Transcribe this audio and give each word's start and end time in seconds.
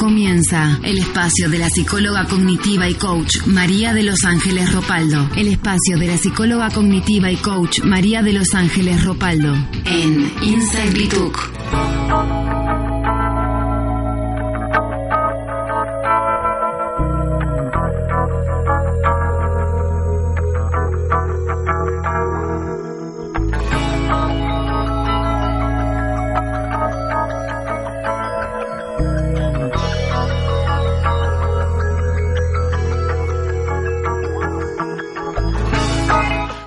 Comienza 0.00 0.78
el 0.82 0.96
espacio 0.96 1.50
de 1.50 1.58
la 1.58 1.68
psicóloga 1.68 2.24
cognitiva 2.24 2.88
y 2.88 2.94
coach 2.94 3.44
María 3.44 3.92
de 3.92 4.02
Los 4.02 4.24
Ángeles 4.24 4.72
Ropaldo. 4.72 5.28
El 5.36 5.48
espacio 5.48 5.98
de 5.98 6.06
la 6.06 6.16
psicóloga 6.16 6.70
cognitiva 6.70 7.30
y 7.30 7.36
coach 7.36 7.80
María 7.84 8.22
de 8.22 8.32
Los 8.32 8.54
Ángeles 8.54 9.04
Ropaldo 9.04 9.54
en 9.84 10.32
Inside. 10.42 11.10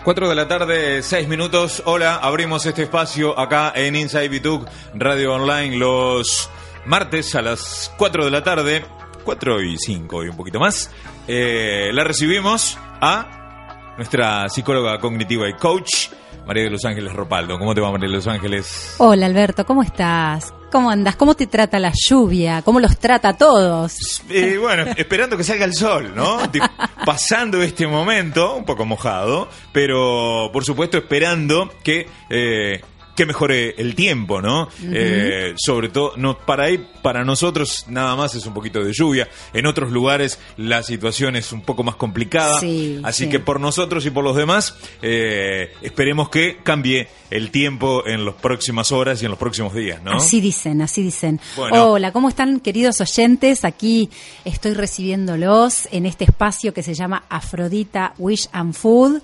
4 0.03 0.27
de 0.27 0.35
la 0.35 0.49
tarde, 0.49 1.01
6 1.01 1.29
minutos. 1.29 1.81
Hola, 1.85 2.15
abrimos 2.15 2.65
este 2.65 2.83
espacio 2.83 3.39
acá 3.39 3.71
en 3.73 3.95
Inside 3.95 4.27
Bituk 4.27 4.67
Radio 4.93 5.35
Online 5.35 5.77
los 5.77 6.49
martes 6.85 7.33
a 7.35 7.41
las 7.41 7.89
4 7.97 8.25
de 8.25 8.31
la 8.31 8.43
tarde, 8.43 8.83
4 9.23 9.61
y 9.61 9.77
5 9.77 10.25
y 10.25 10.27
un 10.27 10.35
poquito 10.35 10.59
más. 10.59 10.91
Eh, 11.25 11.91
la 11.93 12.03
recibimos 12.03 12.77
a 12.99 13.93
nuestra 13.95 14.49
psicóloga 14.49 14.99
cognitiva 14.99 15.47
y 15.47 15.53
coach, 15.53 16.09
María 16.45 16.63
de 16.63 16.69
Los 16.69 16.85
Ángeles 16.85 17.13
Ropaldo. 17.13 17.57
¿Cómo 17.57 17.73
te 17.73 17.81
va, 17.81 17.91
María 17.91 18.07
de 18.09 18.15
Los 18.15 18.27
Ángeles? 18.27 18.95
Hola, 18.97 19.25
Alberto, 19.25 19.65
¿cómo 19.65 19.83
estás? 19.83 20.53
¿Cómo 20.71 20.89
andas? 20.89 21.15
¿Cómo 21.15 21.35
te 21.35 21.45
trata 21.45 21.77
la 21.77 21.91
lluvia? 21.93 22.63
¿Cómo 22.63 22.79
los 22.79 22.97
trata 22.97 23.29
a 23.29 23.37
todos? 23.37 24.23
Eh, 24.29 24.57
bueno, 24.59 24.85
esperando 24.97 25.37
que 25.37 25.43
salga 25.43 25.65
el 25.65 25.73
sol, 25.75 26.13
¿no? 26.15 26.39
Pasando 27.05 27.61
este 27.61 27.85
momento, 27.85 28.55
un 28.55 28.65
poco 28.65 28.83
mojado, 28.83 29.47
pero 29.71 30.49
por 30.51 30.65
supuesto 30.65 30.97
esperando 30.97 31.71
que 31.83 32.07
eh, 32.29 32.81
que 33.15 33.25
mejore 33.25 33.75
el 33.77 33.95
tiempo, 33.95 34.41
¿no? 34.41 34.69
Eh, 34.83 35.53
sobre 35.57 35.89
todo, 35.89 36.13
no, 36.17 36.37
para 36.37 36.65
ahí, 36.65 36.85
para 37.01 37.23
nosotros 37.23 37.85
nada 37.87 38.15
más 38.15 38.35
es 38.35 38.45
un 38.45 38.53
poquito 38.53 38.83
de 38.83 38.91
lluvia. 38.93 39.27
En 39.53 39.65
otros 39.65 39.91
lugares 39.91 40.39
la 40.57 40.83
situación 40.83 41.35
es 41.35 41.51
un 41.51 41.61
poco 41.61 41.83
más 41.83 41.95
complicada. 41.95 42.59
así 43.03 43.29
que 43.29 43.39
por 43.39 43.59
nosotros 43.59 44.05
y 44.05 44.09
por 44.09 44.23
los 44.23 44.35
demás, 44.35 44.75
eh, 45.01 45.73
esperemos 45.81 46.29
que 46.29 46.57
cambie 46.63 47.07
el 47.29 47.51
tiempo 47.51 48.05
en 48.05 48.25
las 48.25 48.35
próximas 48.35 48.91
horas 48.91 49.21
y 49.21 49.25
en 49.25 49.31
los 49.31 49.39
próximos 49.39 49.73
días, 49.73 50.01
¿no? 50.03 50.13
Así 50.13 50.41
dicen, 50.41 50.81
así 50.81 51.03
dicen. 51.03 51.39
Hola, 51.57 52.11
¿cómo 52.11 52.29
están 52.29 52.59
queridos 52.59 53.01
oyentes? 53.01 53.65
Aquí 53.65 54.09
estoy 54.45 54.73
recibiéndolos 54.73 55.87
en 55.91 56.05
este 56.05 56.25
espacio 56.25 56.73
que 56.73 56.83
se 56.83 56.93
llama 56.93 57.25
Afrodita 57.29 58.13
Wish 58.17 58.49
and 58.51 58.73
Food 58.73 59.21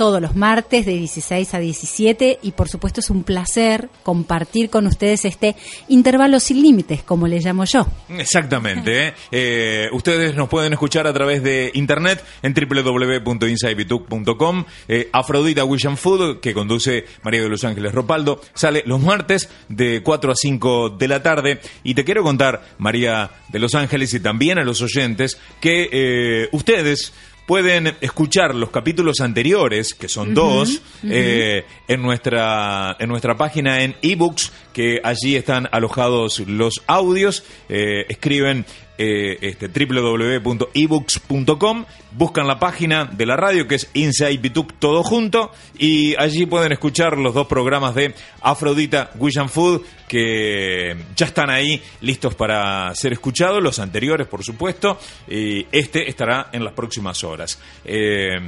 todos 0.00 0.22
los 0.22 0.34
martes 0.34 0.86
de 0.86 0.96
16 0.96 1.52
a 1.52 1.58
17 1.58 2.38
y 2.40 2.52
por 2.52 2.70
supuesto 2.70 3.00
es 3.00 3.10
un 3.10 3.22
placer 3.22 3.90
compartir 4.02 4.70
con 4.70 4.86
ustedes 4.86 5.26
este 5.26 5.56
intervalo 5.88 6.40
sin 6.40 6.62
límites, 6.62 7.02
como 7.02 7.28
le 7.28 7.38
llamo 7.38 7.66
yo. 7.66 7.86
Exactamente. 8.08 9.08
¿eh? 9.08 9.14
Eh, 9.32 9.88
ustedes 9.92 10.34
nos 10.34 10.48
pueden 10.48 10.72
escuchar 10.72 11.06
a 11.06 11.12
través 11.12 11.42
de 11.42 11.70
internet 11.74 12.24
en 12.42 12.54
www.insidebituk.com. 12.54 14.64
Eh, 14.88 15.10
Afrodita 15.12 15.64
William 15.64 15.96
Food, 15.96 16.40
que 16.40 16.54
conduce 16.54 17.04
María 17.22 17.42
de 17.42 17.48
Los 17.48 17.64
Ángeles 17.64 17.94
Ropaldo, 17.94 18.40
sale 18.54 18.82
los 18.86 19.00
martes 19.00 19.48
de 19.68 20.02
4 20.02 20.32
a 20.32 20.34
5 20.34 20.90
de 20.90 21.08
la 21.08 21.22
tarde. 21.22 21.60
Y 21.84 21.94
te 21.94 22.04
quiero 22.04 22.22
contar, 22.22 22.62
María 22.78 23.30
de 23.48 23.58
Los 23.58 23.74
Ángeles, 23.74 24.12
y 24.14 24.20
también 24.20 24.58
a 24.58 24.64
los 24.64 24.82
oyentes, 24.82 25.38
que 25.60 26.48
ustedes 26.52 27.12
pueden 27.50 27.96
escuchar 28.00 28.54
los 28.54 28.70
capítulos 28.70 29.18
anteriores, 29.20 29.92
que 29.94 30.06
son 30.06 30.34
dos, 30.34 30.80
eh, 31.02 31.64
en, 31.88 32.00
nuestra, 32.00 32.96
en 33.00 33.08
nuestra 33.08 33.36
página 33.36 33.82
en 33.82 33.96
ebooks, 34.02 34.52
que 34.72 35.00
allí 35.02 35.34
están 35.34 35.68
alojados 35.72 36.38
los 36.46 36.80
audios. 36.86 37.42
Eh, 37.68 38.06
escriben 38.08 38.66
eh, 39.02 39.38
este, 39.40 39.68
www.ebooks.com, 39.68 41.86
buscan 42.12 42.46
la 42.46 42.58
página 42.58 43.06
de 43.06 43.24
la 43.24 43.34
radio 43.34 43.66
que 43.66 43.76
es 43.76 43.88
Inside 43.94 44.36
Bituk 44.36 44.74
todo 44.78 45.02
junto 45.02 45.52
y 45.78 46.14
allí 46.20 46.44
pueden 46.44 46.72
escuchar 46.72 47.16
los 47.16 47.32
dos 47.32 47.46
programas 47.46 47.94
de 47.94 48.14
Afrodita 48.42 49.10
William 49.18 49.48
Food 49.48 49.80
que 50.06 50.94
ya 51.16 51.24
están 51.24 51.48
ahí 51.48 51.82
listos 52.02 52.34
para 52.34 52.94
ser 52.94 53.14
escuchados, 53.14 53.62
los 53.62 53.78
anteriores 53.78 54.26
por 54.26 54.44
supuesto, 54.44 54.98
y 55.26 55.66
este 55.72 56.10
estará 56.10 56.50
en 56.52 56.62
las 56.62 56.74
próximas 56.74 57.24
horas. 57.24 57.58
Eh, 57.86 58.38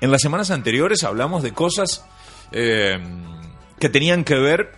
en 0.00 0.10
las 0.10 0.20
semanas 0.20 0.50
anteriores 0.50 1.04
hablamos 1.04 1.42
de 1.42 1.52
cosas 1.52 2.04
eh, 2.52 2.98
que 3.80 3.88
tenían 3.88 4.24
que 4.24 4.34
ver 4.34 4.74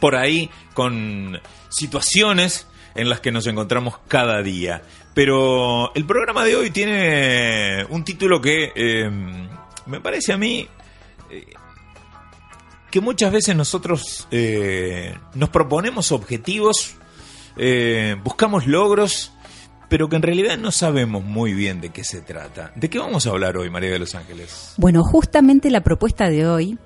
por 0.00 0.16
ahí 0.16 0.48
con 0.72 1.38
situaciones 1.68 2.66
en 2.96 3.08
las 3.08 3.20
que 3.20 3.30
nos 3.30 3.46
encontramos 3.46 3.98
cada 4.08 4.42
día. 4.42 4.82
Pero 5.14 5.94
el 5.94 6.04
programa 6.04 6.44
de 6.44 6.56
hoy 6.56 6.70
tiene 6.70 7.86
un 7.88 8.04
título 8.04 8.40
que 8.40 8.72
eh, 8.74 9.10
me 9.86 10.00
parece 10.00 10.32
a 10.32 10.36
mí 10.36 10.68
eh, 11.30 11.46
que 12.90 13.00
muchas 13.00 13.32
veces 13.32 13.56
nosotros 13.56 14.28
eh, 14.30 15.14
nos 15.34 15.48
proponemos 15.50 16.12
objetivos, 16.12 16.96
buscamos 18.22 18.66
logros, 18.66 19.32
pero 19.88 20.08
que 20.08 20.16
en 20.16 20.22
realidad 20.22 20.58
no 20.58 20.70
sabemos 20.70 21.24
muy 21.24 21.54
bien 21.54 21.80
de 21.80 21.90
qué 21.90 22.04
se 22.04 22.20
trata. 22.20 22.72
¿De 22.74 22.90
qué 22.90 22.98
vamos 22.98 23.26
a 23.26 23.30
hablar 23.30 23.56
hoy, 23.56 23.70
María 23.70 23.90
de 23.90 23.98
los 23.98 24.14
Ángeles? 24.14 24.74
Bueno, 24.76 25.02
justamente 25.02 25.70
la 25.70 25.82
propuesta 25.82 26.28
de 26.28 26.46
hoy 26.46 26.78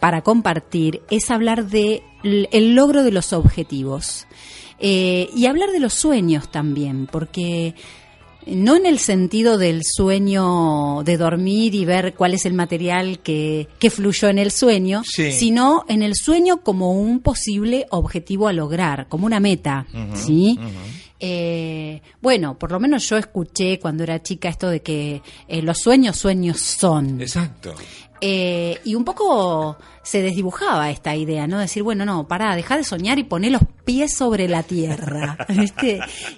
para 0.00 0.22
compartir 0.22 1.02
es 1.10 1.30
hablar 1.30 1.66
de 1.66 2.02
el 2.22 2.74
logro 2.74 3.02
de 3.02 3.12
los 3.12 3.32
objetivos. 3.32 4.26
Eh, 4.80 5.28
y 5.34 5.46
hablar 5.46 5.70
de 5.70 5.80
los 5.80 5.92
sueños 5.92 6.50
también, 6.50 7.06
porque 7.06 7.74
no 8.46 8.76
en 8.76 8.86
el 8.86 8.98
sentido 8.98 9.58
del 9.58 9.82
sueño 9.84 11.02
de 11.04 11.16
dormir 11.16 11.74
y 11.74 11.84
ver 11.84 12.14
cuál 12.14 12.34
es 12.34 12.46
el 12.46 12.54
material 12.54 13.20
que, 13.20 13.68
que 13.78 13.90
fluyó 13.90 14.28
en 14.28 14.38
el 14.38 14.50
sueño, 14.50 15.02
sino 15.04 15.84
en 15.88 16.02
el 16.02 16.14
sueño 16.14 16.62
como 16.62 16.92
un 16.92 17.20
posible 17.20 17.86
objetivo 17.90 18.48
a 18.48 18.52
lograr, 18.52 19.06
como 19.08 19.26
una 19.26 19.40
meta, 19.40 19.86
¿sí? 20.14 20.58
Eh, 21.22 22.00
bueno, 22.22 22.58
por 22.58 22.72
lo 22.72 22.80
menos 22.80 23.06
yo 23.08 23.18
escuché 23.18 23.78
cuando 23.78 24.04
era 24.04 24.22
chica 24.22 24.48
esto 24.48 24.70
de 24.70 24.80
que 24.80 25.22
eh, 25.48 25.60
los 25.60 25.78
sueños, 25.78 26.16
sueños 26.16 26.58
son. 26.58 27.20
Exacto. 27.20 27.74
Eh, 28.20 28.78
y 28.84 28.94
un 28.94 29.04
poco 29.04 29.76
se 30.02 30.22
desdibujaba 30.22 30.90
esta 30.90 31.14
idea, 31.14 31.46
¿no? 31.46 31.58
Decir, 31.58 31.82
bueno, 31.82 32.04
no, 32.04 32.26
pará, 32.26 32.56
deja 32.56 32.76
de 32.76 32.84
soñar 32.84 33.18
y 33.18 33.24
poné 33.24 33.50
los 33.50 33.62
pies 33.84 34.16
sobre 34.16 34.48
la 34.48 34.62
tierra. 34.62 35.36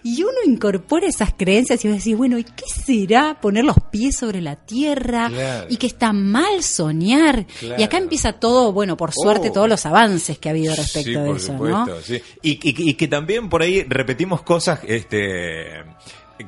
Y 0.04 0.22
uno 0.22 0.38
incorpora 0.46 1.06
esas 1.06 1.32
creencias 1.36 1.84
y 1.84 1.88
va 1.88 1.94
a 1.94 1.96
decir, 1.96 2.16
bueno, 2.16 2.38
¿y 2.38 2.44
qué 2.44 2.64
será 2.66 3.38
poner 3.40 3.64
los 3.64 3.76
pies 3.90 4.16
sobre 4.16 4.40
la 4.40 4.56
tierra? 4.56 5.30
Y 5.68 5.76
que 5.76 5.86
está 5.86 6.12
mal 6.12 6.62
soñar. 6.62 7.46
Y 7.78 7.82
acá 7.82 7.98
empieza 7.98 8.34
todo, 8.34 8.72
bueno, 8.72 8.96
por 8.96 9.12
suerte, 9.12 9.50
oh. 9.50 9.52
todos 9.52 9.68
los 9.68 9.86
avances 9.86 10.38
que 10.38 10.48
ha 10.48 10.52
habido 10.52 10.74
respecto 10.74 11.22
de 11.22 11.32
eso, 11.32 11.52
¿no? 11.54 11.86
Y, 12.42 12.58
y 12.62 12.94
que 12.94 13.08
también 13.08 13.48
por 13.48 13.62
ahí 13.62 13.84
repetimos 13.88 14.42
cosas, 14.42 14.80
este 14.86 15.84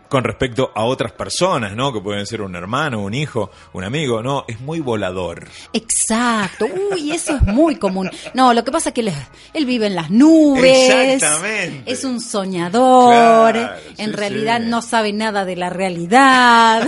con 0.09 0.25
respecto 0.25 0.73
a 0.75 0.85
otras 0.85 1.13
personas, 1.13 1.75
¿no? 1.75 1.93
Que 1.93 2.01
pueden 2.01 2.27
ser 2.27 2.43
un 2.43 2.55
hermano, 2.55 3.03
un 3.03 3.15
hijo, 3.15 3.51
un 3.73 3.85
amigo, 3.85 4.23
¿no? 4.23 4.45
Es 4.49 4.61
muy 4.61 4.81
volador. 4.81 5.47
Exacto. 5.73 6.67
Uy, 6.93 7.13
eso 7.13 7.37
es 7.37 7.43
muy 7.43 7.77
común. 7.77 8.11
No, 8.35 8.53
lo 8.53 8.65
que 8.65 8.73
pasa 8.73 8.91
es 8.91 8.95
que 8.95 9.13
él, 9.53 9.67
vive 9.67 9.87
en 9.87 9.95
las 9.95 10.11
nubes. 10.11 10.91
Exactamente. 11.15 11.91
Es 11.91 12.05
un 12.05 12.21
soñador. 12.21 13.57
en 13.99 14.13
realidad 14.13 14.61
no 14.61 14.83
sabe 14.83 15.13
nada 15.13 15.45
de 15.45 15.57
la 15.57 15.71
realidad. 15.71 16.87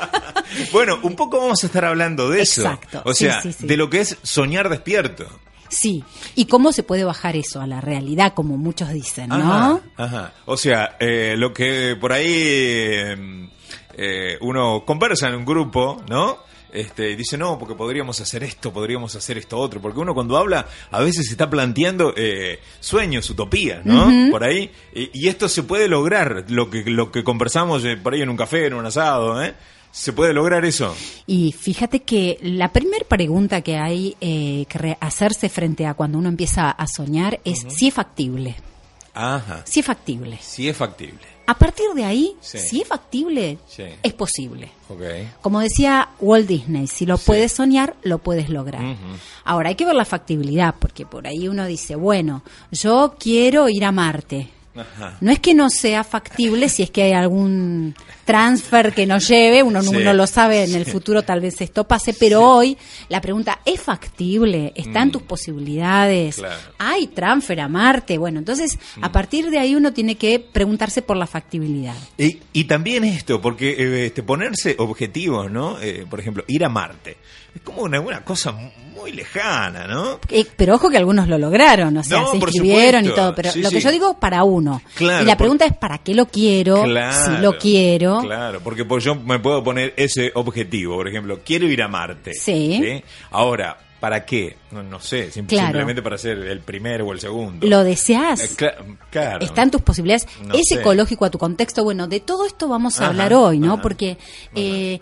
bueno, 0.72 0.98
un 1.02 1.14
poco 1.14 1.38
vamos 1.38 1.62
a 1.62 1.66
estar 1.66 1.84
hablando 1.84 2.30
de 2.30 2.42
eso. 2.42 2.62
Exacto. 2.62 3.02
O 3.04 3.14
sea, 3.14 3.40
de 3.58 3.76
lo 3.76 3.90
que 3.90 4.00
es 4.00 4.16
soñar 4.22 4.68
despierto. 4.68 5.26
Sí. 5.70 6.04
¿Y 6.34 6.44
cómo 6.44 6.72
se 6.72 6.82
puede 6.82 7.04
bajar 7.04 7.36
eso 7.36 7.60
a 7.60 7.66
la 7.66 7.80
realidad, 7.80 8.34
como 8.34 8.58
muchos 8.58 8.90
dicen, 8.90 9.28
no? 9.28 9.36
Ajá, 9.36 9.80
ajá. 9.96 10.32
O 10.44 10.56
sea, 10.56 10.96
eh, 11.00 11.34
lo 11.38 11.54
que 11.54 11.96
por 11.98 12.12
ahí 12.12 12.26
eh, 12.28 13.48
eh, 13.94 14.36
uno 14.40 14.84
conversa 14.84 15.28
en 15.28 15.36
un 15.36 15.44
grupo, 15.44 16.02
¿no? 16.08 16.50
Este, 16.72 17.10
y 17.10 17.16
dice, 17.16 17.36
no, 17.36 17.58
porque 17.58 17.74
podríamos 17.74 18.20
hacer 18.20 18.44
esto, 18.44 18.72
podríamos 18.72 19.14
hacer 19.16 19.38
esto 19.38 19.58
otro. 19.58 19.80
Porque 19.80 20.00
uno 20.00 20.14
cuando 20.14 20.36
habla 20.36 20.66
a 20.90 21.00
veces 21.00 21.26
se 21.26 21.32
está 21.32 21.50
planteando 21.50 22.14
eh, 22.16 22.60
sueños, 22.78 23.28
utopías, 23.30 23.84
¿no? 23.84 24.30
Por 24.30 24.44
ahí. 24.44 24.70
Y, 24.94 25.10
y 25.12 25.28
esto 25.28 25.48
se 25.48 25.62
puede 25.62 25.88
lograr, 25.88 26.44
lo 26.48 26.70
que, 26.70 26.84
lo 26.86 27.10
que 27.10 27.24
conversamos 27.24 27.84
eh, 27.84 27.96
por 27.96 28.14
ahí 28.14 28.22
en 28.22 28.30
un 28.30 28.36
café, 28.36 28.66
en 28.66 28.74
un 28.74 28.86
asado, 28.86 29.42
¿eh? 29.42 29.54
¿Se 29.92 30.12
puede 30.12 30.32
lograr 30.32 30.64
eso? 30.64 30.94
Y 31.26 31.52
fíjate 31.52 32.00
que 32.02 32.38
la 32.42 32.72
primera 32.72 33.04
pregunta 33.08 33.60
que 33.62 33.76
hay 33.76 34.16
eh, 34.20 34.66
que 34.68 34.96
hacerse 35.00 35.48
frente 35.48 35.86
a 35.86 35.94
cuando 35.94 36.18
uno 36.18 36.28
empieza 36.28 36.70
a 36.70 36.86
soñar 36.86 37.40
es 37.44 37.66
si 37.68 37.88
es 37.88 37.94
factible. 37.94 38.56
Ajá. 39.14 39.62
Si 39.64 39.80
es 39.80 39.86
factible. 39.86 40.38
Sí 40.40 40.68
es 40.68 40.76
factible. 40.76 41.18
A 41.46 41.54
partir 41.58 41.86
de 41.96 42.04
ahí, 42.04 42.36
Sí. 42.40 42.58
si 42.58 42.80
es 42.82 42.86
factible, 42.86 43.58
Sí. 43.66 43.82
es 44.04 44.12
posible. 44.12 44.70
Como 45.40 45.58
decía 45.58 46.10
Walt 46.20 46.46
Disney, 46.46 46.86
si 46.86 47.06
lo 47.06 47.18
puedes 47.18 47.50
soñar, 47.50 47.96
lo 48.02 48.18
puedes 48.18 48.48
lograr. 48.50 48.96
Ahora, 49.44 49.70
hay 49.70 49.74
que 49.74 49.84
ver 49.84 49.96
la 49.96 50.04
factibilidad, 50.04 50.76
porque 50.78 51.06
por 51.06 51.26
ahí 51.26 51.48
uno 51.48 51.66
dice, 51.66 51.96
bueno, 51.96 52.44
yo 52.70 53.16
quiero 53.18 53.68
ir 53.68 53.84
a 53.84 53.90
Marte. 53.90 54.48
Ajá. 54.74 55.16
No 55.20 55.32
es 55.32 55.40
que 55.40 55.52
no 55.52 55.68
sea 55.68 56.04
factible 56.04 56.68
si 56.68 56.82
es 56.84 56.90
que 56.90 57.02
hay 57.02 57.12
algún 57.12 57.94
transfer 58.24 58.92
que 58.94 59.04
nos 59.06 59.26
lleve, 59.26 59.62
uno 59.64 59.82
no- 59.82 59.90
Sí. 59.90 59.98
no 59.98 60.12
lo 60.12 60.26
sabe, 60.28 60.62
en 60.62 60.74
el 60.76 60.86
futuro 60.86 61.22
tal 61.22 61.40
vez 61.40 61.60
esto 61.60 61.88
pase, 61.88 62.14
pero 62.14 62.42
hoy 62.48 62.78
la 63.08 63.20
pregunta, 63.20 63.58
¿es 63.64 63.80
factible? 63.80 64.72
¿Están 64.76 65.10
tus 65.10 65.22
posibilidades? 65.22 66.36
Mm. 66.38 66.40
Claro. 66.40 66.60
¿Hay 66.78 67.06
transfer 67.08 67.60
a 67.60 67.68
Marte? 67.68 68.16
Bueno, 68.18 68.38
entonces 68.38 68.78
a 69.02 69.10
partir 69.10 69.50
de 69.50 69.58
ahí 69.58 69.74
uno 69.74 69.92
tiene 69.92 70.14
que 70.16 70.38
preguntarse 70.38 71.02
por 71.02 71.16
la 71.16 71.26
factibilidad. 71.26 71.94
Y, 72.16 72.38
y 72.52 72.64
también 72.64 73.02
esto, 73.04 73.40
porque 73.40 73.70
eh, 73.76 74.06
este, 74.06 74.22
ponerse 74.22 74.76
objetivos, 74.78 75.50
¿no? 75.50 75.80
Eh, 75.80 76.06
por 76.08 76.20
ejemplo, 76.20 76.44
ir 76.46 76.64
a 76.64 76.68
Marte. 76.68 77.16
Es 77.54 77.62
como 77.62 77.82
una, 77.82 78.00
una 78.00 78.24
cosa 78.24 78.54
muy 79.00 79.12
lejana, 79.12 79.86
¿no? 79.86 80.20
Eh, 80.28 80.44
pero 80.56 80.74
ojo 80.76 80.90
que 80.90 80.96
algunos 80.96 81.26
lo 81.28 81.38
lograron, 81.38 81.96
o 81.96 82.02
sea, 82.04 82.20
No, 82.20 82.30
se 82.30 82.36
inscribieron 82.36 83.04
y 83.04 83.08
todo, 83.14 83.34
pero 83.34 83.50
Sí, 83.50 83.60
lo 83.62 83.70
que 83.70 83.76
sí. 83.80 83.84
yo 83.84 83.90
digo 83.92 84.18
para 84.18 84.44
uno. 84.44 84.82
Claro, 84.94 85.22
y 85.22 85.26
la 85.26 85.32
por- 85.32 85.38
pregunta 85.44 85.64
es, 85.66 85.76
¿para 85.76 85.98
qué 85.98 86.14
lo 86.14 86.26
quiero? 86.26 86.84
si 86.84 87.38
lo 87.40 87.56
quiero. 87.58 88.20
Claro, 88.20 88.60
porque 88.62 88.84
pues, 88.84 89.02
yo 89.04 89.14
me 89.14 89.38
puedo 89.38 89.62
poner 89.64 89.94
ese 89.96 90.30
objetivo. 90.34 90.96
Por 90.96 91.08
ejemplo, 91.08 91.40
quiero 91.44 91.66
ir 91.66 91.82
a 91.82 91.88
Marte. 91.88 92.34
Sí. 92.34 93.02
Ahora, 93.30 93.76
¿para 94.00 94.24
qué? 94.24 94.56
No, 94.70 94.82
no 94.82 95.00
sé, 95.00 95.30
sim- 95.30 95.46
Claro. 95.46 95.66
simplemente 95.68 96.02
para 96.02 96.16
ser 96.18 96.38
el 96.38 96.60
primero 96.60 97.06
o 97.06 97.12
el 97.12 97.20
segundo. 97.20 97.66
¿Lo 97.66 97.84
deseas? 97.84 98.40
Eh, 98.44 98.50
cla- 98.56 98.96
claro. 99.10 99.44
Están 99.44 99.70
tus 99.70 99.82
posibilidades. 99.82 100.26
No 100.46 100.54
es 100.54 100.62
sé. 100.68 100.76
ecológico 100.76 101.24
a 101.24 101.30
tu 101.30 101.38
contexto. 101.38 101.84
Bueno, 101.84 102.06
de 102.06 102.20
todo 102.20 102.46
esto 102.46 102.68
vamos 102.68 102.98
a 102.98 103.02
Ajá, 103.04 103.10
hablar 103.10 103.34
hoy, 103.34 103.58
¿no? 103.58 103.74
ajá, 103.74 103.82
Porque, 103.82 104.16
eh, 104.54 105.00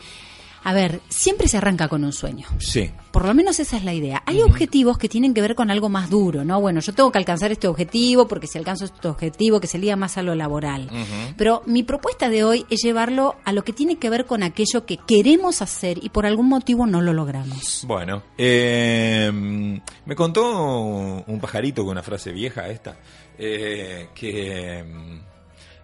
a 0.64 0.72
ver, 0.72 1.00
siempre 1.08 1.49
se 1.49 1.56
arranca 1.56 1.88
con 1.88 2.05
un 2.05 2.12
sueño. 2.12 2.46
Sí. 2.58 2.90
Por 3.10 3.26
lo 3.26 3.34
menos 3.34 3.58
esa 3.58 3.76
es 3.76 3.84
la 3.84 3.94
idea. 3.94 4.22
Hay 4.26 4.43
objetivos 4.43 4.99
que 4.99 5.08
tienen 5.08 5.34
que 5.34 5.40
ver 5.40 5.55
con 5.55 5.70
algo 5.70 5.88
más 5.88 6.10
duro, 6.10 6.44
¿no? 6.44 6.60
Bueno, 6.60 6.81
yo 6.81 6.93
tengo 6.93 7.10
que 7.10 7.19
alcanzar 7.19 7.52
este 7.52 7.69
objetivo 7.69 8.28
porque 8.28 8.46
si 8.46 8.58
alcanzo 8.58 8.84
este 8.84 9.08
objetivo 9.08 9.60
que 9.60 9.66
se 9.66 9.78
liga 9.78 9.96
más 9.96 10.19
a 10.19 10.22
lo 10.22 10.34
laboral. 10.34 10.88
Pero 11.37 11.62
mi 11.66 11.82
propuesta 11.82 12.28
de 12.28 12.44
hoy 12.44 12.66
es 12.70 12.81
llevarlo 12.82 13.37
a 13.44 13.52
lo 13.52 13.64
que 13.64 13.72
tiene 13.72 13.96
que 13.96 14.10
ver 14.10 14.26
con 14.26 14.43
aquello 14.43 14.84
que 14.84 14.99
queremos 14.99 15.62
hacer 15.62 15.99
y 16.02 16.10
por 16.10 16.26
algún 16.26 16.49
motivo 16.49 16.87
no 16.87 17.00
lo 17.00 17.12
logramos. 17.12 17.84
Bueno, 17.87 18.22
eh, 18.37 19.31
me 19.32 20.14
contó 20.14 21.25
un 21.26 21.40
pajarito 21.40 21.82
con 21.82 21.93
una 21.93 22.02
frase 22.02 22.32
vieja 22.32 22.69
esta, 22.69 22.96
eh, 23.38 24.08
que 24.14 24.84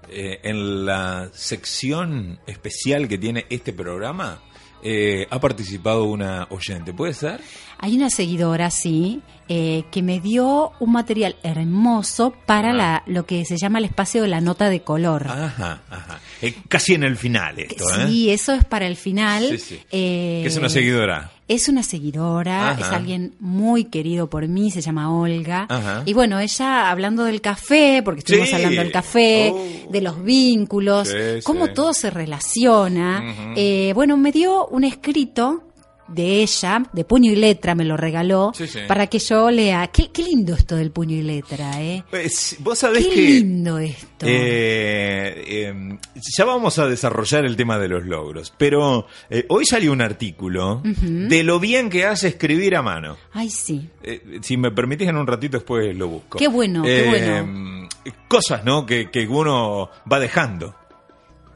eh, 0.09 0.41
en 0.43 0.85
la 0.85 1.31
sección 1.32 2.38
especial 2.47 3.09
que 3.09 3.19
tiene 3.19 3.47
este 3.49 3.73
programa 3.73 4.41
eh, 4.85 5.27
ha 5.31 5.41
participado 5.41 6.05
una 6.05 6.47
oyente, 6.51 6.93
¿puede 6.93 7.15
ser? 7.15 7.41
Hay 7.79 7.97
una 7.97 8.09
seguidora, 8.11 8.71
sí, 8.71 9.21
eh, 9.49 9.85
que 9.91 10.03
me 10.03 10.21
dio 10.21 10.73
un 10.81 10.93
material 10.93 11.37
hermoso 11.43 12.33
para 12.47 12.71
Ah. 12.71 12.75
la, 12.75 13.03
lo 13.07 13.27
que 13.27 13.45
se 13.45 13.57
llama 13.57 13.79
el 13.79 13.87
espacio 13.87 14.23
de 14.23 14.29
la 14.29 14.41
nota 14.41 14.69
de 14.71 14.81
color. 14.83 15.27
Ajá, 15.29 15.83
ajá. 15.91 16.21
Eh, 16.41 16.55
casi 16.69 16.95
en 16.95 17.03
el 17.03 17.17
final 17.17 17.59
esto, 17.59 17.85
¿eh? 17.99 18.07
Sí, 18.07 18.31
eso 18.31 18.53
es 18.53 18.65
para 18.65 18.87
el 18.87 18.97
final. 18.97 19.49
Sí, 19.49 19.59
sí. 19.59 19.81
Eh, 19.91 20.41
Que 20.43 20.49
es 20.49 20.57
una 20.57 20.69
seguidora. 20.69 21.31
Es 21.46 21.69
una 21.69 21.82
seguidora, 21.82 22.70
Ajá. 22.70 22.81
es 22.81 22.87
alguien 22.93 23.35
muy 23.38 23.85
querido 23.85 24.31
por 24.31 24.49
mí, 24.49 24.70
se 24.70 24.81
llama 24.81 25.14
Olga. 25.14 25.67
Ajá. 25.69 26.02
Y 26.06 26.14
bueno, 26.14 26.41
ella 26.41 26.91
hablando 26.91 27.25
del 27.25 27.43
café, 27.43 28.00
porque 28.02 28.20
estuvimos 28.20 28.49
Sí. 28.49 28.55
hablando 28.55 28.81
del 28.81 28.91
café, 28.93 29.50
Oh. 29.52 29.93
de 29.93 30.00
los 30.00 30.25
vínculos, 30.25 31.08
Sí, 31.08 31.43
cómo 31.44 31.67
sí. 31.67 31.73
todo 31.75 31.93
se 31.93 32.08
relaciona. 32.11 33.52
Eh, 33.56 33.93
bueno, 33.94 34.17
me 34.17 34.32
dio 34.32 34.67
un 34.69 34.85
escrito 34.85 35.64
de 36.09 36.43
ella, 36.43 36.83
de 36.93 37.05
puño 37.05 37.33
y 37.33 37.37
letra, 37.37 37.75
me 37.75 37.85
lo 37.85 37.97
regaló, 37.97 38.53
Sí, 38.55 38.67
sí. 38.67 38.81
para 38.87 39.06
que 39.06 39.19
yo 39.19 39.51
lea. 39.51 39.87
Qué, 39.89 40.11
qué 40.12 40.23
lindo 40.23 40.55
esto 40.55 40.77
del 40.77 40.91
puño 40.91 41.17
y 41.17 41.23
letra, 41.23 41.83
¿eh? 41.83 42.05
Pues, 42.11 42.56
Vos 42.61 42.79
sabés 42.79 43.06
Qué 43.06 43.11
que... 43.15 43.21
lindo 43.23 43.79
esto. 43.79 44.27
Eh, 44.27 45.45
eh, 45.47 45.99
ya 46.37 46.45
vamos 46.45 46.79
a 46.79 46.87
desarrollar 46.87 47.45
el 47.45 47.56
tema 47.56 47.79
de 47.79 47.89
los 47.89 48.05
logros, 48.05 48.53
pero 48.56 49.06
eh, 49.31 49.45
hoy 49.49 49.65
salió 49.67 49.93
un 49.93 50.01
artículo 50.03 50.83
de 50.85 51.43
lo 51.43 51.59
bien 51.61 51.91
que 51.91 52.05
hace 52.06 52.29
escribir 52.29 52.77
a 52.77 52.83
mano. 52.83 53.17
Ay, 53.33 53.51
sí. 53.51 53.89
Eh, 54.03 54.39
si 54.43 54.56
me 54.56 54.71
permitís 54.71 55.09
en 55.09 55.17
un 55.17 55.27
ratito 55.27 55.56
después 55.59 55.95
lo 55.97 56.09
busco. 56.09 56.39
Qué 56.39 56.49
bueno, 56.49 56.83
qué 56.83 57.06
bueno. 57.09 57.89
Cosas, 58.29 58.65
¿no? 58.65 58.85
Que, 58.87 59.11
que 59.11 59.27
uno 59.27 59.91
va 60.11 60.19
dejando. 60.21 60.75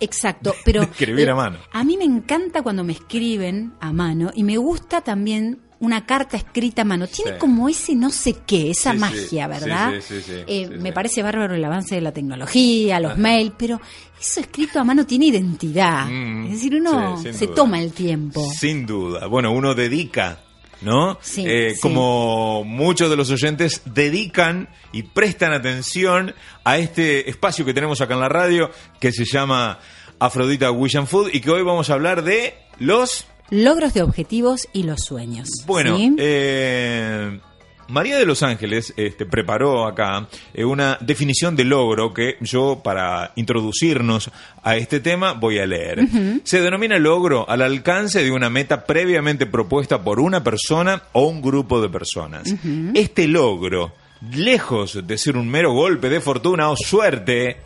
Exacto, 0.01 0.55
pero 0.65 0.83
escribir 0.83 1.29
a 1.29 1.33
eh, 1.33 1.37
mano. 1.37 1.59
A 1.73 1.85
mí 1.85 1.97
me 1.97 2.05
encanta 2.05 2.63
cuando 2.63 2.85
me 2.85 2.93
escriben 2.93 3.73
a 3.81 3.93
mano 3.93 4.31
y 4.35 4.45
me 4.45 4.57
gusta 4.57 5.01
también 5.01 5.61
una 5.81 6.05
carta 6.07 6.37
escrita 6.37 6.83
a 6.83 6.85
mano. 6.85 7.07
Tiene 7.07 7.33
Sí. 7.33 7.37
como 7.39 7.69
ese 7.69 7.95
no 7.95 8.11
sé 8.11 8.35
qué, 8.47 8.71
esa 8.71 8.93
Sí, 8.93 8.99
magia, 8.99 9.47
¿verdad? 9.47 9.93
sí, 10.01 10.17
sí, 10.17 10.23
sí, 10.27 10.33
Eh, 10.47 10.69
sí, 10.73 10.75
me 10.81 10.93
parece 10.93 11.23
bárbaro 11.23 11.55
el 11.55 11.65
avance 11.65 11.95
de 11.95 12.01
la 12.01 12.11
tecnología, 12.13 12.99
los 12.99 13.17
mails, 13.17 13.53
pero 13.57 13.81
eso 14.21 14.41
escrito 14.41 14.81
a 14.81 14.85
mano 14.85 15.07
tiene 15.07 15.27
identidad. 15.27 16.07
Mm, 16.09 16.47
es 16.47 16.51
decir, 16.55 16.75
uno 16.75 17.17
se 17.23 17.31
duda. 17.47 17.55
toma 17.55 17.81
el 17.81 17.93
tiempo. 17.93 18.45
Sin 18.59 18.87
duda. 18.87 19.27
Bueno, 19.29 19.53
uno 19.53 19.75
dedica, 19.77 20.41
¿no? 20.81 21.19
Sí, 21.21 21.45
Eh, 21.47 21.73
sí. 21.75 21.81
Como 21.81 22.65
muchos 22.65 23.11
de 23.11 23.17
los 23.17 23.31
oyentes 23.31 23.83
dedican 23.85 24.69
y 24.93 25.03
prestan 25.03 25.53
atención 25.53 26.35
a 26.65 26.79
este 26.79 27.29
espacio 27.31 27.65
que 27.65 27.75
tenemos 27.75 28.01
acá 28.01 28.15
en 28.15 28.21
la 28.21 28.29
radio 28.29 28.71
que 29.01 29.13
se 29.13 29.25
llama 29.25 29.79
Afrodita 30.19 30.71
Wish 30.71 30.97
and 30.97 31.07
Food 31.09 31.31
y 31.33 31.41
que 31.41 31.51
hoy 31.51 31.63
vamos 31.63 31.91
a 31.91 31.95
hablar 31.95 32.23
de 32.23 32.55
los... 32.79 33.27
Logros 33.51 33.95
de 33.95 34.03
objetivos 34.03 34.69
y 34.75 34.83
los 34.83 35.01
sueños. 35.01 35.49
Bueno, 35.67 35.97
¿sí? 35.97 36.15
eh, 36.19 37.41
María 37.89 38.19
de 38.19 38.27
los 38.27 38.43
Ángeles 38.43 38.93
este, 38.97 39.25
preparó 39.25 39.87
acá 39.87 40.29
eh, 40.53 40.65
una 40.65 40.99
definición 41.01 41.57
de 41.57 41.65
logro 41.65 42.13
que 42.13 42.37
yo, 42.41 42.81
para 42.85 43.33
introducirnos 43.37 44.31
a 44.63 44.77
este 44.77 45.01
tema, 45.01 45.33
voy 45.33 45.59
a 45.59 45.67
leer. 45.67 46.07
Se 46.45 46.61
denomina 46.61 46.99
logro 46.99 47.49
al 47.49 47.63
alcance 47.63 48.23
de 48.23 48.31
una 48.31 48.51
meta 48.51 48.85
previamente 48.85 49.47
propuesta 49.47 50.03
por 50.03 50.21
una 50.21 50.45
persona 50.45 51.03
o 51.13 51.29
un 51.29 51.41
grupo 51.41 51.81
de 51.81 51.89
personas. 51.89 52.55
Este 52.95 53.27
logro, 53.27 53.95
lejos 54.35 55.07
de 55.07 55.19
ser 55.19 55.37
un 55.37 55.49
mero 55.49 55.73
golpe 55.73 56.11
de 56.11 56.21
fortuna 56.21 56.69
o 56.71 56.77
suerte, 56.77 57.57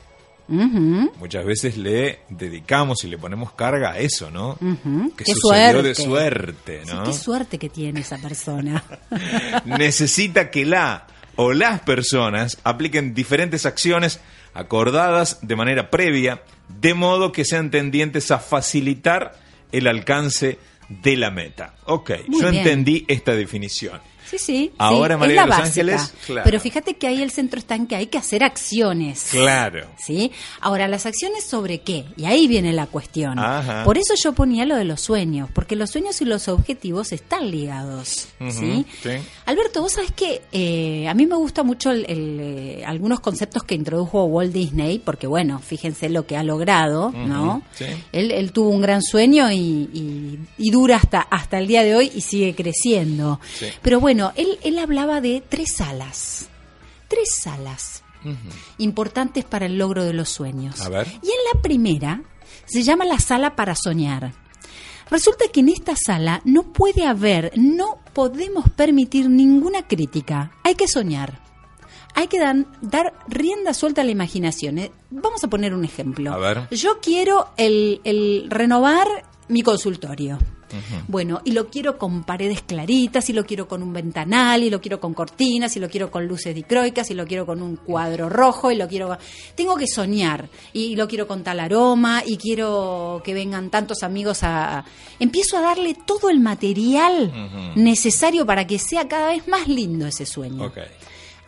Muchas 0.48 1.44
veces 1.44 1.76
le 1.76 2.20
dedicamos 2.28 3.04
y 3.04 3.08
le 3.08 3.16
ponemos 3.18 3.52
carga 3.52 3.92
a 3.92 3.98
eso, 3.98 4.30
¿no? 4.30 4.58
ujú. 4.60 5.12
Que 5.16 5.24
Qué 5.24 5.32
sucedió 5.34 5.82
de 5.82 5.94
suerte. 5.94 6.04
suerte, 6.04 6.80
Sí, 6.84 6.90
¿no? 6.94 7.04
qué 7.04 7.12
suerte 7.12 7.58
que 7.58 7.68
tiene 7.68 8.00
esa 8.00 8.18
persona. 8.18 8.82
necesita 9.64 10.50
que 10.50 10.64
la 10.64 11.06
o 11.36 11.52
las 11.52 11.80
personas 11.80 12.58
apliquen 12.64 13.14
diferentes 13.14 13.64
acciones 13.66 14.20
acordadas 14.54 15.38
de 15.42 15.56
manera 15.56 15.90
previa, 15.90 16.42
de 16.68 16.92
modo 16.94 17.32
que 17.32 17.44
sean 17.44 17.70
tendientes 17.70 18.30
a 18.30 18.38
facilitar 18.38 19.38
el 19.72 19.86
alcance 19.86 20.58
de 20.88 21.16
la 21.16 21.30
meta. 21.30 21.74
Ok, 21.86 22.10
Muy 22.28 22.40
yo 22.42 22.50
bien. 22.50 22.62
entendí 22.62 23.04
esta 23.08 23.34
definición. 23.34 24.00
Sí, 24.32 24.38
sí. 24.38 24.72
Ahora, 24.78 25.16
sí, 25.16 25.20
María 25.20 25.34
es 25.34 25.36
la 25.36 25.42
de 25.42 25.48
los 25.48 25.58
básica. 25.58 25.80
Ángeles, 25.82 26.14
claro. 26.26 26.42
Pero 26.44 26.60
fíjate 26.60 26.94
que 26.94 27.06
ahí 27.06 27.22
el 27.22 27.30
centro 27.30 27.58
está 27.58 27.74
en 27.74 27.86
que 27.86 27.96
hay 27.96 28.06
que 28.06 28.16
hacer 28.18 28.42
acciones. 28.42 29.28
Claro. 29.30 29.86
¿Sí? 29.98 30.32
Ahora, 30.60 30.88
¿las 30.88 31.04
acciones 31.06 31.44
sobre 31.44 31.80
qué? 31.82 32.04
Y 32.16 32.24
ahí 32.24 32.48
viene 32.48 32.72
la 32.72 32.86
cuestión. 32.86 33.38
Ajá. 33.38 33.84
Por 33.84 33.98
eso 33.98 34.14
yo 34.22 34.32
ponía 34.32 34.64
lo 34.64 34.76
de 34.76 34.84
los 34.84 35.02
sueños, 35.02 35.50
porque 35.54 35.76
los 35.76 35.90
sueños 35.90 36.20
y 36.22 36.24
los 36.24 36.48
objetivos 36.48 37.12
están 37.12 37.50
ligados. 37.50 38.28
¿sí? 38.50 38.86
Alberto, 39.46 39.82
vos 39.82 39.92
sabés 39.92 40.12
que 40.12 40.42
eh, 40.52 41.06
a 41.08 41.14
mí 41.14 41.26
me 41.26 41.36
gusta 41.36 41.62
mucho 41.62 41.90
el- 41.90 42.06
el, 42.08 42.38
eh, 42.40 42.84
algunos 42.86 43.20
conceptos 43.20 43.64
que 43.64 43.74
introdujo 43.74 44.24
Walt 44.24 44.52
Disney, 44.52 44.98
porque 44.98 45.26
bueno, 45.26 45.58
fíjense 45.58 46.08
lo 46.08 46.26
que 46.26 46.36
ha 46.36 46.42
logrado, 46.42 47.10
¿no? 47.10 47.62
sí. 47.74 47.84
Él, 48.12 48.30
él 48.30 48.52
tuvo 48.52 48.70
un 48.70 48.80
gran 48.80 49.02
sueño 49.02 49.50
y, 49.50 49.56
y- 49.92 50.38
y 50.58 50.70
dura 50.70 50.96
hasta, 50.96 51.20
hasta 51.20 51.58
el 51.58 51.66
día 51.66 51.82
de 51.82 51.94
hoy 51.96 52.10
y 52.14 52.20
sigue 52.22 52.54
creciendo. 52.54 53.40
Pero 53.82 54.00
bueno, 54.00 54.21
Bueno, 54.22 54.32
él, 54.36 54.58
él 54.62 54.78
hablaba 54.78 55.20
de 55.20 55.42
tres 55.48 55.74
salas. 55.76 56.48
Tres 57.08 57.34
salas 57.42 58.02
importantes 58.78 59.44
para 59.44 59.66
el 59.66 59.78
logro 59.78 60.04
de 60.04 60.12
los 60.12 60.28
sueños. 60.28 60.80
A 60.80 60.88
ver. 60.88 61.08
Y 61.08 61.26
en 61.26 61.40
la 61.52 61.60
primera 61.60 62.22
se 62.66 62.82
llama 62.84 63.04
la 63.04 63.18
sala 63.18 63.56
para 63.56 63.74
soñar. 63.74 64.32
Resulta 65.10 65.46
que 65.52 65.60
en 65.60 65.68
esta 65.70 65.94
sala 65.96 66.40
no 66.44 66.72
puede 66.72 67.04
haber, 67.04 67.50
no 67.56 67.98
podemos 68.14 68.70
permitir 68.70 69.28
ninguna 69.28 69.86
crítica. 69.88 70.52
Hay 70.62 70.76
que 70.76 70.86
soñar. 70.86 71.40
Hay 72.14 72.28
que 72.28 72.38
dan- 72.38 72.68
dar 72.80 73.12
rienda 73.26 73.74
suelta 73.74 74.02
a 74.02 74.04
la 74.04 74.10
imaginación. 74.12 74.78
Eh, 74.78 74.92
Vamos 75.10 75.42
a 75.44 75.48
poner 75.48 75.74
un 75.74 75.84
ejemplo. 75.84 76.32
A 76.32 76.36
ver. 76.38 76.68
Yo 76.70 77.00
quiero 77.00 77.48
el, 77.56 78.00
el 78.04 78.46
renovar 78.48 79.08
mi 79.48 79.62
consultorio. 79.62 80.38
Bueno, 81.06 81.42
y 81.44 81.52
lo 81.52 81.68
quiero 81.68 81.98
con 81.98 82.24
paredes 82.24 82.62
claritas, 82.62 83.28
y 83.28 83.32
lo 83.34 83.44
quiero 83.44 83.68
con 83.68 83.82
un 83.82 83.92
ventanal, 83.92 84.62
y 84.62 84.70
lo 84.70 84.80
quiero 84.80 85.00
con 85.00 85.12
cortinas, 85.12 85.76
y 85.76 85.80
lo 85.80 85.88
quiero 85.88 86.10
con 86.10 86.26
luces 86.26 86.54
dicroicas, 86.54 87.10
y 87.10 87.14
lo 87.14 87.26
quiero 87.26 87.44
con 87.44 87.60
un 87.60 87.76
cuadro 87.76 88.28
rojo, 88.28 88.70
y 88.70 88.76
lo 88.76 88.88
quiero... 88.88 89.16
Tengo 89.54 89.76
que 89.76 89.86
soñar, 89.86 90.48
y 90.72 90.96
lo 90.96 91.06
quiero 91.08 91.26
con 91.26 91.42
tal 91.42 91.60
aroma, 91.60 92.22
y 92.24 92.38
quiero 92.38 93.20
que 93.24 93.34
vengan 93.34 93.70
tantos 93.70 94.02
amigos 94.02 94.42
a... 94.42 94.84
Empiezo 95.18 95.58
a 95.58 95.60
darle 95.60 95.94
todo 96.06 96.30
el 96.30 96.40
material 96.40 97.74
necesario 97.76 98.46
para 98.46 98.66
que 98.66 98.78
sea 98.78 99.08
cada 99.08 99.28
vez 99.28 99.46
más 99.48 99.68
lindo 99.68 100.06
ese 100.06 100.24
sueño. 100.24 100.72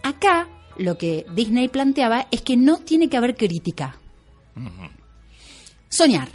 Acá 0.03 0.49
lo 0.77 0.99
que 0.99 1.25
Disney 1.35 1.69
planteaba 1.69 2.27
es 2.31 2.43
que 2.43 2.57
no 2.57 2.79
tiene 2.79 3.09
que 3.09 3.17
haber 3.17 3.37
crítica. 3.37 3.99
Soñar. 5.97 6.29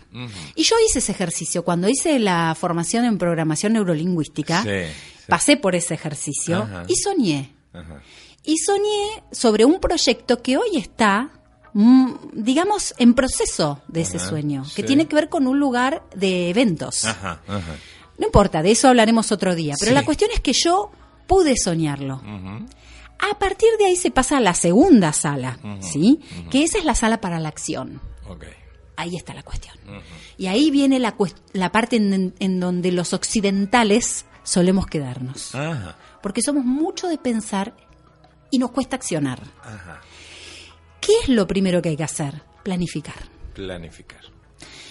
Y 0.56 0.64
yo 0.64 0.76
hice 0.88 1.00
ese 1.00 1.12
ejercicio. 1.12 1.64
Cuando 1.64 1.90
hice 1.90 2.20
la 2.20 2.56
formación 2.60 3.06
en 3.06 3.18
programación 3.18 3.74
neurolingüística, 3.74 4.64
Sí, 4.64 4.70
sí. 4.70 5.26
pasé 5.28 5.58
por 5.58 5.76
ese 5.76 5.94
ejercicio 5.94 6.60
Ajá. 6.64 6.84
y 6.88 6.96
soñé. 6.96 7.54
Ajá. 7.74 8.02
Y 8.44 8.58
soñé 8.58 9.24
sobre 9.32 9.66
un 9.66 9.80
proyecto 9.80 10.42
que 10.42 10.58
hoy 10.58 10.78
está, 10.78 11.30
mm, 11.74 12.12
digamos, 12.34 12.96
en 12.98 13.14
proceso 13.14 13.82
de 13.88 14.02
ese 14.02 14.18
Ajá, 14.18 14.30
sueño, 14.30 14.64
que 14.76 14.82
sí. 14.82 14.84
tiene 14.84 15.08
que 15.08 15.16
ver 15.16 15.30
con 15.30 15.46
un 15.48 15.60
lugar 15.60 16.04
de 16.16 16.50
eventos. 16.50 17.06
Ajá, 17.06 17.42
ajá. 17.48 17.76
No 18.18 18.26
importa, 18.26 18.62
de 18.64 18.72
eso 18.72 18.88
hablaremos 18.88 19.32
otro 19.32 19.56
día. 19.56 19.76
Pero 19.80 19.90
Sí. 19.92 19.96
la 19.96 20.04
cuestión 20.06 20.30
es 20.34 20.40
que 20.40 20.54
yo 20.54 20.92
pude 21.28 21.56
soñarlo. 21.58 22.22
A 23.22 23.38
partir 23.38 23.70
de 23.78 23.86
ahí 23.86 23.96
se 23.98 24.12
pasa 24.12 24.38
a 24.38 24.40
la 24.42 24.54
segunda 24.54 25.12
sala, 25.14 25.60
¿sí? 25.82 26.20
Que 26.50 26.64
esa 26.64 26.78
es 26.80 26.86
la 26.86 26.96
sala 26.96 27.20
para 27.22 27.40
la 27.40 27.50
acción. 27.50 28.02
Ok. 28.28 28.46
Ahí 29.00 29.16
está 29.16 29.34
la 29.34 29.44
cuestión. 29.44 29.76
Y 30.38 30.48
ahí 30.48 30.72
viene 30.72 31.00
la, 31.00 31.16
parte 31.72 31.96
en, 31.96 32.34
en 32.40 32.60
donde 32.60 32.92
los 32.92 33.14
occidentales 33.14 34.26
solemos 34.44 34.88
quedarnos. 34.88 35.56
Ajá, 35.56 35.96
Porque 36.22 36.42
somos 36.42 36.66
mucho 36.66 37.08
de 37.08 37.18
pensar 37.18 37.74
y 38.52 38.60
nos 38.60 38.72
cuesta 38.72 38.96
accionar. 38.98 39.42
ajá. 39.64 40.02
¿Qué 41.00 41.14
es 41.24 41.30
lo 41.30 41.48
primero 41.48 41.82
que 41.82 41.90
hay 41.90 41.96
que 41.98 42.04
hacer? 42.04 42.44
Planificar. 42.64 43.16
Planificar. 43.56 44.20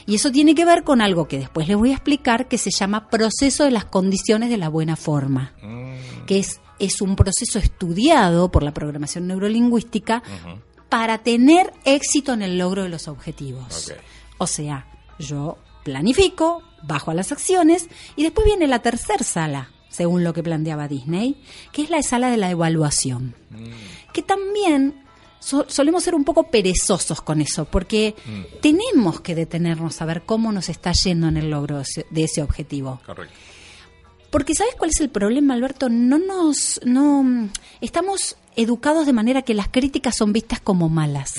Y 0.07 0.15
eso 0.15 0.33
tiene 0.33 0.55
que 0.55 0.65
ver 0.65 0.83
con 0.83 1.03
algo 1.03 1.29
que 1.29 1.38
después 1.38 1.69
les 1.69 1.77
voy 1.77 1.91
a 1.91 1.95
explicar 1.95 2.49
que 2.49 2.57
se 2.57 2.71
llama 2.71 3.11
proceso 3.11 3.65
de 3.65 3.71
las 3.71 3.85
condiciones 3.85 4.49
de 4.49 4.57
la 4.57 4.71
buena 4.71 4.97
forma, 4.97 5.53
Mm, 5.62 6.25
que 6.27 6.38
es, 6.38 6.61
es 6.79 7.03
un 7.03 7.15
proceso 7.15 7.59
estudiado 7.59 8.50
por 8.50 8.62
la 8.62 8.73
programación 8.73 9.27
neurolingüística 9.27 10.23
para 10.88 11.18
tener 11.18 11.73
éxito 11.85 12.33
en 12.33 12.42
el 12.42 12.59
logro 12.59 12.83
de 12.85 12.88
los 12.88 13.09
objetivos. 13.09 13.92
O 14.38 14.47
sea, 14.47 14.87
yo 15.18 15.59
planifico, 15.85 16.62
bajo 16.83 17.11
a 17.11 17.14
las 17.14 17.33
acciones 17.33 17.88
y 18.16 18.23
después 18.23 18.45
viene 18.47 18.66
la 18.66 18.78
tercera 18.80 19.25
sala, 19.25 19.71
según 19.88 20.23
lo 20.25 20.33
que 20.33 20.42
planteaba 20.42 20.87
Disney, 20.88 21.42
que 21.73 21.83
es 21.83 21.90
la 21.90 22.02
sala 22.02 22.30
de 22.30 22.37
la 22.37 22.50
evaluación. 22.50 23.35
Que 24.12 24.23
también 24.23 25.02
so- 25.40 25.66
solemos 25.68 26.04
ser 26.04 26.14
un 26.14 26.25
poco 26.25 26.45
perezosos 26.45 27.21
con 27.21 27.40
eso, 27.40 27.64
porque 27.64 28.14
tenemos 28.61 29.21
que 29.21 29.35
detenernos 29.35 30.00
a 30.00 30.04
ver 30.07 30.23
cómo 30.23 30.52
nos 30.52 30.68
está 30.68 30.92
yendo 30.92 31.26
en 31.28 31.37
el 31.37 31.50
logro 31.50 31.83
de 32.11 32.23
ese- 32.25 32.42
objetivo. 32.42 33.00
correcto. 33.04 33.35
Porque 34.30 34.54
¿sabes 34.54 34.75
cuál 34.76 34.90
es 34.90 35.00
el 35.00 35.09
problema, 35.09 35.54
Alberto? 35.54 35.88
No 35.88 36.18
nos 36.18 36.80
no 36.85 37.23
mm, 37.23 37.49
estamos 37.80 38.37
educados 38.59 39.07
de 39.07 39.12
manera 39.12 39.43
que 39.43 39.55
las 39.55 39.69
críticas 39.69 40.17
son 40.17 40.33
vistas 40.33 40.61
como 40.61 40.88
malas. 40.88 41.35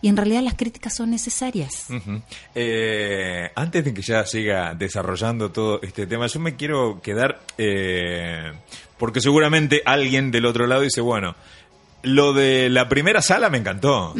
Y 0.00 0.08
en 0.08 0.16
realidad 0.16 0.42
las 0.42 0.54
críticas 0.54 0.96
son 0.96 1.10
necesarias. 1.10 1.88
Eh, 2.54 3.50
antes 3.54 3.84
de 3.84 3.92
que 3.92 4.00
ya 4.00 4.24
siga 4.24 4.74
desarrollando 4.74 5.52
todo 5.52 5.80
este 5.82 6.06
tema, 6.06 6.26
yo 6.28 6.40
me 6.40 6.56
quiero 6.56 7.02
quedar, 7.02 7.42
eh, 7.58 8.52
porque 8.96 9.20
seguramente 9.20 9.82
alguien 9.84 10.30
del 10.30 10.46
otro 10.46 10.66
lado 10.66 10.80
dice, 10.80 11.02
bueno, 11.02 11.36
lo 12.02 12.32
de 12.32 12.70
la 12.70 12.88
primera 12.88 13.20
sala 13.20 13.50
me 13.50 13.58
encantó. 13.58 14.14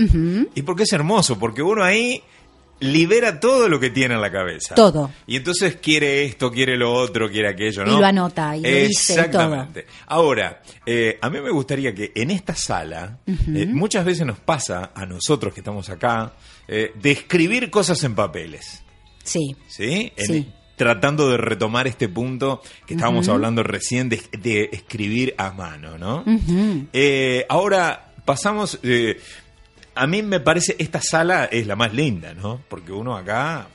Y 0.55 0.61
porque 0.61 0.83
es 0.83 0.93
hermoso, 0.93 1.38
porque 1.38 1.62
uno 1.62 1.83
ahí 1.83 2.23
libera 2.80 3.40
todo 3.40 3.68
lo 3.68 3.80
que 3.80 3.90
tiene 3.90 4.14
en 4.14 4.21
la 4.21 4.30
cabeza. 4.30 4.75
Todo. 4.75 5.11
Y 5.26 5.37
entonces 5.37 5.76
quiere 5.76 6.25
esto, 6.25 6.50
quiere 6.50 6.76
lo 6.76 6.92
otro, 6.92 7.30
quiere 7.30 7.49
aquello, 7.49 7.85
¿no? 7.85 7.97
Y 7.97 8.00
lo 8.00 8.06
anota, 8.06 8.56
y 8.56 8.61
lo 8.61 8.68
dice, 8.68 9.12
y 9.12 9.16
todo. 9.16 9.25
Exactamente. 9.25 9.87
Ahora, 10.06 10.62
eh, 10.85 11.18
a 11.21 11.30
mí 11.30 11.40
me 11.40 11.50
gustaría 11.50 11.95
que 11.95 12.12
en 12.14 12.30
esta 12.30 12.54
sala, 12.54 13.18
eh, 13.26 13.66
muchas 13.66 14.04
veces 14.04 14.26
nos 14.26 14.38
pasa 14.38 14.90
a 14.95 15.06
nosotros 15.06 15.54
que 15.54 15.61
estamos 15.61 15.88
acá, 15.88 16.35
eh, 16.68 16.92
de 16.95 17.11
escribir 17.12 17.71
cosas 17.71 18.02
en 18.04 18.14
papeles. 18.14 18.83
Sí. 19.25 19.56
¿Sí? 19.68 20.12
En- 20.16 20.26
Sí. 20.26 20.52
Tratando 20.76 21.30
de 21.30 21.38
retomar 21.38 21.87
este 21.87 22.06
punto 22.06 22.61
que 22.87 22.92
estábamos 22.92 23.28
hablando 23.30 23.62
recién 23.62 24.11
de, 24.11 24.21
de 24.38 24.68
escribir 24.71 25.35
a 25.38 25.50
mano, 25.52 25.97
¿no? 25.97 26.23
Ahora 27.49 28.12
pasamos. 28.26 28.78
eh, 28.83 29.18
a 29.97 30.07
mí 30.07 30.23
me 30.23 30.41
parece 30.41 30.76
esta 30.79 31.00
sala 31.00 31.47
es 31.47 31.67
la 31.67 31.75
más 31.76 31.93
linda, 31.95 32.35
¿no? 32.35 32.62
Porque 32.69 32.93
uno 32.93 33.17
acá 33.17 33.67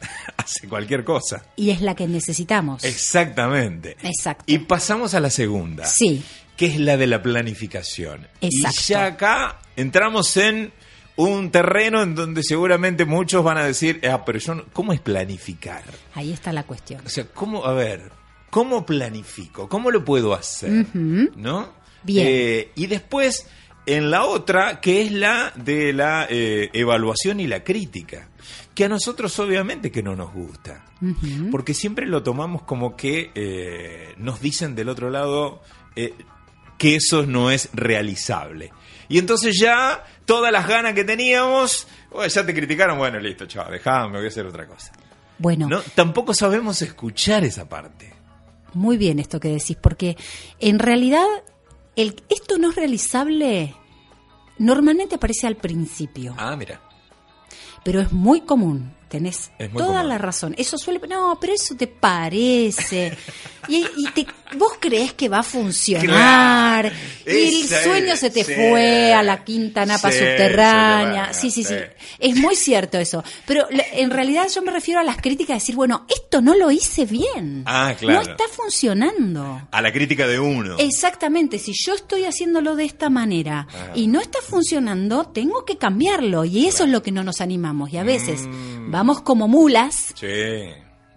hace 0.36 0.68
cualquier 0.68 1.04
cosa. 1.04 1.44
Y 1.56 1.70
es 1.70 1.80
la 1.80 1.94
que 1.94 2.06
necesitamos. 2.06 2.84
Exactamente. 2.84 3.96
Exacto. 4.02 4.44
Y 4.46 4.58
pasamos 4.58 5.14
a 5.14 5.20
la 5.20 5.30
segunda. 5.30 5.84
Sí. 5.86 6.22
Que 6.56 6.66
es 6.66 6.78
la 6.80 6.96
de 6.96 7.06
la 7.06 7.22
planificación. 7.22 8.26
Exacto. 8.40 8.80
Y 8.80 8.84
ya 8.88 9.04
acá 9.06 9.58
entramos 9.76 10.36
en 10.36 10.72
un 11.16 11.50
terreno 11.50 12.02
en 12.02 12.14
donde 12.14 12.42
seguramente 12.42 13.04
muchos 13.04 13.42
van 13.44 13.58
a 13.58 13.64
decir, 13.64 14.00
ah, 14.10 14.24
pero 14.24 14.38
yo 14.38 14.54
no- 14.54 14.64
¿cómo 14.72 14.92
es 14.92 15.00
planificar? 15.00 15.82
Ahí 16.14 16.32
está 16.32 16.52
la 16.52 16.62
cuestión. 16.64 17.02
O 17.04 17.08
sea, 17.08 17.26
¿cómo, 17.26 17.64
a 17.66 17.72
ver, 17.74 18.10
cómo 18.50 18.86
planifico? 18.86 19.68
¿Cómo 19.68 19.90
lo 19.90 20.04
puedo 20.04 20.32
hacer? 20.34 20.86
¿No? 20.94 21.72
Bien. 22.02 22.26
Eh, 22.28 22.70
y 22.74 22.86
después, 22.86 23.46
en 23.86 24.10
la 24.10 24.24
otra, 24.24 24.80
que 24.80 25.02
es 25.02 25.12
la 25.12 25.52
de 25.56 25.92
la 25.92 26.26
eh, 26.28 26.70
evaluación 26.72 27.40
y 27.40 27.46
la 27.46 27.64
crítica, 27.64 28.28
que 28.74 28.84
a 28.84 28.88
nosotros 28.88 29.38
obviamente 29.38 29.90
que 29.90 30.02
no 30.02 30.14
nos 30.16 30.32
gusta, 30.32 30.84
porque 31.50 31.74
siempre 31.74 32.06
lo 32.06 32.22
tomamos 32.22 32.62
como 32.62 32.96
que 32.96 33.30
eh, 33.34 34.14
nos 34.18 34.40
dicen 34.40 34.74
del 34.74 34.88
otro 34.88 35.10
lado 35.10 35.62
eh, 35.96 36.14
que 36.78 36.96
eso 36.96 37.26
no 37.26 37.50
es 37.50 37.68
realizable. 37.72 38.72
Y 39.08 39.18
entonces 39.18 39.58
ya 39.60 40.04
todas 40.24 40.52
las 40.52 40.68
ganas 40.68 40.94
que 40.94 41.04
teníamos, 41.04 41.88
"Oh, 42.12 42.24
ya 42.24 42.46
te 42.46 42.54
criticaron, 42.54 42.96
bueno, 42.98 43.18
listo, 43.18 43.46
chaval, 43.46 43.72
dejame, 43.72 44.16
voy 44.18 44.26
a 44.26 44.28
hacer 44.28 44.46
otra 44.46 44.66
cosa. 44.66 44.92
Bueno, 45.38 45.68
¿no? 45.68 45.80
Tampoco 45.94 46.32
sabemos 46.34 46.80
escuchar 46.82 47.44
esa 47.44 47.68
parte. 47.68 48.12
muy 48.72 48.96
bien 48.98 49.18
esto 49.18 49.40
que 49.40 49.48
decís, 49.48 49.76
porque 49.80 50.16
en 50.60 50.78
realidad 50.78 51.24
el, 51.96 52.22
esto 52.28 52.58
no 52.58 52.70
es 52.70 52.76
realizable, 52.76 53.74
normalmente 54.58 55.16
aparece 55.16 55.46
al 55.46 55.56
principio, 55.56 56.34
Ah, 56.38 56.56
mira. 56.56 56.80
pero 57.84 58.00
es 58.00 58.12
muy 58.12 58.42
común. 58.42 58.92
Tenés 59.10 59.50
toda 59.76 59.86
común. 59.88 60.08
la 60.08 60.18
razón. 60.18 60.54
Eso 60.56 60.78
suele. 60.78 61.00
No, 61.08 61.36
pero 61.40 61.52
eso 61.52 61.74
te 61.74 61.88
parece. 61.88 63.12
y 63.68 63.84
y 63.96 64.10
te- 64.14 64.26
vos 64.56 64.74
crees 64.78 65.12
que 65.14 65.28
va 65.28 65.40
a 65.40 65.42
funcionar. 65.42 66.06
Claro. 66.06 66.90
Y 67.26 67.62
el 67.62 67.68
sueño 67.68 68.16
se 68.16 68.30
te 68.30 68.44
sí. 68.44 68.54
fue 68.54 69.12
a 69.12 69.22
la 69.24 69.42
quinta 69.44 69.84
napa 69.84 70.12
Sí, 70.12 70.18
subterránea. 70.18 71.32
Sí, 71.32 71.48
va, 71.48 71.52
sí, 71.52 71.62
sí. 71.62 71.64
sí. 71.64 71.74
Es 72.20 72.36
muy 72.36 72.54
cierto 72.54 72.98
eso. 72.98 73.24
Pero 73.46 73.66
en 73.70 74.10
realidad 74.10 74.46
yo 74.54 74.62
me 74.62 74.70
refiero 74.70 75.00
a 75.00 75.04
las 75.04 75.16
críticas 75.16 75.48
de 75.48 75.54
decir, 75.54 75.74
bueno, 75.74 76.06
esto 76.08 76.40
no 76.40 76.54
lo 76.54 76.70
hice 76.70 77.04
bien. 77.04 77.64
Ah, 77.66 77.94
claro. 77.98 78.22
No 78.22 78.30
está 78.30 78.44
funcionando. 78.52 79.62
A 79.70 79.82
la 79.82 79.92
crítica 79.92 80.26
de 80.26 80.38
uno. 80.38 80.76
Exactamente, 80.78 81.58
si 81.58 81.72
yo 81.74 81.94
estoy 81.94 82.24
haciéndolo 82.24 82.76
de 82.76 82.84
esta 82.84 83.10
manera 83.10 83.66
Ajá. 83.68 83.90
y 83.94 84.06
no 84.06 84.20
está 84.20 84.38
funcionando, 84.40 85.24
tengo 85.26 85.64
que 85.64 85.76
cambiarlo 85.78 86.44
y 86.44 86.66
eso 86.66 86.84
es 86.84 86.90
lo 86.90 87.02
que 87.02 87.12
no 87.12 87.24
nos 87.24 87.40
animamos 87.40 87.92
y 87.92 87.96
a 87.98 88.02
veces 88.04 88.40
Mm. 88.42 88.90
Vamos 89.00 89.22
como 89.22 89.48
mulas, 89.48 90.12
Sí. 90.14 90.26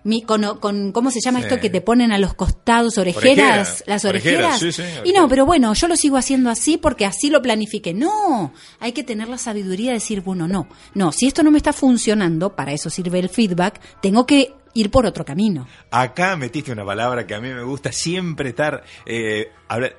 mi- 0.05 0.21
con, 0.21 0.57
con- 0.59 0.91
¿cómo 0.93 1.11
se 1.11 1.19
llama 1.23 1.39
Sí. 1.39 1.45
esto 1.47 1.59
que 1.59 1.69
te 1.69 1.81
ponen 1.81 2.11
a 2.13 2.17
los 2.17 2.33
costados 2.33 2.97
orejeras? 2.97 3.83
Las 3.87 4.05
orejeras, 4.05 4.59
orejeras. 4.59 4.59
sí, 4.59 4.71
sí, 4.71 5.09
y 5.09 5.11
no, 5.13 5.27
pero 5.27 5.45
bueno, 5.45 5.73
yo 5.73 5.87
lo 5.89 5.95
sigo 5.97 6.15
haciendo 6.17 6.49
así 6.49 6.77
porque 6.77 7.05
así 7.05 7.29
lo 7.29 7.41
planifiqué. 7.41 7.93
No, 7.93 8.53
hay 8.79 8.91
que 8.93 9.03
tener 9.03 9.27
la 9.27 9.37
sabiduría 9.37 9.89
de 9.91 9.95
decir, 9.95 10.21
bueno, 10.21 10.47
no, 10.47 10.67
no, 10.93 11.11
si 11.11 11.27
esto 11.27 11.43
no 11.43 11.51
me 11.51 11.57
está 11.57 11.73
funcionando, 11.73 12.55
para 12.55 12.71
eso 12.71 12.89
sirve 12.89 13.19
el 13.19 13.29
feedback, 13.29 13.79
tengo 14.01 14.25
que 14.25 14.53
ir 14.73 14.89
por 14.89 15.05
otro 15.05 15.23
camino. 15.25 15.67
Acá 15.91 16.35
metiste 16.35 16.71
una 16.71 16.83
palabra 16.85 17.27
que 17.27 17.35
a 17.35 17.39
mí 17.41 17.49
me 17.49 17.63
gusta 17.63 17.91
siempre 17.91 18.49
estar. 18.49 18.83
Eh, 19.05 19.51
hablar, 19.67 19.95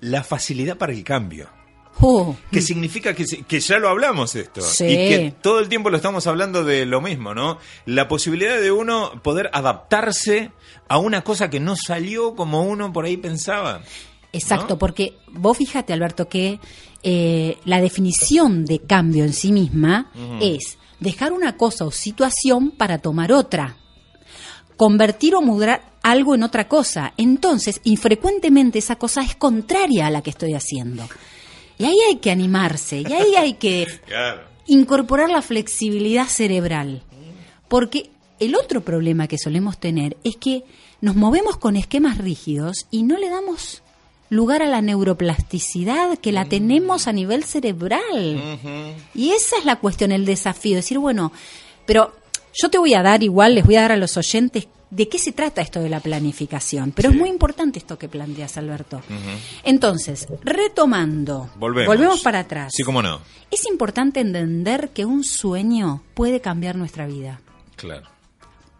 la 0.00 0.22
facilidad 0.22 0.76
para 0.76 0.92
el 0.92 1.02
cambio. 1.02 1.48
Oh, 2.00 2.34
Que 2.50 2.62
significa 2.62 3.14
que, 3.14 3.24
que 3.24 3.60
ya 3.60 3.78
lo 3.78 3.88
hablamos 3.88 4.34
esto. 4.34 4.60
Sí. 4.60 4.86
Y 4.86 4.96
que 4.96 5.34
todo 5.40 5.60
el 5.60 5.68
tiempo 5.68 5.90
lo 5.90 5.96
estamos 5.96 6.26
hablando 6.26 6.64
de 6.64 6.84
lo 6.86 7.00
mismo, 7.00 7.34
¿no? 7.34 7.58
La 7.86 8.08
posibilidad 8.08 8.60
de 8.60 8.72
uno 8.72 9.20
poder 9.22 9.50
adaptarse 9.52 10.50
a 10.88 10.98
una 10.98 11.22
cosa 11.22 11.50
que 11.50 11.60
no 11.60 11.76
salió 11.76 12.34
como 12.34 12.62
uno 12.62 12.92
por 12.92 13.04
ahí 13.04 13.16
pensaba. 13.16 13.82
Exacto, 14.32 14.74
¿no? 14.74 14.78
porque 14.78 15.18
vos 15.30 15.56
fíjate, 15.56 15.92
Alberto, 15.92 16.28
que 16.28 16.58
eh, 17.02 17.58
la 17.64 17.80
definición 17.80 18.64
de 18.64 18.80
cambio 18.80 19.24
en 19.24 19.32
sí 19.32 19.52
misma 19.52 20.10
es 20.40 20.78
dejar 21.00 21.32
una 21.32 21.56
cosa 21.56 21.84
o 21.84 21.90
situación 21.90 22.70
para 22.70 22.98
tomar 22.98 23.32
otra. 23.32 23.76
Convertir 24.76 25.34
o 25.34 25.42
mudar 25.42 25.92
algo 26.02 26.34
en 26.34 26.42
otra 26.42 26.68
cosa. 26.68 27.12
Entonces, 27.16 27.80
infrecuentemente 27.84 28.78
esa 28.78 28.96
cosa 28.96 29.22
es 29.22 29.36
contraria 29.36 30.06
a 30.06 30.10
la 30.10 30.22
que 30.22 30.30
estoy 30.30 30.54
haciendo. 30.54 31.04
Y 31.82 31.84
ahí 31.86 31.98
hay 32.08 32.16
que 32.16 32.30
animarse, 32.30 33.00
y 33.08 33.12
ahí 33.12 33.34
hay 33.36 33.54
que 33.54 33.86
Claro. 34.06 34.42
incorporar 34.66 35.28
la 35.30 35.42
flexibilidad 35.42 36.26
cerebral. 36.28 37.02
Porque 37.68 38.10
el 38.40 38.54
otro 38.54 38.80
problema 38.82 39.28
que 39.28 39.38
solemos 39.38 39.78
tener 39.78 40.16
es 40.24 40.36
que 40.36 40.64
nos 41.00 41.16
movemos 41.16 41.56
con 41.56 41.76
esquemas 41.76 42.18
rígidos 42.18 42.86
y 42.90 43.02
no 43.02 43.18
le 43.18 43.28
damos 43.30 43.82
lugar 44.30 44.62
a 44.62 44.66
la 44.68 44.80
neuroplasticidad 44.82 46.18
que 46.18 46.32
la 46.32 46.44
tenemos 46.46 47.06
a 47.06 47.12
nivel 47.12 47.44
cerebral. 47.44 48.58
Y 49.14 49.30
esa 49.32 49.58
es 49.58 49.64
la 49.64 49.76
cuestión, 49.76 50.12
el 50.12 50.24
desafío. 50.24 50.76
Decir, 50.76 50.98
bueno, 50.98 51.32
pero 51.86 52.12
yo 52.54 52.70
te 52.70 52.78
voy 52.78 52.94
a 52.94 53.02
dar 53.02 53.22
igual, 53.22 53.54
les 53.54 53.64
voy 53.64 53.76
a 53.76 53.82
dar 53.82 53.92
a 53.92 53.96
los 53.96 54.16
oyentes 54.16 54.68
de 54.92 55.08
qué 55.08 55.18
se 55.18 55.32
trata 55.32 55.62
esto 55.62 55.80
de 55.80 55.88
la 55.88 56.00
planificación. 56.00 56.92
Pero 56.92 57.08
Sí. 57.08 57.14
es 57.14 57.20
muy 57.20 57.30
importante 57.30 57.78
esto 57.78 57.98
que 57.98 58.08
planteas, 58.10 58.58
Alberto. 58.58 59.00
Entonces, 59.64 60.26
retomando, 60.42 61.48
Volvemos. 61.56 62.20
para 62.20 62.40
atrás. 62.40 62.72
Sí, 62.76 62.82
cómo 62.82 63.00
no. 63.02 63.20
Es 63.50 63.66
importante 63.66 64.20
entender 64.20 64.90
que 64.90 65.06
un 65.06 65.24
sueño 65.24 66.02
puede 66.12 66.42
cambiar 66.42 66.76
nuestra 66.76 67.06
vida. 67.06 67.40
Claro. 67.76 68.06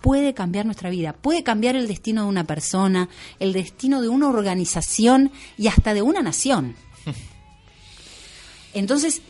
Puede 0.02 0.34
cambiar 0.34 0.66
nuestra 0.66 0.90
vida, 0.90 1.14
puede 1.14 1.42
cambiar 1.42 1.76
el 1.76 1.88
destino 1.88 2.24
de 2.24 2.28
una 2.28 2.44
persona, 2.44 3.08
el 3.40 3.52
destino 3.54 4.02
de 4.02 4.08
una 4.08 4.28
organización 4.28 5.32
y 5.56 5.68
hasta 5.68 5.94
de 5.94 6.02
una 6.02 6.20
nación. 6.22 6.74
Entonces, 8.74 9.22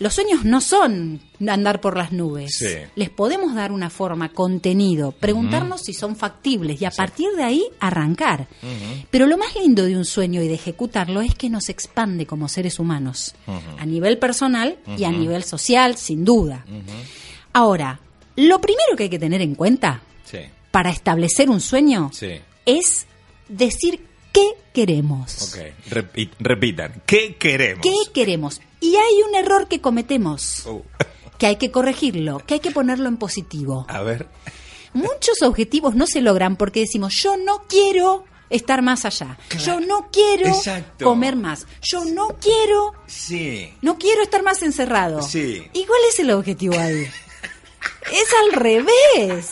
los 0.00 0.12
sueños 0.14 0.44
no 0.44 0.60
son 0.60 1.20
andar 1.46 1.80
por 1.80 1.96
las 1.96 2.10
nubes. 2.10 2.56
Sí. 2.58 2.66
Les 2.96 3.08
podemos 3.10 3.54
dar 3.54 3.70
una 3.70 3.88
forma, 3.90 4.30
contenido, 4.30 5.12
preguntarnos 5.12 5.82
si 5.82 5.92
son 5.94 6.16
factibles 6.16 6.80
y 6.82 6.84
a 6.86 6.90
partir 6.90 7.28
de 7.36 7.44
ahí 7.44 7.62
arrancar. 7.78 8.48
Pero 9.10 9.26
lo 9.26 9.38
más 9.38 9.54
lindo 9.54 9.84
de 9.84 9.96
un 9.96 10.04
sueño 10.04 10.42
y 10.42 10.48
de 10.48 10.54
ejecutarlo 10.54 11.20
es 11.20 11.34
que 11.34 11.48
nos 11.50 11.68
expande 11.68 12.26
como 12.26 12.48
seres 12.48 12.78
humanos, 12.78 13.34
a 13.78 13.86
nivel 13.86 14.18
personal 14.18 14.78
y 14.98 15.04
a 15.04 15.10
nivel 15.12 15.44
social, 15.44 15.96
sin 15.96 16.24
duda. 16.24 16.64
Ahora, 17.52 18.00
lo 18.36 18.60
primero 18.60 18.96
que 18.96 19.04
hay 19.04 19.10
que 19.10 19.18
tener 19.18 19.40
en 19.42 19.54
cuenta 19.54 20.02
Sí. 20.24 20.38
para 20.70 20.90
establecer 20.90 21.50
un 21.50 21.60
sueño 21.60 22.10
es 22.64 23.06
decir 23.48 24.00
qué 24.32 24.48
queremos. 24.72 25.52
Ok. 25.54 25.90
Repi- 25.90 26.30
repitan. 26.38 27.02
¿Qué 27.04 27.34
queremos? 27.36 27.82
¿Qué 27.82 28.12
queremos? 28.14 28.60
Y 28.80 28.96
hay 28.96 29.22
un 29.28 29.34
error 29.34 29.68
que 29.68 29.80
cometemos, 29.80 30.64
Uh, 30.66 30.82
que 31.38 31.46
hay 31.46 31.56
que 31.56 31.70
corregirlo, 31.70 32.38
que 32.46 32.54
hay 32.54 32.60
que 32.60 32.70
ponerlo 32.70 33.08
en 33.08 33.16
positivo. 33.16 33.86
a 33.88 34.02
ver. 34.02 34.28
Muchos 34.92 35.42
objetivos 35.42 35.94
no 35.94 36.06
se 36.06 36.20
logran 36.20 36.56
porque 36.56 36.80
decimos, 36.80 37.14
yo 37.22 37.36
no 37.36 37.64
quiero 37.68 38.24
estar 38.48 38.82
más 38.82 39.04
allá, 39.04 39.38
yo 39.64 39.78
no 39.78 40.08
quiero 40.10 40.48
Exacto. 40.48 41.04
comer 41.04 41.36
más, 41.36 41.66
yo 41.82 42.04
no 42.04 42.28
quiero, 42.40 42.92
Sí. 43.06 43.72
no 43.82 43.96
quiero 43.98 44.22
estar 44.22 44.42
más 44.42 44.62
encerrado. 44.62 45.22
Sí. 45.22 45.62
¿Y 45.72 45.84
cuál 45.84 46.00
es 46.08 46.18
el 46.18 46.32
objetivo 46.32 46.76
ahí? 46.76 47.02
es 48.12 48.28
al 48.44 48.52
revés. 48.60 49.50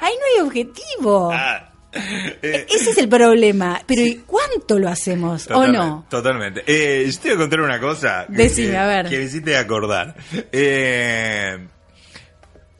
Ahí 0.00 0.14
no 0.14 0.24
hay 0.34 0.46
objetivo. 0.46 1.30
Ah, 1.32 1.69
eh, 1.92 2.66
Ese 2.68 2.90
es 2.90 2.98
el 2.98 3.08
problema. 3.08 3.80
Pero 3.86 4.02
¿y 4.02 4.16
cuánto 4.26 4.78
lo 4.78 4.88
hacemos 4.88 5.48
o 5.50 5.66
no? 5.66 6.06
Totalmente. 6.08 6.62
Eh, 6.66 7.10
yo 7.10 7.18
te 7.20 7.28
voy 7.28 7.36
a 7.36 7.40
contar 7.40 7.60
una 7.60 7.80
cosa. 7.80 8.26
Decime, 8.28 8.70
que- 8.72 8.76
a 8.76 8.86
ver. 8.86 9.08
Que 9.08 9.18
me 9.18 9.24
hiciste 9.24 9.56
acordar. 9.56 10.14
Eh, 10.52 11.66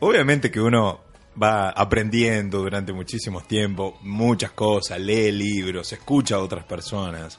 obviamente 0.01 0.51
que 0.51 0.61
uno 0.61 1.01
va 1.41 1.71
aprendiendo 1.71 2.59
durante 2.59 2.93
muchísimos 2.93 3.47
tiempos 3.47 3.95
muchas 4.03 4.51
cosas, 4.53 5.01
lee 5.01 5.33
libros, 5.33 5.93
escucha 5.93 6.37
a 6.37 6.39
otras 6.41 6.65
personas. 6.65 7.39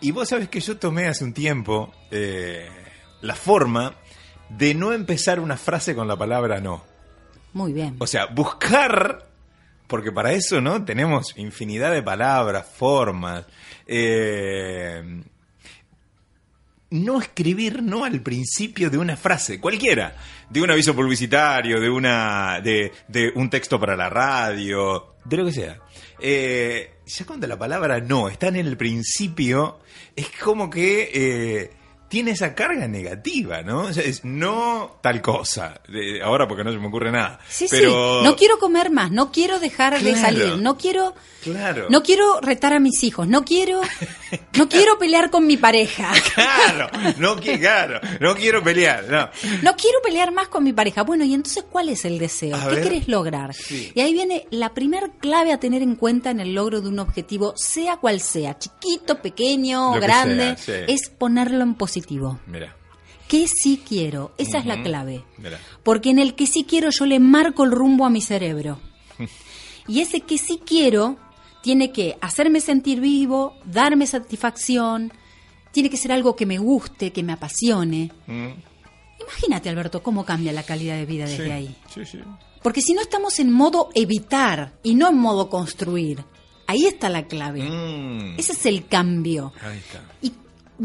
Y 0.00 0.10
vos 0.12 0.28
sabés 0.28 0.48
que 0.48 0.60
yo 0.60 0.76
tomé 0.78 1.06
hace 1.08 1.24
un 1.24 1.32
tiempo 1.34 1.92
eh, 2.10 2.68
la 3.20 3.34
forma 3.34 3.94
de 4.48 4.74
no 4.74 4.92
empezar 4.92 5.40
una 5.40 5.56
frase 5.56 5.94
con 5.94 6.08
la 6.08 6.16
palabra 6.16 6.60
no. 6.60 6.84
Muy 7.52 7.72
bien. 7.72 7.96
O 7.98 8.06
sea, 8.06 8.26
buscar, 8.26 9.27
porque 9.88 10.12
para 10.12 10.32
eso, 10.32 10.60
¿no? 10.60 10.84
Tenemos 10.84 11.34
infinidad 11.36 11.92
de 11.92 12.02
palabras, 12.02 12.66
formas. 12.66 13.44
eh, 13.86 15.02
no 16.90 17.20
escribir 17.20 17.82
no 17.82 18.04
al 18.04 18.20
principio 18.22 18.88
de 18.88 18.98
una 18.98 19.16
frase, 19.16 19.60
cualquiera, 19.60 20.16
de 20.48 20.62
un 20.62 20.70
aviso 20.70 20.94
publicitario, 20.94 21.80
de 21.80 21.90
una, 21.90 22.60
de, 22.62 22.92
de 23.08 23.30
un 23.34 23.50
texto 23.50 23.78
para 23.78 23.96
la 23.96 24.08
radio, 24.08 25.16
de 25.24 25.36
lo 25.36 25.44
que 25.44 25.52
sea. 25.52 25.80
Eh, 26.18 26.94
ya 27.06 27.26
cuando 27.26 27.46
la 27.46 27.58
palabra 27.58 28.00
no 28.00 28.28
está 28.28 28.48
en 28.48 28.56
el 28.56 28.76
principio, 28.76 29.80
es 30.16 30.30
como 30.42 30.70
que 30.70 31.10
eh, 31.12 31.70
tiene 32.08 32.30
esa 32.32 32.54
carga 32.54 32.88
negativa, 32.88 33.62
¿no? 33.62 33.82
O 33.82 33.92
sea, 33.92 34.02
es 34.04 34.24
no 34.24 34.98
tal 35.02 35.20
cosa. 35.22 35.80
De- 35.88 36.22
ahora 36.22 36.48
porque 36.48 36.64
no 36.64 36.72
se 36.72 36.78
me 36.78 36.86
ocurre 36.88 37.12
nada. 37.12 37.38
Sí, 37.48 37.66
pero, 37.70 38.20
sí. 38.20 38.24
No 38.24 38.36
quiero 38.36 38.58
comer 38.58 38.90
más, 38.90 39.10
no 39.10 39.30
quiero 39.30 39.58
dejar 39.58 40.00
de 40.00 40.14
salir, 40.16 40.56
no 40.58 40.76
quiero, 40.78 41.14
Claro. 41.42 41.86
no 41.90 42.02
quiero 42.02 42.40
retar 42.40 42.72
a 42.72 42.80
mis 42.80 43.02
hijos, 43.04 43.28
no 43.28 43.44
quiero, 43.44 43.80
no 44.56 44.68
quiero 44.68 44.98
pelear 44.98 45.30
con 45.30 45.46
mi 45.46 45.56
pareja. 45.56 46.12
Claro, 46.34 46.88
no, 47.18 47.36
claro, 47.36 48.00
no 48.20 48.34
quiero 48.36 48.62
pelear, 48.62 49.04
no. 49.08 49.28
No 49.62 49.74
quiero 49.76 49.98
pelear 50.02 50.32
más 50.32 50.48
con 50.48 50.62
mi 50.64 50.72
pareja. 50.72 51.02
Bueno, 51.02 51.24
y 51.24 51.34
entonces, 51.34 51.64
¿cuál 51.70 51.88
es 51.88 52.04
el 52.04 52.18
deseo? 52.18 52.54
A 52.56 52.68
¿Qué 52.68 52.74
ver. 52.76 52.84
querés 52.84 53.08
lograr? 53.08 53.54
Sí. 53.54 53.90
Y 53.94 54.00
ahí 54.00 54.12
viene 54.12 54.46
la 54.50 54.72
primer 54.74 55.10
clave 55.20 55.52
a 55.52 55.58
tener 55.58 55.82
en 55.82 55.96
cuenta 55.96 56.30
en 56.30 56.40
el 56.40 56.54
logro 56.54 56.80
de 56.80 56.88
un 56.88 56.98
objetivo, 56.98 57.54
sea 57.56 57.96
cual 57.96 58.20
sea, 58.20 58.58
chiquito, 58.58 59.20
pequeño, 59.20 59.94
Lo 59.94 60.00
grande, 60.00 60.56
sea, 60.58 60.86
sí. 60.86 60.92
es 60.92 61.08
ponerlo 61.08 61.62
en 61.64 61.74
positivo. 62.00 62.38
Mira, 62.46 62.74
¿Qué 63.28 63.46
sí 63.46 63.82
quiero? 63.86 64.32
Esa 64.38 64.58
es 64.58 64.64
la 64.66 64.82
clave. 64.82 65.22
mira. 65.36 65.58
Porque 65.82 66.08
en 66.10 66.18
el 66.18 66.34
que 66.34 66.46
sí 66.46 66.64
quiero 66.64 66.88
yo 66.90 67.04
le 67.04 67.20
marco 67.20 67.64
el 67.64 67.72
rumbo 67.72 68.06
a 68.06 68.10
mi 68.10 68.20
cerebro. 68.20 68.78
Y 69.90 70.00
ese 70.02 70.20
que 70.20 70.36
sí 70.36 70.60
quiero 70.66 71.16
tiene 71.62 71.92
que 71.92 72.18
hacerme 72.20 72.60
sentir 72.60 73.00
vivo, 73.00 73.54
darme 73.64 74.06
satisfacción, 74.06 75.10
tiene 75.72 75.88
que 75.88 75.96
ser 75.96 76.12
algo 76.12 76.36
que 76.36 76.44
me 76.44 76.58
guste, 76.58 77.10
que 77.10 77.22
me 77.22 77.32
apasione. 77.32 78.12
Mm, 78.26 78.48
Imagínate, 79.22 79.68
Alberto, 79.70 80.02
cómo 80.02 80.24
cambia 80.26 80.52
la 80.52 80.62
calidad 80.62 80.96
de 80.96 81.06
vida 81.06 81.24
desde 81.26 81.46
sí, 81.46 81.50
ahí. 81.50 81.76
Sí, 81.92 82.04
sí. 82.04 82.18
Porque 82.62 82.82
si 82.82 82.92
no 82.92 83.00
estamos 83.00 83.38
en 83.38 83.50
modo 83.50 83.88
evitar 83.94 84.78
y 84.82 84.94
no 84.94 85.08
en 85.08 85.16
modo 85.16 85.48
construir, 85.48 86.22
ahí 86.66 86.84
está 86.84 87.08
la 87.08 87.26
clave. 87.26 87.62
Mm, 87.62 88.38
Ese 88.38 88.52
es 88.52 88.66
el 88.66 88.86
cambio. 88.88 89.52
Ahí 89.62 89.78
está. 89.78 90.02
Y 90.20 90.32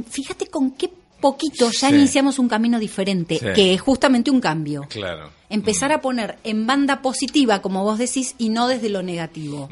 fíjate 0.09 0.47
con 0.47 0.71
qué 0.71 0.87
poquito 1.23 1.71
ya 1.71 1.89
Sí. 1.89 1.95
iniciamos 1.95 2.37
un 2.37 2.47
camino 2.49 2.77
diferente, 2.77 3.39
Sí. 3.39 3.45
que 3.55 3.73
es 3.73 3.81
justamente 3.81 4.29
un 4.29 4.41
cambio. 4.41 4.85
Claro. 4.89 5.29
Empezar 5.49 5.91
a 5.93 6.01
poner 6.01 6.37
en 6.43 6.67
banda 6.67 7.01
positiva, 7.01 7.61
como 7.61 7.83
vos 7.83 7.97
decís, 7.97 8.35
y 8.37 8.49
no 8.49 8.67
desde 8.67 8.89
lo 8.89 9.01
negativo. 9.03 9.69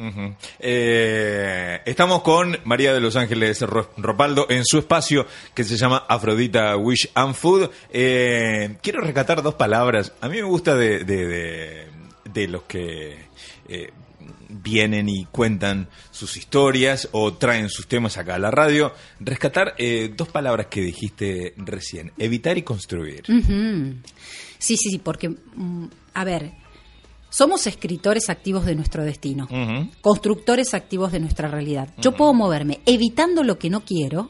Eh, 0.59 1.81
estamos 1.85 2.21
con 2.21 2.57
María 2.63 2.93
de 2.93 2.99
los 3.01 3.15
Ángeles 3.15 3.61
Ro- 3.61 3.89
Ropaldo 3.97 4.45
en 4.49 4.63
su 4.63 4.77
espacio 4.79 5.25
que 5.53 5.63
se 5.63 5.75
llama 5.77 6.05
Afrodita 6.07 6.77
Wish 6.77 7.09
and 7.15 7.33
Food. 7.35 7.69
Eh, 7.91 8.77
quiero 8.81 9.01
rescatar 9.01 9.41
dos 9.43 9.55
palabras. 9.55 10.13
A 10.21 10.29
mí 10.29 10.37
me 10.37 10.43
gusta 10.43 10.75
de, 10.75 11.03
de, 11.03 11.25
de- 11.27 11.87
de 12.31 12.47
los 12.47 12.63
que 12.63 13.25
eh, 13.67 13.91
vienen 14.51 15.09
y 15.09 15.25
cuentan 15.25 15.87
sus 16.11 16.37
historias 16.37 17.09
o 17.11 17.33
traen 17.33 17.69
sus 17.69 17.87
temas 17.87 18.17
acá 18.17 18.35
a 18.35 18.39
la 18.39 18.51
radio. 18.51 18.93
Rescatar 19.19 19.73
eh, 19.77 20.13
dos 20.15 20.27
palabras 20.27 20.67
que 20.67 20.81
dijiste 20.81 21.53
recién. 21.57 22.11
Evitar 22.17 22.57
y 22.57 22.63
construir. 22.63 23.23
Sí, 24.57 24.77
sí, 24.77 24.89
sí, 24.91 24.97
porque, 24.99 25.29
mm, 25.29 25.85
a 26.13 26.23
ver, 26.23 26.51
somos 27.29 27.65
escritores 27.65 28.29
activos 28.29 28.65
de 28.65 28.75
nuestro 28.75 29.03
destino, 29.05 29.47
constructores 30.01 30.73
activos 30.73 31.13
de 31.13 31.21
nuestra 31.21 31.47
realidad. 31.47 31.89
Yo 31.97 32.11
puedo 32.11 32.33
moverme 32.33 32.81
evitando 32.85 33.43
lo 33.43 33.57
que 33.57 33.69
no 33.69 33.85
quiero 33.85 34.27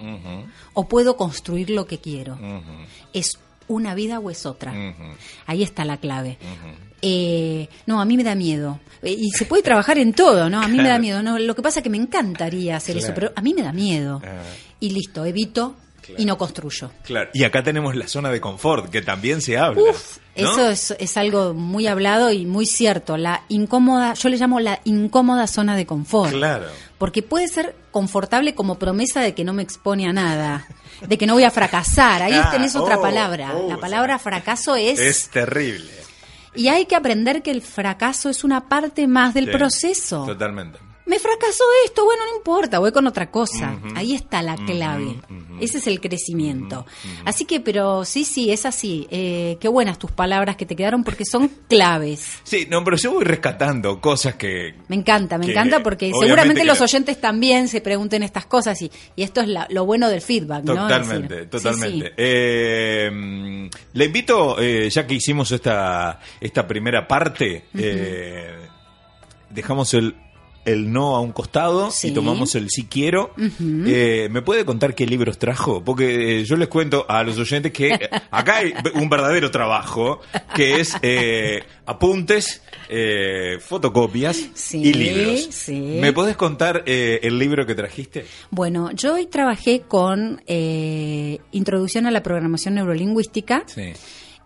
o 0.73 0.88
puedo 0.88 1.17
construir 1.17 1.71
lo 1.71 1.88
que 1.88 1.97
quiero. 1.97 2.38
Es 3.12 3.39
una 3.67 3.95
vida 3.95 4.19
o 4.19 4.29
es 4.29 4.45
otra. 4.45 4.73
Ahí 5.47 5.63
está 5.63 5.84
la 5.84 5.97
clave. 5.97 6.38
Eh, 7.01 7.67
no, 7.87 7.99
a 8.01 8.05
mí 8.05 8.17
me 8.17 8.23
da 8.23 8.35
miedo. 8.35 8.79
Eh, 9.01 9.15
Y 9.17 9.31
se 9.31 9.45
puede 9.45 9.63
trabajar 9.63 9.97
en 9.97 10.13
todo, 10.13 10.49
¿no? 10.49 10.61
A 10.61 10.67
mí 10.67 10.77
me 10.77 10.87
da 10.89 10.99
miedo. 10.99 11.23
No, 11.23 11.39
lo 11.39 11.55
que 11.55 11.61
pasa 11.61 11.79
es 11.79 11.83
que 11.83 11.89
me 11.89 11.97
encantaría 11.97 12.75
hacer 12.77 12.97
eso, 12.97 13.11
pero 13.15 13.31
a 13.35 13.41
mí 13.41 13.53
me 13.53 13.63
da 13.63 13.73
miedo. 13.73 14.21
Ah. 14.23 14.41
Y 14.79 14.89
listo, 14.91 15.25
evito 15.25 15.75
y 16.17 16.25
no 16.25 16.37
construyo. 16.37 16.91
Claro. 17.03 17.29
Y 17.33 17.43
acá 17.43 17.63
tenemos 17.63 17.95
la 17.95 18.07
zona 18.07 18.29
de 18.31 18.41
confort, 18.41 18.89
que 18.89 19.01
también 19.01 19.41
se 19.41 19.57
habla. 19.57 19.81
Uf, 19.81 20.17
¿no? 20.35 20.49
eso 20.51 20.69
es, 20.69 20.91
es 20.99 21.15
algo 21.17 21.53
muy 21.53 21.87
hablado 21.87 22.31
y 22.31 22.45
muy 22.45 22.65
cierto. 22.65 23.17
La 23.17 23.43
incómoda, 23.49 24.13
yo 24.15 24.29
le 24.29 24.37
llamo 24.37 24.59
la 24.59 24.79
incómoda 24.83 25.47
zona 25.47 25.75
de 25.75 25.85
confort. 25.85 26.31
Claro. 26.33 26.65
Porque 26.97 27.23
puede 27.23 27.47
ser 27.47 27.75
confortable 27.91 28.53
como 28.55 28.77
promesa 28.77 29.21
de 29.21 29.33
que 29.33 29.43
no 29.43 29.53
me 29.53 29.63
expone 29.63 30.07
a 30.07 30.13
nada, 30.13 30.67
de 31.07 31.17
que 31.17 31.25
no 31.25 31.33
voy 31.33 31.43
a 31.43 31.51
fracasar. 31.51 32.21
Ahí 32.23 32.33
Ah, 32.35 32.49
tenés 32.51 32.75
otra 32.75 32.97
oh, 32.97 33.01
palabra. 33.01 33.55
oh, 33.55 33.67
la 33.69 33.77
palabra 33.77 34.19
fracaso 34.19 34.75
es, 34.75 34.99
Es 34.99 35.29
terrible. 35.29 35.89
Y 36.55 36.67
hay 36.67 36.85
que 36.85 36.95
aprender 36.95 37.41
que 37.41 37.51
el 37.51 37.61
fracaso 37.61 38.29
es 38.29 38.43
una 38.43 38.67
parte 38.67 39.07
más 39.07 39.33
del 39.33 39.45
Sí, 39.45 39.51
proceso. 39.51 40.25
Totalmente. 40.25 40.79
Me 41.05 41.17
fracasó 41.19 41.63
esto, 41.83 42.05
bueno, 42.05 42.23
no 42.29 42.37
importa, 42.37 42.79
voy 42.79 42.91
con 42.91 43.05
otra 43.07 43.31
cosa. 43.31 43.75
Ahí 43.95 44.13
está 44.13 44.41
la 44.41 44.55
clave. 44.55 45.15
Ese 45.59 45.79
es 45.79 45.87
el 45.87 45.99
crecimiento. 45.99 46.85
Así 47.25 47.45
que, 47.45 47.59
pero 47.59 48.05
sí, 48.05 48.23
sí, 48.23 48.51
es 48.51 48.65
así. 48.65 49.07
Eh, 49.11 49.57
qué 49.59 49.67
buenas 49.67 49.97
tus 49.99 50.11
palabras 50.11 50.55
que 50.55 50.65
te 50.65 50.75
quedaron 50.75 51.03
porque 51.03 51.25
son 51.25 51.49
claves. 51.67 52.39
Sí, 52.43 52.67
no, 52.69 52.83
pero 52.83 52.97
yo 52.97 53.13
voy 53.13 53.23
rescatando 53.25 53.99
cosas 53.99 54.35
que... 54.35 54.75
Me 54.87 54.95
encanta, 54.95 55.37
me 55.37 55.45
Que 55.47 55.51
encanta 55.51 55.81
porque 55.83 56.11
seguramente 56.17 56.61
que 56.61 56.67
los 56.67 56.79
no- 56.79 56.85
oyentes 56.85 57.19
también 57.19 57.67
se 57.67 57.81
pregunten 57.81 58.23
estas 58.23 58.45
cosas 58.45 58.81
y, 58.81 58.91
y 59.15 59.23
esto 59.23 59.41
es 59.41 59.47
la- 59.47 59.67
lo 59.69 59.85
bueno 59.85 60.07
del 60.07 60.21
feedback, 60.21 60.63
¿no? 60.63 60.75
Totalmente, 60.75 61.33
decir, 61.35 61.49
totalmente. 61.49 62.05
sí, 62.05 62.11
sí. 62.11 62.13
Eh, 62.17 63.69
le 63.93 64.05
invito, 64.05 64.59
eh, 64.61 64.89
ya 64.89 65.05
que 65.07 65.15
hicimos 65.15 65.51
esta, 65.51 66.19
esta 66.39 66.67
primera 66.67 67.07
parte, 67.07 67.65
eh, 67.77 68.55
dejamos 69.49 69.93
el, 69.93 70.15
el 70.65 70.91
no 70.91 71.15
a 71.15 71.21
un 71.21 71.32
costado 71.32 71.89
Sí. 71.91 72.10
y 72.10 72.12
tomamos 72.12 72.56
el 72.56 72.69
sí 72.69 72.86
quiero. 72.89 73.34
Eh, 73.60 74.28
¿Me 74.32 74.41
puede 74.41 74.63
contar 74.65 74.93
qué 74.95 75.06
libros 75.06 75.38
trajo? 75.38 75.84
Porque 75.84 76.39
eh, 76.39 76.43
yo 76.45 76.56
les 76.58 76.67
cuento 76.67 77.06
a 77.10 77.24
los 77.24 77.38
oyentes 77.39 77.71
que 77.71 77.89
eh, 77.95 78.10
acá 78.32 78.58
hay 78.58 78.74
un 78.95 79.10
verdadero 79.10 79.50
trabajo, 79.52 80.21
que 80.56 80.80
es 80.80 80.95
eh, 81.02 81.63
apuntes, 81.86 82.62
fotocopias 83.62 84.50
Sí, 84.54 84.82
y 84.84 84.93
libros. 84.93 85.47
sí. 85.50 85.97
¿Me 86.00 86.13
podés 86.13 86.36
contar 86.38 86.84
eh, 86.86 87.19
el 87.24 87.38
libro 87.39 87.65
que 87.65 87.76
trajiste? 87.76 88.26
Bueno, 88.50 88.91
yo 88.93 89.15
hoy 89.15 89.26
trabajé 89.28 89.82
con 89.82 90.41
Introducción 91.52 92.06
a 92.06 92.12
la 92.12 92.24
Programación 92.24 92.76
Neurolingüística 92.76 93.63
Sí. 93.67 93.93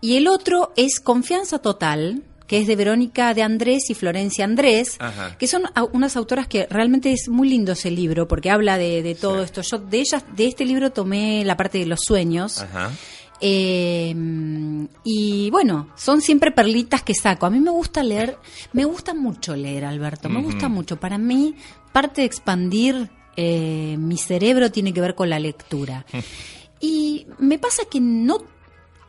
y 0.00 0.16
el 0.16 0.28
otro 0.28 0.72
es 0.76 1.00
Confianza 1.00 1.58
Total, 1.58 2.22
que 2.46 2.58
es 2.58 2.66
de 2.66 2.76
Verónica 2.76 3.34
de 3.34 3.42
Andrés 3.42 3.90
y 3.90 3.94
Florencia 3.94 4.44
Andrés, 4.44 4.96
Ajá. 4.98 5.36
que 5.38 5.46
son 5.46 5.64
unas 5.92 6.16
autoras 6.16 6.46
que 6.46 6.66
realmente 6.70 7.12
es 7.12 7.28
muy 7.28 7.48
lindo 7.48 7.72
ese 7.72 7.90
libro 7.90 8.28
porque 8.28 8.50
habla 8.50 8.78
de, 8.78 9.02
de 9.02 9.14
todo 9.14 9.38
Sí. 9.38 9.44
esto. 9.46 9.62
Yo 9.62 9.78
de 9.78 9.98
ellas, 9.98 10.24
de 10.36 10.46
este 10.46 10.64
libro 10.64 10.90
tomé 10.92 11.44
la 11.44 11.56
parte 11.56 11.78
de 11.78 11.86
los 11.86 12.00
sueños. 12.00 12.60
Ajá. 12.62 12.90
Eh, 13.40 14.14
y 15.04 15.50
bueno, 15.50 15.88
son 15.96 16.20
siempre 16.20 16.50
perlitas 16.52 17.02
que 17.02 17.14
saco. 17.14 17.46
A 17.46 17.50
mí 17.50 17.60
me 17.60 17.70
gusta 17.70 18.02
leer, 18.02 18.38
me 18.72 18.84
gusta 18.84 19.14
mucho 19.14 19.54
leer, 19.56 19.84
Alberto, 19.84 20.28
me 20.28 20.40
gusta 20.42 20.68
mucho. 20.68 20.98
Para 20.98 21.18
mí, 21.18 21.54
parte 21.92 22.22
de 22.22 22.26
expandir 22.26 23.10
eh, 23.36 23.96
mi 23.98 24.16
cerebro 24.16 24.70
tiene 24.72 24.92
que 24.94 25.00
ver 25.00 25.14
con 25.14 25.28
la 25.28 25.38
lectura. 25.38 26.06
Y 26.80 27.26
me 27.38 27.58
pasa 27.58 27.82
que 27.90 28.00
no... 28.00 28.38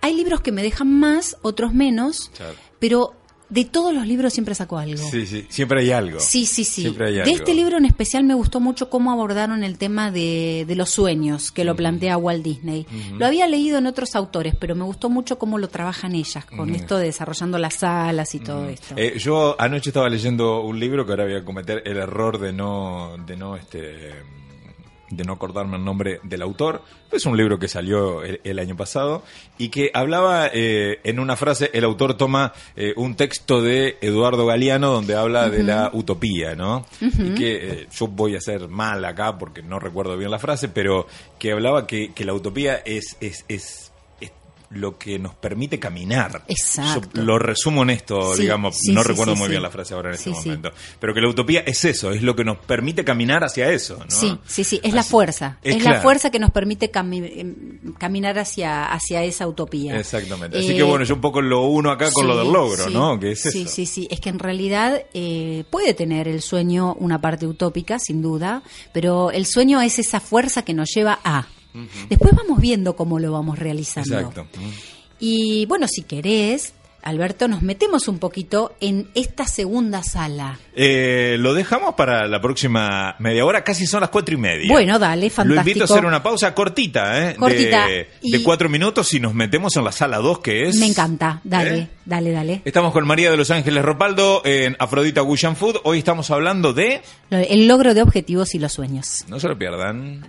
Hay 0.02 0.14
libros 0.14 0.42
que 0.42 0.52
me 0.52 0.62
dejan 0.62 0.92
más, 1.00 1.38
otros 1.42 1.74
menos, 1.74 2.30
Claro. 2.38 2.54
pero 2.80 3.14
de 3.50 3.66
todos 3.66 3.94
los 3.94 4.06
libros 4.06 4.34
siempre 4.34 4.56
saco 4.56 4.78
algo. 4.78 5.02
Sí, 5.10 5.26
sí, 5.26 5.46
siempre 5.50 5.82
hay 5.82 5.92
algo. 5.92 6.20
Sí, 6.20 6.46
sí, 6.46 6.64
sí. 6.64 6.82
Siempre 6.82 7.08
hay 7.08 7.14
de 7.16 7.22
algo. 7.24 7.36
este 7.36 7.54
libro 7.54 7.78
en 7.78 7.86
especial 7.86 8.24
me 8.24 8.34
gustó 8.34 8.60
mucho 8.60 8.90
cómo 8.90 9.12
abordaron 9.12 9.64
el 9.64 9.78
tema 9.78 10.12
de, 10.12 10.66
de 10.68 10.76
los 10.76 10.90
sueños, 10.90 11.52
que 11.52 11.64
lo 11.64 11.76
plantea 11.76 12.18
Walt 12.18 12.44
Disney. 12.44 12.86
Lo 13.18 13.26
había 13.26 13.48
leído 13.48 13.78
en 13.78 13.88
otros 13.88 14.16
autores, 14.16 14.56
pero 14.56 14.76
me 14.76 14.84
gustó 14.84 15.10
mucho 15.10 15.38
cómo 15.38 15.58
lo 15.58 15.70
trabajan 15.70 16.16
ellas, 16.16 16.46
con 16.46 16.76
esto 16.76 16.98
de 16.98 17.06
desarrollando 17.06 17.58
las 17.58 17.84
alas 17.84 18.36
y 18.36 18.40
todo 18.40 18.68
esto. 18.68 18.96
Eh, 18.98 19.18
yo 19.18 19.56
anoche 19.60 19.90
estaba 19.90 20.10
leyendo 20.10 20.62
un 20.62 20.80
libro 20.80 21.06
que 21.06 21.14
ahora 21.14 21.24
voy 21.26 21.36
a 21.36 21.46
cometer 21.46 21.82
el 21.86 21.98
error 21.98 22.40
de 22.40 22.54
no, 22.54 23.16
de 23.26 23.38
no, 23.38 23.56
este, 23.56 24.12
de 25.10 25.24
no 25.24 25.34
acordarme 25.34 25.78
el 25.78 25.86
nombre 25.86 26.20
del 26.24 26.42
autor. 26.42 26.82
Es 27.12 27.26
un 27.26 27.38
libro 27.38 27.58
que 27.58 27.68
salió 27.68 28.24
el, 28.24 28.42
el 28.44 28.60
año 28.60 28.76
pasado 28.76 29.24
y 29.58 29.70
que 29.70 29.92
hablaba 29.94 30.50
eh, 30.54 31.00
en 31.04 31.20
una 31.20 31.36
frase. 31.36 31.70
El 31.74 31.84
autor 31.86 32.16
toma 32.16 32.54
eh, 32.76 32.94
un 32.98 33.16
texto 33.16 33.62
de 33.62 33.98
Eduardo 34.02 34.46
Galeano 34.46 34.92
donde 34.92 35.16
habla 35.16 35.50
de 35.50 35.64
la 35.64 35.90
utopía, 35.94 36.56
¿no? 36.56 36.86
Y 37.02 37.34
que 37.36 37.56
eh, 37.56 37.88
yo 37.92 38.08
voy 38.08 38.36
a 38.36 38.42
ser 38.42 38.68
mal 38.68 39.04
acá 39.06 39.38
porque 39.38 39.62
no 39.62 39.80
recuerdo 39.80 40.18
bien 40.18 40.32
la 40.32 40.40
frase, 40.40 40.68
pero 40.68 41.08
que 41.40 41.52
hablaba 41.52 41.88
que, 41.88 42.14
que 42.14 42.26
la 42.26 42.34
utopía 42.34 42.76
es, 42.76 43.16
es, 43.22 43.46
es, 43.48 43.87
es 43.87 43.87
lo 44.70 44.98
que 44.98 45.18
nos 45.20 45.34
permite 45.36 45.80
caminar. 45.80 46.44
Exacto. 46.48 47.10
Yo 47.14 47.24
lo 47.24 47.40
resumo 47.40 47.84
en 47.84 47.92
esto, 47.92 48.36
Sí, 48.36 48.42
digamos, 48.44 48.78
sí, 48.78 48.92
no 48.92 49.02
sí, 49.02 49.08
recuerdo 49.08 49.36
muy 49.36 49.50
bien 49.50 49.62
la 49.62 49.70
frase 49.70 49.94
ahora 49.94 50.10
en 50.10 50.16
este 50.16 50.30
momento, 50.30 50.72
pero 51.00 51.14
que 51.14 51.22
la 51.22 51.30
utopía 51.30 51.62
es 51.62 51.86
eso, 51.86 52.12
es 52.12 52.22
lo 52.22 52.36
que 52.36 52.44
nos 52.44 52.58
permite 52.58 53.04
caminar 53.06 53.44
hacia 53.44 53.70
eso, 53.72 53.98
¿no? 54.00 54.10
Sí, 54.12 54.38
sí, 54.46 54.64
sí, 54.64 54.80
es 54.84 54.94
la 54.94 55.04
fuerza. 55.04 55.58
Es, 55.64 55.84
la 55.84 56.02
fuerza 56.02 56.30
que 56.32 56.40
nos 56.40 56.52
permite 56.52 56.92
cami- 56.92 57.32
em, 57.38 57.94
caminar 57.98 58.38
hacia, 58.40 58.86
hacia 58.92 59.24
esa 59.24 59.48
utopía. 59.48 59.98
Exactamente. 60.00 60.58
Así 60.58 60.72
Eh, 60.72 60.76
que 60.78 60.84
bueno, 60.84 61.06
yo 61.06 61.16
un 61.16 61.22
poco 61.22 61.42
lo 61.42 61.66
uno 61.68 61.92
acá 61.92 62.12
con 62.12 62.28
lo 62.28 62.38
del 62.38 62.52
logro, 62.52 62.90
¿no? 62.90 63.20
Que 63.20 63.32
es 63.32 63.42
sí, 63.42 63.62
eso. 63.62 63.70
sí, 63.74 63.86
sí. 63.86 64.08
Es 64.12 64.20
que 64.20 64.30
en 64.30 64.40
realidad 64.40 65.02
eh, 65.14 65.64
puede 65.70 65.94
tener 65.94 66.28
el 66.28 66.42
sueño 66.42 66.94
una 67.00 67.22
parte 67.22 67.48
utópica, 67.48 68.00
sin 68.00 68.22
duda, 68.22 68.64
pero 68.94 69.32
el 69.32 69.46
sueño 69.46 69.82
es 69.82 69.98
esa 70.00 70.20
fuerza 70.20 70.64
que 70.64 70.74
nos 70.74 70.90
lleva 70.94 71.20
a. 71.24 71.48
Después 72.10 72.34
vamos 72.36 72.60
viendo 72.60 72.96
cómo 72.96 73.20
lo 73.20 73.32
vamos 73.32 73.60
realizando. 73.60 74.18
Exacto. 74.20 74.46
Y 75.20 75.66
bueno, 75.68 75.88
si 75.88 76.04
querés, 76.04 76.74
Alberto, 77.04 77.48
nos 77.48 77.62
metemos 77.62 78.08
un 78.08 78.20
poquito 78.20 78.76
en 78.82 79.10
esta 79.16 79.48
segunda 79.48 80.04
sala. 80.04 80.60
Eh, 80.76 81.38
lo 81.40 81.54
dejamos 81.54 81.96
para 81.96 82.28
la 82.28 82.42
próxima 82.42 83.16
media 83.20 83.46
hora, 83.46 83.64
casi 83.64 83.88
son 83.88 84.02
las 84.02 84.10
cuatro 84.10 84.36
y 84.36 84.38
media. 84.38 84.72
Bueno, 84.72 85.00
dale, 85.00 85.30
fantástico. 85.30 85.56
Lo 85.56 85.62
invito 85.70 85.84
a 85.84 85.86
hacer 85.96 86.06
una 86.06 86.22
pausa 86.22 86.54
cortita, 86.54 87.30
¿eh? 87.32 87.36
Cortita. 87.36 87.88
De, 87.88 88.10
Y- 88.22 88.32
de 88.32 88.44
cuatro 88.44 88.68
minutos 88.70 89.14
y 89.14 89.20
nos 89.20 89.34
metemos 89.34 89.76
en 89.78 89.86
la 89.86 89.92
sala 89.92 90.18
2, 90.18 90.40
que 90.40 90.68
es... 90.68 90.76
Me 90.78 90.88
encanta, 90.88 91.40
dale, 91.44 91.78
¿Eh? 91.80 91.88
dale, 92.06 92.32
dale. 92.32 92.62
Estamos 92.66 92.92
con 92.92 93.08
María 93.08 93.32
de 93.32 93.38
los 93.38 93.50
Ángeles 93.52 93.84
Ropaldo 93.86 94.42
en 94.46 94.76
Afrodita 94.80 95.22
Gushan 95.22 95.56
Food. 95.56 95.78
Hoy 95.84 96.00
estamos 96.00 96.30
hablando 96.32 96.74
de... 96.74 97.02
El 97.32 97.68
logro 97.68 97.94
de 97.94 98.02
objetivos 98.02 98.54
y 98.54 98.60
los 98.60 98.74
sueños. 98.74 99.24
No 99.30 99.40
se 99.40 99.48
lo 99.48 99.58
pierdan. 99.58 100.26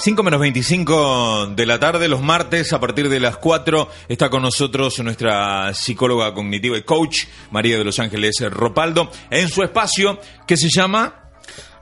5 0.00 0.22
menos 0.22 0.38
25 0.38 1.54
de 1.56 1.66
la 1.66 1.80
tarde, 1.80 2.06
los 2.06 2.22
martes, 2.22 2.72
a 2.72 2.78
partir 2.78 3.08
de 3.08 3.18
las 3.18 3.36
4, 3.36 3.88
está 4.08 4.30
con 4.30 4.42
nosotros 4.42 4.96
nuestra 5.00 5.74
psicóloga 5.74 6.32
cognitiva 6.34 6.78
y 6.78 6.82
coach, 6.82 7.24
María 7.50 7.78
de 7.78 7.84
los 7.84 7.98
Ángeles 7.98 8.36
Ropaldo, 8.48 9.10
en 9.28 9.48
su 9.48 9.64
espacio 9.64 10.20
que 10.46 10.56
se 10.56 10.68
llama... 10.70 11.30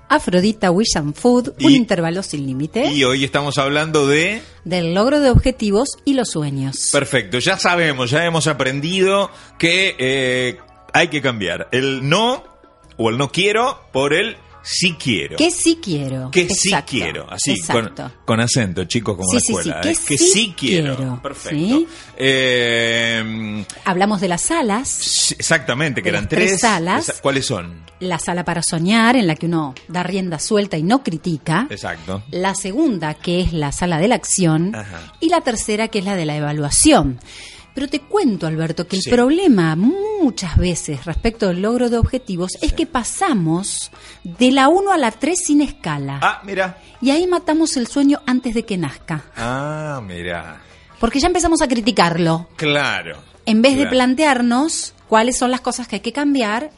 Afrodita 0.08 0.70
Wish 0.70 0.96
and 0.96 1.14
Food, 1.14 1.54
un 1.60 1.72
intervalo 1.72 2.22
sin 2.22 2.46
límite 2.46 2.86
Y 2.92 3.02
hoy 3.04 3.24
estamos 3.24 3.58
hablando 3.58 4.06
de... 4.06 4.40
del 4.64 4.94
logro 4.94 5.20
de 5.20 5.30
objetivos 5.30 5.90
y 6.06 6.14
los 6.14 6.30
sueños. 6.30 6.88
Perfecto, 6.92 7.38
ya 7.38 7.58
sabemos, 7.58 8.10
ya 8.10 8.24
hemos 8.24 8.46
aprendido 8.46 9.30
que 9.58 9.94
eh, 9.98 10.58
hay 10.94 11.08
que 11.08 11.20
cambiar 11.20 11.68
el 11.70 12.08
no 12.08 12.44
o 12.96 13.10
el 13.10 13.18
no 13.18 13.30
quiero 13.30 13.82
por 13.92 14.14
el 14.14 14.38
sí 14.68 14.96
quiero. 14.98 15.36
Que 15.36 15.50
sí 15.50 15.78
quiero. 15.80 16.30
Que 16.30 16.48
sí 16.48 16.70
quiero, 16.86 17.30
así, 17.30 17.60
con, 17.62 17.92
con 18.24 18.40
acento, 18.40 18.84
chicos, 18.84 19.16
como 19.16 19.28
Sí, 19.28 19.36
la 19.36 19.40
sí, 19.40 19.46
sí, 19.46 19.52
escuela. 19.58 19.80
que 19.80 19.88
¿eh? 19.90 19.96
Que 20.08 20.18
sí 20.18 20.28
sí 20.30 20.54
quiero. 20.58 20.96
quiero, 20.96 21.22
Perfecto. 21.22 21.56
¿sí? 21.56 21.86
Eh, 22.18 23.64
Hablamos 23.84 24.20
de 24.20 24.28
las 24.28 24.50
alas, 24.50 24.88
sí, 24.88 25.34
exactamente, 25.38 26.02
que 26.02 26.08
eran 26.08 26.28
tres 26.28 26.48
tres. 26.50 26.60
salas. 26.60 27.08
Esa- 27.08 27.22
¿Cuáles 27.22 27.46
son? 27.46 27.86
la 27.98 28.18
sala 28.18 28.44
para 28.44 28.62
soñar, 28.62 29.16
en 29.16 29.26
la 29.26 29.36
que 29.36 29.46
uno 29.46 29.74
da 29.88 30.02
rienda 30.02 30.38
suelta 30.38 30.76
y 30.76 30.82
no 30.82 31.02
critica. 31.02 31.66
Exacto. 31.70 32.22
La 32.30 32.54
segunda, 32.54 33.14
que 33.14 33.40
es 33.40 33.54
la 33.54 33.72
sala 33.72 33.96
de 33.98 34.08
la 34.08 34.16
acción. 34.16 34.74
Ajá. 34.74 35.14
Y 35.20 35.30
la 35.30 35.40
tercera, 35.40 35.88
que 35.88 36.00
es 36.00 36.04
la 36.04 36.14
de 36.14 36.26
la 36.26 36.36
evaluación. 36.36 37.18
Pero 37.76 37.88
te 37.88 38.00
cuento, 38.00 38.46
Alberto, 38.46 38.88
que 38.88 38.96
Sí. 39.00 39.10
el 39.10 39.14
problema 39.14 39.76
muchas 39.76 40.56
veces 40.56 41.04
respecto 41.04 41.50
al 41.50 41.60
logro 41.60 41.90
de 41.90 41.98
objetivos 41.98 42.52
es 42.62 42.72
que 42.72 42.86
pasamos 42.86 43.90
de 44.24 44.50
la 44.50 44.68
1 44.68 44.90
a 44.92 44.96
la 44.96 45.10
3 45.10 45.38
sin 45.44 45.60
escala. 45.60 46.18
Ah, 46.22 46.40
mira. 46.42 46.78
Y 47.02 47.10
ahí 47.10 47.26
matamos 47.26 47.76
el 47.76 47.86
sueño 47.86 48.22
antes 48.26 48.54
de 48.54 48.64
que 48.64 48.78
nazca. 48.78 49.24
Ah, 49.36 50.00
mira. 50.02 50.62
Porque 50.98 51.20
ya 51.20 51.26
empezamos 51.26 51.60
a 51.60 51.68
criticarlo. 51.68 52.48
Claro. 52.56 53.18
En 53.44 53.60
vez 53.60 53.76
de 53.76 53.86
plantearnos 53.86 54.94
cuáles 55.06 55.36
son 55.36 55.50
las 55.50 55.60
cosas 55.60 55.86
que 55.86 55.96
hay 55.96 56.00
que 56.00 56.14
cambiar 56.14 56.70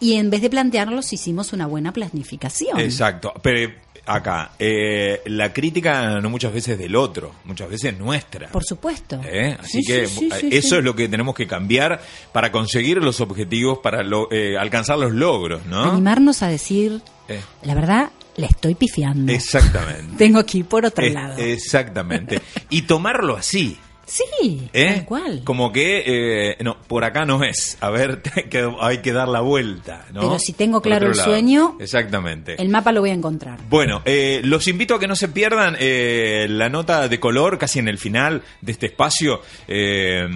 y 0.00 0.14
en 0.14 0.30
vez 0.30 0.42
de 0.42 0.50
plantearlos 0.50 1.12
hicimos 1.12 1.52
una 1.52 1.66
buena 1.68 1.92
planificación. 1.92 2.80
Exacto. 2.80 3.32
Pero 3.40 3.72
acá, 4.06 4.52
eh, 4.58 5.20
la 5.26 5.52
crítica 5.52 6.20
no 6.20 6.30
muchas 6.30 6.52
veces 6.52 6.78
del 6.78 6.96
otro, 6.96 7.34
muchas 7.44 7.68
veces 7.70 7.98
nuestra. 7.98 8.48
Por 8.48 8.64
supuesto. 8.64 9.20
¿Eh? 9.24 9.56
Así 9.60 9.82
Sí, 9.82 9.92
que 9.92 10.06
sí, 10.06 10.28
sí, 10.30 10.30
sí, 10.40 10.48
eso 10.52 10.78
es 10.78 10.84
lo 10.84 10.94
que 10.96 11.08
tenemos 11.08 11.34
que 11.34 11.46
cambiar 11.46 12.00
para 12.32 12.50
conseguir 12.52 12.98
los 12.98 13.20
objetivos, 13.20 13.78
para 13.78 14.02
lo- 14.02 14.30
eh, 14.32 14.56
alcanzar 14.58 14.98
los 14.98 15.12
logros, 15.12 15.64
¿no? 15.66 15.92
Animarnos 15.92 16.42
a 16.42 16.48
decir, 16.48 17.00
Eh, 17.28 17.40
la 17.62 17.74
verdad, 17.74 18.10
le 18.36 18.46
estoy 18.46 18.74
pifiando. 18.74 19.32
exactamente. 19.32 20.14
Tengo 20.18 20.44
que 20.44 20.58
ir 20.58 20.64
por 20.66 20.84
otro 20.84 21.04
Es- 21.06 21.14
lado. 21.14 21.36
exactamente. 21.38 22.40
Y 22.70 22.82
tomarlo 22.82 23.36
así. 23.36 23.78
Sí, 24.10 24.68
¿eh? 24.72 24.94
tal 24.96 25.04
cual. 25.04 25.40
Como 25.44 25.72
que, 25.72 26.02
eh, 26.50 26.56
no, 26.64 26.76
por 26.86 27.04
acá 27.04 27.24
no 27.24 27.42
es. 27.44 27.78
A 27.80 27.90
ver, 27.90 28.20
que 28.50 28.68
hay 28.80 28.98
que 28.98 29.12
dar 29.12 29.28
la 29.28 29.40
vuelta, 29.40 30.06
¿no? 30.12 30.20
Pero 30.20 30.38
si 30.38 30.52
tengo 30.52 30.82
claro 30.82 31.06
el 31.10 31.16
lado. 31.16 31.30
sueño, 31.30 31.76
Exactamente. 31.80 32.60
El 32.60 32.68
mapa 32.68 32.92
lo 32.92 33.00
voy 33.00 33.10
a 33.10 33.14
encontrar. 33.14 33.58
Bueno, 33.68 34.02
eh, 34.04 34.40
los 34.44 34.66
invito 34.68 34.94
a 34.94 35.00
que 35.00 35.06
no 35.08 35.16
se 35.16 35.28
pierdan 35.28 35.76
eh, 35.78 36.46
la 36.48 36.68
nota 36.68 37.08
de 37.08 37.20
color 37.20 37.58
casi 37.58 37.78
en 37.78 37.88
el 37.88 37.98
final 37.98 38.42
de 38.60 38.72
este 38.72 38.86
espacio, 38.86 39.40
eh, 39.68 40.26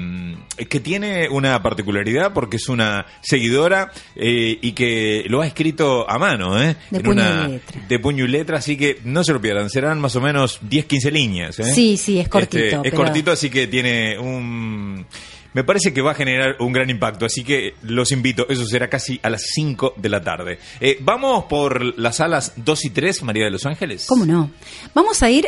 que 0.69 0.81
tiene 0.81 1.29
una 1.29 1.61
particularidad 1.63 2.33
porque 2.33 2.57
es 2.57 2.69
una 2.69 3.07
seguidora 3.23 3.91
eh, 4.17 4.59
y 4.61 4.73
que 4.73 5.25
lo 5.29 5.41
ha 5.43 5.47
escrito 5.47 6.09
a 6.09 6.19
mano, 6.19 6.61
¿eh? 6.63 6.77
De 6.91 6.99
En 6.99 7.03
puño 7.03 7.23
y 7.47 7.49
letra. 7.53 7.81
De 7.89 7.99
puño 7.99 8.25
y 8.25 8.29
letra, 8.29 8.59
así 8.59 8.77
que 8.77 8.99
no 9.05 9.25
se 9.25 9.33
lo 9.33 9.41
pierdan, 9.41 9.69
serán 9.71 10.01
más 10.01 10.15
o 10.17 10.21
menos 10.21 10.59
10, 10.63 10.85
15 10.87 11.11
líneas. 11.11 11.59
¿eh? 11.59 11.65
Sí, 11.75 11.97
sí, 11.97 12.19
es 12.21 12.29
cortito, 12.29 12.59
Este, 12.59 12.77
es 12.77 12.83
pero- 12.83 12.97
cortito, 12.97 13.33
así 13.33 13.51
que 13.51 13.64
tiene 13.67 14.19
un... 14.19 15.07
Me 15.53 15.63
parece 15.63 15.93
que 15.95 16.03
va 16.03 16.11
a 16.11 16.15
generar 16.15 16.57
un 16.59 16.73
gran 16.73 16.91
impacto, 16.91 17.25
así 17.27 17.45
que 17.45 17.75
los 17.83 18.11
invito, 18.11 18.45
eso 18.49 18.67
será 18.67 18.89
casi 18.91 19.21
a 19.23 19.31
las 19.31 19.43
5 19.55 19.95
de 19.97 20.09
la 20.09 20.21
tarde. 20.21 20.59
Eh, 20.81 20.99
Vamos 21.01 21.45
por 21.45 21.97
las 21.97 22.17
salas 22.17 22.55
2 22.57 22.85
y 22.87 22.91
3, 22.91 23.23
María 23.23 23.45
de 23.45 23.51
los 23.53 23.65
Ángeles. 23.65 24.07
¿Cómo 24.09 24.27
no? 24.27 24.51
Vamos 24.95 25.23
a 25.23 25.31
ir 25.31 25.47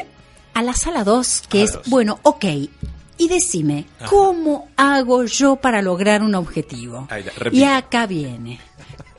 a 0.55 0.62
la 0.62 0.74
sala 0.74 1.02
2, 1.02 1.42
que 1.48 1.61
A 1.61 1.64
es, 1.64 1.72
dos. 1.72 1.88
bueno, 1.88 2.20
ok. 2.22 2.44
Y 3.18 3.29
decime, 3.29 3.87
Ajá. 3.98 4.09
¿cómo 4.11 4.68
hago 4.76 5.24
yo 5.24 5.57
para 5.57 5.83
lograr 5.83 6.22
un 6.22 6.35
objetivo? 6.37 7.09
Ahí 7.11 7.24
está. 7.26 7.48
Y 7.50 7.64
acá 7.64 8.07
viene. 8.07 8.61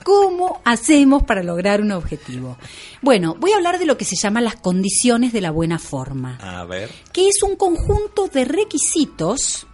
¿Cómo 0.08 0.62
hacemos 0.64 1.24
para 1.24 1.44
lograr 1.44 1.82
un 1.82 1.92
objetivo? 1.92 2.58
Bueno, 3.02 3.36
voy 3.38 3.52
a 3.52 3.58
hablar 3.58 3.78
de 3.78 3.86
lo 3.86 3.98
que 3.98 4.06
se 4.06 4.16
llama 4.16 4.40
las 4.40 4.56
condiciones 4.56 5.34
de 5.34 5.42
la 5.42 5.52
buena 5.52 5.80
forma, 5.80 6.38
A 6.38 6.64
ver. 6.64 6.90
que 7.12 7.28
es 7.28 7.44
un 7.44 7.58
conjunto 7.58 8.30
de 8.30 8.46
requisitos 8.46 9.68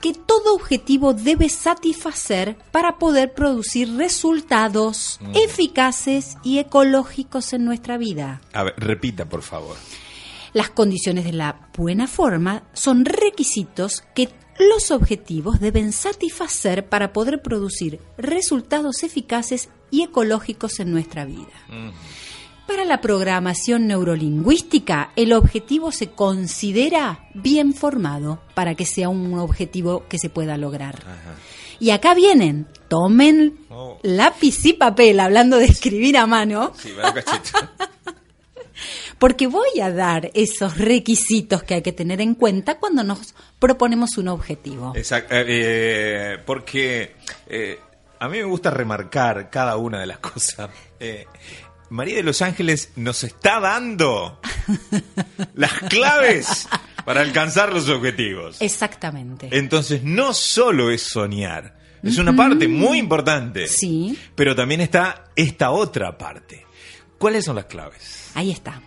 que 0.00 0.14
todo 0.14 0.56
objetivo 0.56 1.14
debe 1.14 1.48
satisfacer 1.48 2.58
para 2.72 2.98
poder 2.98 3.34
producir 3.34 3.94
resultados 3.96 5.20
eficaces 5.34 6.38
y 6.42 6.58
ecológicos 6.58 7.52
en 7.52 7.64
nuestra 7.64 7.98
vida. 7.98 8.40
A 8.52 8.64
ver, 8.64 8.74
repita, 8.78 9.28
por 9.28 9.42
favor. 9.42 9.76
Las 10.54 10.70
condiciones 10.70 11.24
de 11.24 11.34
la 11.34 11.68
buena 11.76 12.08
forma 12.08 12.64
son 12.72 13.04
requisitos 13.04 14.02
que 14.12 14.28
los 14.58 14.90
objetivos 14.90 15.60
deben 15.60 15.92
satisfacer 15.92 16.88
para 16.88 17.12
poder 17.12 17.42
producir 17.42 18.00
resultados 18.16 19.02
eficaces 19.02 19.68
y 19.90 20.02
ecológicos 20.02 20.80
en 20.80 20.90
nuestra 20.92 21.24
vida. 21.24 21.46
Para 22.66 22.84
la 22.84 23.00
programación 23.00 23.86
neurolingüística, 23.86 25.12
el 25.16 25.32
objetivo 25.32 25.90
se 25.90 26.10
considera 26.10 27.28
bien 27.34 27.72
formado 27.72 28.40
para 28.54 28.74
que 28.74 28.84
sea 28.84 29.08
un 29.08 29.38
objetivo 29.38 30.04
que 30.08 30.18
se 30.18 30.28
pueda 30.28 30.56
lograr. 30.58 31.02
Y 31.80 31.90
acá 31.90 32.14
vienen, 32.14 32.66
tomen 32.88 33.60
Oh. 33.70 33.98
lápiz 34.02 34.64
y 34.66 34.72
papel, 34.72 35.20
hablando 35.20 35.56
de 35.56 35.66
escribir 35.66 36.18
a 36.18 36.26
mano, 36.26 36.72
Sí. 36.76 36.90
porque 39.18 39.46
voy 39.46 39.80
a 39.82 39.90
dar 39.90 40.30
esos 40.34 40.78
requisitos 40.78 41.62
que 41.62 41.74
hay 41.74 41.82
que 41.82 41.92
tener 41.92 42.20
en 42.20 42.34
cuenta 42.34 42.78
cuando 42.78 43.02
nos 43.02 43.34
proponemos 43.58 44.16
un 44.16 44.28
objetivo. 44.28 44.92
Exacto. 44.94 45.34
eh, 45.34 46.38
porque 46.46 47.14
eh, 47.46 47.78
a 48.20 48.28
mí 48.28 48.38
me 48.38 48.44
gusta 48.44 48.70
remarcar 48.70 49.50
cada 49.50 49.76
una 49.76 50.00
de 50.00 50.06
las 50.06 50.18
cosas. 50.20 50.70
Eh, 51.00 51.26
María 51.90 52.16
de 52.16 52.22
los 52.22 52.42
Ángeles 52.42 52.92
nos 52.96 53.24
está 53.24 53.60
dando 53.60 54.40
las 55.54 55.72
claves 55.88 56.68
para 57.04 57.22
alcanzar 57.22 57.72
los 57.72 57.88
objetivos. 57.88 58.60
Exactamente. 58.60 59.48
Entonces, 59.50 60.02
no 60.02 60.34
solo 60.34 60.90
es 60.90 61.02
soñar, 61.02 61.78
es 62.02 62.18
una 62.18 62.36
parte 62.36 62.68
muy 62.68 62.98
importante. 62.98 63.66
Sí. 63.66 64.16
Pero 64.34 64.54
también 64.54 64.82
está 64.82 65.24
esta 65.34 65.70
otra 65.70 66.16
parte. 66.16 66.66
¿Cuáles 67.16 67.44
son 67.46 67.56
las 67.56 67.64
claves? 67.64 68.30
Ahí 68.34 68.50
está. 68.50 68.80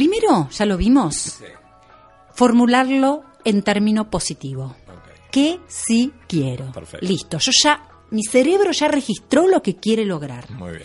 Primero, 0.00 0.48
ya 0.48 0.64
lo 0.64 0.78
vimos, 0.78 1.40
formularlo 2.32 3.22
en 3.44 3.60
término 3.60 4.08
positivo. 4.08 4.74
Ok. 4.88 5.30
Que 5.30 5.60
sí 5.68 6.10
quiero. 6.26 6.72
Perfecto. 6.72 7.06
Listo, 7.06 7.36
yo 7.36 7.52
ya, 7.62 7.86
mi 8.10 8.22
cerebro 8.22 8.72
ya 8.72 8.88
registró 8.88 9.46
lo 9.46 9.60
que 9.60 9.76
quiere 9.76 10.06
lograr. 10.06 10.50
Muy 10.52 10.70
bien. 10.70 10.84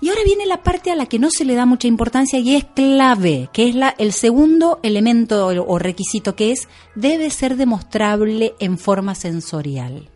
Y 0.00 0.08
ahora 0.08 0.22
viene 0.24 0.44
la 0.44 0.64
parte 0.64 0.90
a 0.90 0.96
la 0.96 1.06
que 1.06 1.20
no 1.20 1.28
se 1.30 1.44
le 1.44 1.54
da 1.54 1.66
mucha 1.66 1.86
importancia 1.86 2.40
y 2.40 2.56
es 2.56 2.64
clave, 2.64 3.48
que 3.52 3.68
es 3.68 3.76
la, 3.76 3.94
el 3.96 4.12
segundo 4.12 4.80
elemento 4.82 5.46
o, 5.46 5.72
o 5.72 5.78
requisito, 5.78 6.34
que 6.34 6.50
es 6.50 6.66
debe 6.96 7.30
ser 7.30 7.56
demostrable 7.56 8.56
en 8.58 8.76
forma 8.76 9.14
sensorial. 9.14 10.10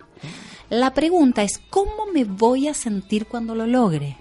La 0.69 0.95
pregunta 0.95 1.45
es, 1.45 1.61
¿cómo 1.71 2.07
me 2.13 2.25
voy 2.25 2.67
a 2.67 2.75
sentir 2.75 3.27
cuando 3.27 3.55
lo 3.55 3.69
logre? 3.69 4.19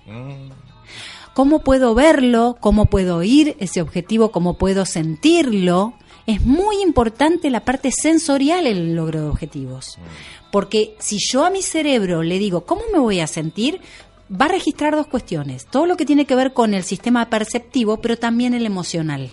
¿Cómo 1.34 1.60
puedo 1.60 1.96
verlo? 1.96 2.58
¿Cómo 2.60 2.88
puedo 2.88 3.18
oír 3.18 3.56
ese 3.60 3.82
objetivo? 3.82 4.32
¿Cómo 4.32 4.58
puedo 4.58 4.86
sentirlo? 4.86 5.94
Es 6.28 6.46
muy 6.46 6.82
importante 6.82 7.50
la 7.50 7.64
parte 7.64 7.92
sensorial 7.92 8.68
en 8.68 8.78
el 8.78 8.96
logro 8.96 9.22
de 9.22 9.30
objetivos. 9.30 9.98
Porque 10.52 10.96
si 11.00 11.18
yo 11.20 11.46
a 11.46 11.50
mi 11.50 11.62
cerebro 11.62 12.22
le 12.22 12.38
digo, 12.38 12.66
¿cómo 12.66 12.82
me 12.92 13.00
voy 13.00 13.22
a 13.22 13.28
sentir? 13.28 13.80
Va 14.30 14.46
a 14.46 14.50
registrar 14.50 14.94
dos 14.94 15.08
cuestiones. 15.08 15.66
Todo 15.66 15.86
lo 15.86 15.96
que 15.96 16.06
tiene 16.06 16.26
que 16.26 16.36
ver 16.36 16.52
con 16.52 16.74
el 16.74 16.84
sistema 16.84 17.30
perceptivo, 17.30 18.02
pero 18.02 18.18
también 18.18 18.54
el 18.54 18.66
emocional. 18.66 19.32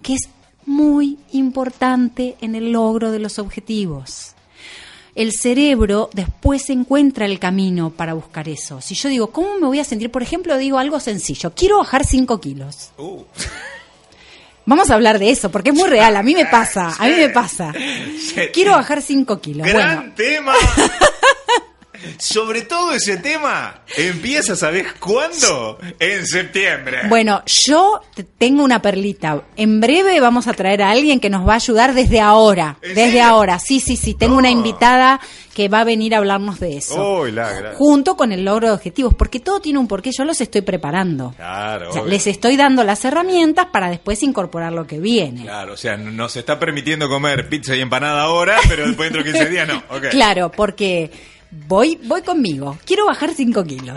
Que 0.00 0.14
es 0.14 0.28
muy 0.64 1.18
importante 1.32 2.36
en 2.40 2.54
el 2.54 2.70
logro 2.70 3.10
de 3.10 3.18
los 3.18 3.40
objetivos 3.40 4.36
el 5.14 5.32
cerebro 5.32 6.08
después 6.14 6.70
encuentra 6.70 7.26
el 7.26 7.38
camino 7.38 7.90
para 7.90 8.14
buscar 8.14 8.48
eso. 8.48 8.80
Si 8.80 8.94
yo 8.94 9.08
digo, 9.08 9.26
¿cómo 9.30 9.54
me 9.58 9.66
voy 9.66 9.78
a 9.78 9.84
sentir? 9.84 10.10
Por 10.10 10.22
ejemplo, 10.22 10.56
digo 10.56 10.78
algo 10.78 11.00
sencillo, 11.00 11.52
quiero 11.54 11.78
bajar 11.78 12.04
5 12.04 12.40
kilos. 12.40 12.90
Uh, 12.98 13.22
Vamos 14.64 14.90
a 14.90 14.94
hablar 14.94 15.18
de 15.18 15.28
eso, 15.30 15.50
porque 15.50 15.70
es 15.70 15.76
muy 15.76 15.88
real, 15.88 16.16
a 16.16 16.22
mí 16.22 16.34
me 16.34 16.46
pasa, 16.46 16.94
a 16.96 17.06
mí 17.06 17.14
me 17.16 17.30
pasa. 17.30 17.72
Quiero 18.52 18.72
bajar 18.72 19.02
5 19.02 19.40
kilos. 19.40 19.66
Gran 19.66 19.96
Bueno, 19.96 20.12
tema. 20.14 20.54
Sobre 22.18 22.62
todo 22.62 22.92
ese 22.92 23.16
tema 23.18 23.82
empieza, 23.96 24.56
¿sabes 24.56 24.92
cuándo? 24.98 25.78
En 25.98 26.26
septiembre. 26.26 27.00
bueno, 27.08 27.42
yo 27.66 28.00
te- 28.14 28.24
tengo 28.24 28.62
una 28.64 28.80
perlita. 28.82 29.42
En 29.56 29.80
breve 29.80 30.20
vamos 30.20 30.46
a 30.46 30.52
traer 30.54 30.82
a 30.82 30.90
alguien 30.90 31.20
que 31.20 31.30
nos 31.30 31.46
va 31.46 31.52
a 31.54 31.56
ayudar 31.56 31.94
desde 31.94 32.20
ahora. 32.20 32.76
¿En 32.82 32.94
Desde 32.94 33.20
ahora, 33.20 33.58
sí, 33.58 33.80
sí, 33.80 33.96
sí. 33.96 34.14
Tengo 34.14 34.36
una 34.36 34.48
Oh. 34.48 34.52
invitada 34.52 35.20
que 35.54 35.68
va 35.68 35.80
a 35.80 35.84
venir 35.84 36.14
a 36.14 36.18
hablarnos 36.18 36.60
de 36.60 36.78
eso. 36.78 37.26
La 37.26 37.52
gra- 37.60 37.74
Junto 37.74 38.16
con 38.16 38.32
el 38.32 38.44
logro 38.44 38.68
de 38.68 38.72
objetivos, 38.74 39.12
porque 39.14 39.38
todo 39.38 39.60
tiene 39.60 39.78
un 39.78 39.86
porqué, 39.86 40.10
yo 40.16 40.24
los 40.24 40.40
estoy 40.40 40.62
preparando. 40.62 41.34
Claro, 41.36 41.90
O 41.90 41.92
sea, 41.92 42.02
les 42.04 42.26
estoy 42.26 42.56
dando 42.56 42.84
las 42.84 43.04
herramientas 43.04 43.66
para 43.70 43.90
después 43.90 44.22
incorporar 44.22 44.72
lo 44.72 44.86
que 44.86 44.98
viene. 44.98 45.42
Claro, 45.42 45.74
o 45.74 45.76
sea, 45.76 45.96
nos 45.98 46.36
está 46.36 46.58
permitiendo 46.58 47.08
comer 47.08 47.48
pizza 47.50 47.76
y 47.76 47.80
empanada 47.80 48.22
ahora, 48.22 48.56
pero 48.68 48.86
después 48.86 49.12
dentro 49.12 49.22
de 49.24 49.30
15 49.32 49.50
días 49.50 49.68
no. 49.68 49.82
Claro, 50.10 50.50
porque 50.50 51.10
voy, 51.68 51.98
voy 52.04 52.22
conmigo. 52.22 52.78
Quiero 52.84 53.06
bajar 53.06 53.32
5 53.34 53.64
kilos. 53.64 53.96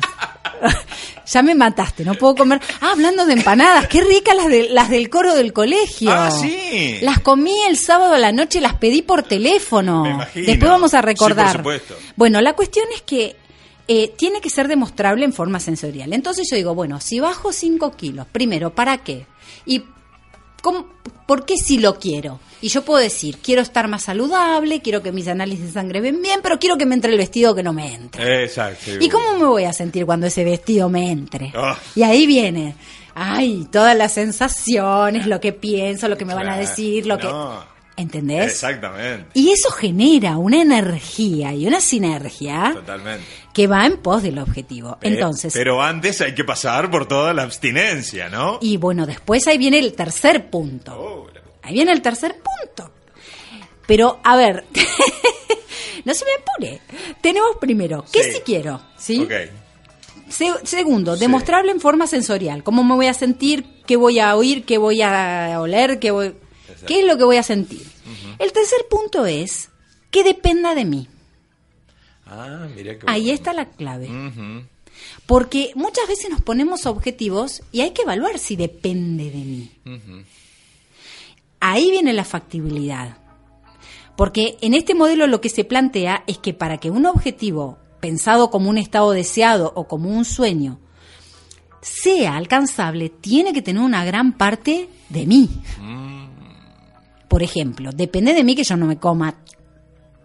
ya 1.26 1.41
me 1.41 1.56
mataste, 1.56 2.06
no 2.06 2.13
puedo 2.15 2.36
comer. 2.36 2.62
Ah, 2.82 2.91
hablando 2.91 3.26
de 3.26 3.34
empanadas, 3.34 3.88
qué 3.88 4.02
ricas 4.02 4.36
las, 4.36 4.48
de, 4.48 4.70
las 4.70 4.89
del 4.89 5.10
coro 5.10 5.34
del 5.36 5.54
colegio. 5.54 6.12
Ah, 6.12 6.32
sí. 6.32 7.00
Las 7.02 7.20
comí 7.20 7.54
el 7.68 7.78
sábado 7.78 8.13
a 8.13 8.20
la 8.20 8.32
noche, 8.32 8.62
las 8.62 8.76
pedí 8.76 9.02
por 9.02 9.24
teléfono. 9.24 10.04
Me 10.04 10.12
imagino. 10.12 10.46
Después 10.48 10.70
vamos 10.72 10.94
a 10.94 11.00
Sí, 11.00 11.06
recordar. 11.06 11.48
por 11.48 11.58
supuesto. 11.58 11.96
Bueno, 12.15 12.41
la 12.41 12.54
cuestión 12.54 12.86
es 12.94 13.02
que 13.02 13.36
eh, 13.88 14.13
tiene 14.18 14.41
que 14.41 14.50
ser 14.50 14.68
demostrable 14.68 15.26
en 15.26 15.34
forma 15.34 15.60
sensorial. 15.60 16.13
Entonces 16.13 16.48
yo 16.50 16.56
digo, 16.56 16.74
bueno, 16.76 17.00
si 17.02 17.20
bajo 17.20 17.52
5 17.52 17.91
kilos, 17.96 18.28
primero, 18.32 18.74
¿para 18.74 19.00
qué? 19.00 19.26
Y 19.65 19.84
¿cómo- 20.65 20.88
¿por 21.28 21.45
qué 21.45 21.58
si 21.58 21.78
lo 21.78 21.99
quiero? 21.99 22.39
Y 22.60 22.69
yo 22.69 22.82
puedo 22.84 22.99
decir, 22.99 23.38
quiero 23.38 23.62
estar 23.62 23.88
más 23.88 24.04
saludable, 24.04 24.82
quiero 24.82 25.04
que 25.04 25.12
mis 25.12 25.28
análisis 25.28 25.67
de 25.67 25.71
sangre 25.73 26.01
ven 26.01 26.19
bien, 26.23 26.39
pero 26.41 26.58
quiero 26.58 26.75
que 26.78 26.88
me 26.88 26.95
entre 26.95 27.12
el 27.12 27.17
vestido 27.19 27.54
que 27.54 27.62
no 27.62 27.71
me 27.73 27.93
entre. 27.93 28.43
Exacto. 28.45 28.91
¿Y 28.99 29.08
cómo 29.10 29.38
me 29.38 29.45
voy 29.45 29.65
a 29.65 29.73
sentir 29.73 30.06
cuando 30.08 30.25
ese 30.25 30.43
vestido 30.43 30.89
me 30.89 31.12
entre? 31.12 31.51
Ah. 31.56 31.78
Y 31.95 32.01
ahí 32.01 32.25
viene, 32.25 32.75
ay, 33.13 33.67
todas 33.71 33.95
las 33.95 34.13
sensaciones, 34.13 35.28
lo 35.28 35.39
que 35.39 35.54
pienso, 35.54 36.08
lo 36.08 36.17
que 36.17 36.25
me 36.25 36.34
van 36.34 36.49
a 36.49 36.58
decir, 36.58 37.06
lo 37.06 37.17
que... 37.19 37.28
¿Entendés? 37.97 38.51
Exactamente. 38.51 39.27
Y 39.34 39.51
eso 39.51 39.71
genera 39.71 40.38
una 40.38 40.62
energía 40.62 41.53
y 41.53 41.65
una 41.65 41.79
sinergia 41.79 42.71
Totalmente. 42.73 43.23
que 43.53 43.67
va 43.67 43.86
en 43.86 43.97
pos 43.97 44.21
del 44.21 44.38
objetivo. 44.39 44.97
Pe- 44.99 45.08
Entonces, 45.08 45.53
Pero 45.53 45.81
antes 45.81 46.19
hay 46.19 46.36
que 46.36 46.43
pasar 46.43 46.91
por 46.91 47.08
toda 47.08 47.34
la 47.34 47.43
abstinencia, 47.43 48.27
¿no? 48.29 48.60
y 48.62 48.75
bueno, 48.77 49.05
después 49.05 49.47
ahí 49.47 49.58
viene 49.58 49.79
el 49.79 49.93
tercer 49.93 50.49
punto. 50.49 50.93
Oh, 50.99 51.27
la- 51.34 51.41
Ahí 51.62 51.73
viene 51.73 51.93
el 51.93 52.01
tercer 52.01 52.36
punto. 52.36 52.91
Pero, 53.88 54.19
a 54.23 54.36
ver, 54.36 54.65
no 56.05 56.13
se 56.13 56.25
me 56.25 56.31
apure. 56.34 56.81
Tenemos 57.21 57.51
primero, 57.60 58.03
¿qué 58.12 58.23
Sí. 58.23 58.31
sí 58.34 58.39
quiero? 58.45 58.81
¿Sí? 58.97 59.27
Se- 60.29 60.65
segundo, 60.65 61.15
Sí. 61.15 61.21
demostrable 61.21 61.71
en 61.71 61.79
forma 61.79 62.08
sensorial. 62.08 62.62
¿Cómo 62.63 62.84
me 62.84 62.95
voy 62.95 63.08
a 63.08 63.13
sentir? 63.13 63.65
¿Qué 63.88 63.95
voy 63.95 64.19
a 64.19 64.36
oír? 64.36 64.65
¿Qué 64.65 64.77
voy 64.77 65.01
a 65.01 65.58
oler? 65.62 65.99
¿Qué, 65.99 66.12
voy- 66.12 66.36
¿qué 66.86 67.00
es 67.00 67.06
lo 67.06 67.17
que 67.17 67.24
voy 67.24 67.38
a 67.38 67.43
sentir? 67.43 67.86
El 68.39 68.52
tercer 68.52 68.86
punto 68.89 69.26
es 69.26 69.69
que 70.12 70.24
dependa 70.24 70.76
de 70.76 70.86
mí. 70.86 71.08
Ah, 72.26 72.67
mira 72.76 72.98
qué 72.98 73.06
Ahí 73.08 73.32
está 73.32 73.54
la 73.54 73.65
clave. 73.65 74.10
Porque 75.26 75.71
muchas 75.76 76.08
veces 76.08 76.30
nos 76.30 76.41
ponemos 76.41 76.86
objetivos 76.86 77.62
y 77.71 77.82
hay 77.82 77.91
que 77.91 78.04
evaluar 78.04 78.39
si 78.39 78.56
depende 78.56 79.30
de 79.30 79.38
mí. 79.38 79.71
Ahí 81.60 81.91
viene 81.91 82.13
la 82.13 82.24
factibilidad. 82.24 83.17
Porque 84.15 84.58
en 84.62 84.74
este 84.74 84.95
modelo 84.95 85.28
lo 85.28 85.41
que 85.41 85.50
se 85.50 85.65
plantea 85.65 86.24
es 86.28 86.38
que 86.38 86.54
para 86.54 86.78
que 86.78 86.89
un 86.89 87.06
objetivo 87.06 87.78
pensado 88.00 88.50
como 88.50 88.69
un 88.69 88.78
estado 88.78 89.12
deseado 89.12 89.74
o 89.76 89.88
como 89.88 90.10
un 90.10 90.26
sueño 90.26 90.80
sea 91.82 92.36
alcanzable, 92.36 93.10
tiene 93.10 93.54
que 93.54 93.62
tener 93.62 93.82
una 93.82 94.06
gran 94.06 94.34
parte 94.34 94.89
de 95.10 95.26
mí. 95.26 95.50
Por 97.36 97.43
ejemplo, 97.43 97.89
depende 97.93 98.34
de 98.34 98.45
mí 98.45 98.56
que 98.56 98.63
yo 98.63 98.78
no 98.78 98.86
me 98.86 98.95
coma 98.98 99.36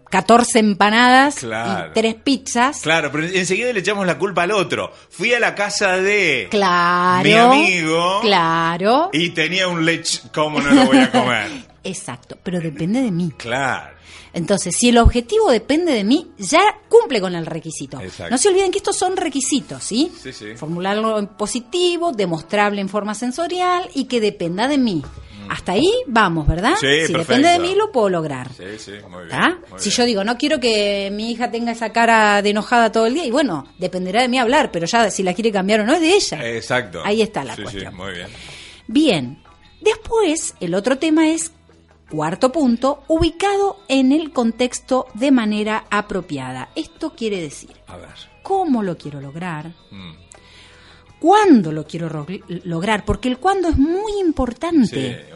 14 0.09 0.59
empanadas 0.59 1.35
Claro. 1.39 1.89
y 1.89 1.93
tres 1.93 2.15
pizzas. 2.15 2.79
Claro, 2.79 3.11
pero 3.11 3.25
enseguida 3.25 3.73
le 3.73 3.81
echamos 3.81 4.07
la 4.07 4.17
culpa 4.17 4.43
al 4.43 4.51
otro. 4.51 4.93
Fui 5.09 5.33
a 5.33 5.39
la 5.41 5.53
casa 5.53 5.97
de 5.97 6.47
Claro. 6.49 7.21
mi 7.25 7.33
amigo 7.33 8.21
Claro. 8.21 9.09
y 9.11 9.31
tenía 9.31 9.67
un 9.67 9.83
lech. 9.83 10.31
¿Cómo 10.33 10.61
no 10.61 10.71
lo 10.71 10.85
voy 10.85 10.99
a 10.99 11.11
comer? 11.11 11.51
Exacto, 11.83 12.37
pero 12.41 12.61
depende 12.61 13.01
de 13.01 13.11
mí. 13.11 13.33
claro. 13.35 13.97
Entonces, 14.33 14.73
si 14.77 14.87
el 14.87 14.97
objetivo 14.99 15.51
depende 15.51 15.91
de 15.91 16.05
mí, 16.05 16.31
ya 16.37 16.61
cumple 16.87 17.19
con 17.19 17.35
el 17.35 17.45
requisito. 17.45 17.99
Exacto. 17.99 18.31
No 18.31 18.37
se 18.37 18.47
olviden 18.47 18.71
que 18.71 18.77
estos 18.77 18.95
son 18.97 19.17
requisitos, 19.17 19.83
¿sí? 19.83 20.09
Sí, 20.17 20.31
sí. 20.31 20.55
Formularlo 20.55 21.19
en 21.19 21.27
positivo, 21.27 22.13
demostrable 22.13 22.79
en 22.79 22.87
forma 22.87 23.13
sensorial 23.15 23.89
y 23.93 24.05
que 24.05 24.21
dependa 24.21 24.69
de 24.69 24.77
mí. 24.77 25.03
Hasta 25.53 25.73
ahí 25.73 25.91
vamos, 26.07 26.47
¿verdad? 26.47 26.75
Sí, 26.79 26.87
si 27.05 27.11
perfecto. 27.11 27.17
depende 27.33 27.49
de 27.49 27.59
mí, 27.59 27.75
lo 27.75 27.91
puedo 27.91 28.07
lograr. 28.09 28.47
Sí, 28.53 28.63
sí, 28.77 28.91
muy 29.09 29.25
bien. 29.25 29.37
Si 29.77 29.89
bien. 29.89 29.97
yo 29.97 30.05
digo, 30.05 30.23
no 30.23 30.37
quiero 30.37 30.61
que 30.61 31.09
mi 31.11 31.29
hija 31.29 31.51
tenga 31.51 31.73
esa 31.73 31.91
cara 31.91 32.41
de 32.41 32.51
enojada 32.51 32.89
todo 32.91 33.05
el 33.05 33.15
día, 33.15 33.25
y 33.25 33.31
bueno, 33.31 33.67
dependerá 33.77 34.21
de 34.21 34.29
mí 34.29 34.39
hablar, 34.39 34.71
pero 34.71 34.85
ya 34.85 35.11
si 35.11 35.23
la 35.23 35.33
quiere 35.33 35.51
cambiar 35.51 35.81
o 35.81 35.85
no 35.85 35.93
es 35.93 35.99
de 35.99 36.15
ella. 36.15 36.47
Exacto. 36.55 37.01
Ahí 37.03 37.21
está 37.21 37.43
la 37.43 37.55
Sí, 37.55 37.57
sí, 37.57 37.63
cuestión. 37.63 37.95
muy 37.97 38.13
bien. 38.13 38.27
Bien, 38.87 39.43
después 39.81 40.55
el 40.61 40.73
otro 40.73 40.97
tema 40.97 41.29
es, 41.29 41.51
cuarto 42.09 42.53
punto, 42.53 43.03
ubicado 43.09 43.81
en 43.89 44.13
el 44.13 44.31
contexto 44.31 45.07
de 45.15 45.31
manera 45.31 45.83
apropiada. 45.91 46.69
Esto 46.75 47.13
quiere 47.13 47.41
decir, 47.41 47.71
A 47.87 47.97
ver. 47.97 48.07
¿cómo 48.41 48.83
lo 48.83 48.97
quiero 48.97 49.19
lograr? 49.19 49.67
Mm. 49.91 50.13
¿Cuándo 51.19 51.71
lo 51.71 51.85
quiero 51.85 52.09
ro- 52.09 52.25
lograr? 52.63 53.05
Porque 53.05 53.27
el 53.29 53.37
cuándo 53.37 53.69
es 53.69 53.77
muy 53.77 54.13
Sí, 54.13 54.19
importante. 54.21 55.25
obvio. 55.25 55.30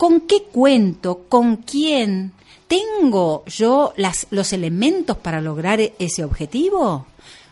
¿Con 0.00 0.22
qué 0.22 0.44
cuento? 0.44 1.26
¿Con 1.28 1.56
quién? 1.56 2.32
¿Tengo 2.66 3.44
yo 3.44 3.92
los 4.30 4.52
elementos 4.54 5.18
para 5.18 5.42
lograr 5.42 5.78
e- 5.78 5.92
ese 5.98 6.24
objetivo? 6.24 7.04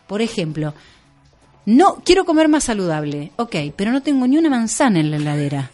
Por 0.07 0.23
ejemplo, 0.23 0.73
no 1.67 1.97
quiero 2.03 2.25
comer 2.25 2.49
más 2.49 2.65
saludable, 2.65 3.33
ok, 3.37 3.55
pero 3.77 3.93
no 3.93 4.03
tengo 4.03 4.27
ni 4.27 4.39
una 4.39 4.49
manzana 4.49 4.99
en 4.99 5.11
la 5.11 5.19
heladera. 5.19 5.71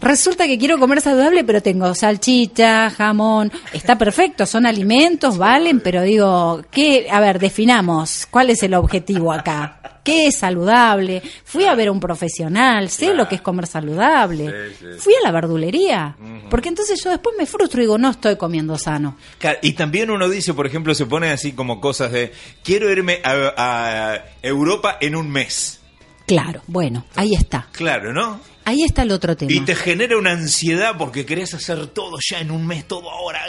Resulta 0.00 0.46
que 0.46 0.58
quiero 0.58 0.78
comer 0.78 1.00
saludable, 1.00 1.42
pero 1.44 1.62
tengo 1.62 1.94
salchicha, 1.94 2.90
jamón, 2.90 3.50
está 3.72 3.96
perfecto, 3.96 4.44
son 4.46 4.66
alimentos, 4.66 5.38
valen, 5.38 5.80
pero 5.80 6.02
digo, 6.02 6.62
¿qué? 6.70 7.08
A 7.10 7.18
ver, 7.20 7.38
definamos, 7.38 8.26
¿cuál 8.30 8.50
es 8.50 8.62
el 8.62 8.74
objetivo 8.74 9.32
acá? 9.32 9.80
¿Qué 10.04 10.28
es 10.28 10.38
saludable? 10.38 11.20
Fui 11.44 11.64
a 11.64 11.74
ver 11.74 11.88
a 11.88 11.92
un 11.92 11.98
profesional, 11.98 12.90
sé 12.90 13.06
Claro. 13.06 13.16
lo 13.16 13.28
que 13.28 13.34
es 13.36 13.40
comer 13.40 13.66
saludable. 13.66 14.70
Sí, 14.70 14.76
sí. 14.78 14.86
Fui 14.98 15.14
a 15.14 15.24
la 15.24 15.32
verdulería, 15.32 16.14
porque 16.48 16.68
entonces 16.68 17.02
yo 17.02 17.10
después 17.10 17.34
me 17.36 17.44
frustro 17.46 17.80
y 17.80 17.84
digo, 17.86 17.98
no 17.98 18.10
estoy 18.10 18.36
comiendo 18.36 18.78
sano. 18.78 19.16
Y 19.62 19.72
también 19.72 20.10
uno 20.10 20.28
dice, 20.28 20.54
por 20.54 20.66
ejemplo, 20.66 20.94
se 20.94 21.06
pone 21.06 21.30
así 21.30 21.52
como 21.52 21.80
cosas 21.80 22.12
de, 22.12 22.32
quiero 22.62 22.88
irme 22.92 23.20
a, 23.24 23.54
a 23.56 24.24
Europa 24.42 24.98
en 25.00 25.16
un 25.16 25.28
mes. 25.28 25.80
Claro, 26.26 26.60
bueno, 26.68 27.04
ahí 27.16 27.34
está. 27.34 27.66
Claro, 27.72 28.12
¿no? 28.12 28.38
Ahí 28.66 28.82
está 28.82 29.02
el 29.02 29.12
otro 29.12 29.36
tema. 29.36 29.52
Y 29.52 29.60
te 29.60 29.76
genera 29.76 30.18
una 30.18 30.32
ansiedad 30.32 30.96
porque 30.98 31.24
querés 31.24 31.54
hacer 31.54 31.86
todo 31.86 32.18
ya 32.20 32.40
en 32.40 32.50
un 32.50 32.66
mes, 32.66 32.86
todo 32.88 33.08
ahora. 33.08 33.40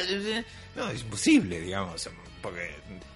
No, 0.75 0.89
es 0.91 1.01
imposible, 1.01 1.59
digamos, 1.59 2.07
porque 2.39 2.75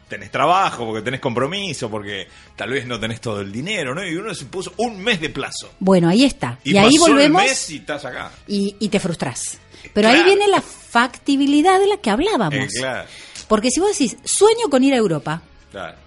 tenés 0.09 0.31
trabajo, 0.31 0.83
porque 0.87 1.03
tenés 1.03 1.19
compromiso, 1.19 1.91
porque 1.91 2.27
tal 2.55 2.71
vez 2.71 2.87
no 2.87 2.99
tenés 2.99 3.21
todo 3.21 3.41
el 3.41 3.51
dinero, 3.51 3.93
¿no? 3.93 4.03
Y 4.03 4.15
uno 4.15 4.33
se 4.33 4.45
puso 4.45 4.73
un 4.77 4.99
mes 4.99 5.21
de 5.21 5.29
plazo. 5.29 5.73
Bueno, 5.79 6.09
ahí 6.09 6.23
está. 6.23 6.57
Y, 6.63 6.73
Y, 6.73 6.77
ahí 6.79 6.97
volvemos 6.97 7.43
el 7.43 7.49
mes 7.49 7.69
y 7.69 7.77
estás 7.77 8.03
acá. 8.03 8.31
y, 8.47 8.75
y 8.79 8.89
te 8.89 8.99
frustras. 8.99 9.59
Pero 9.93 10.09
ahí 10.09 10.23
viene 10.23 10.47
la 10.47 10.61
factibilidad 10.61 11.79
de 11.79 11.87
la 11.87 11.97
que 11.97 12.09
hablábamos. 12.09 12.53
Eh, 12.55 12.79
claro, 12.79 13.07
Porque 13.47 13.69
si 13.69 13.79
vos 13.79 13.91
decís, 13.91 14.17
sueño 14.23 14.69
con 14.71 14.83
ir 14.83 14.93
a 14.95 14.97
Europa, 14.97 15.41
claro. 15.71 15.97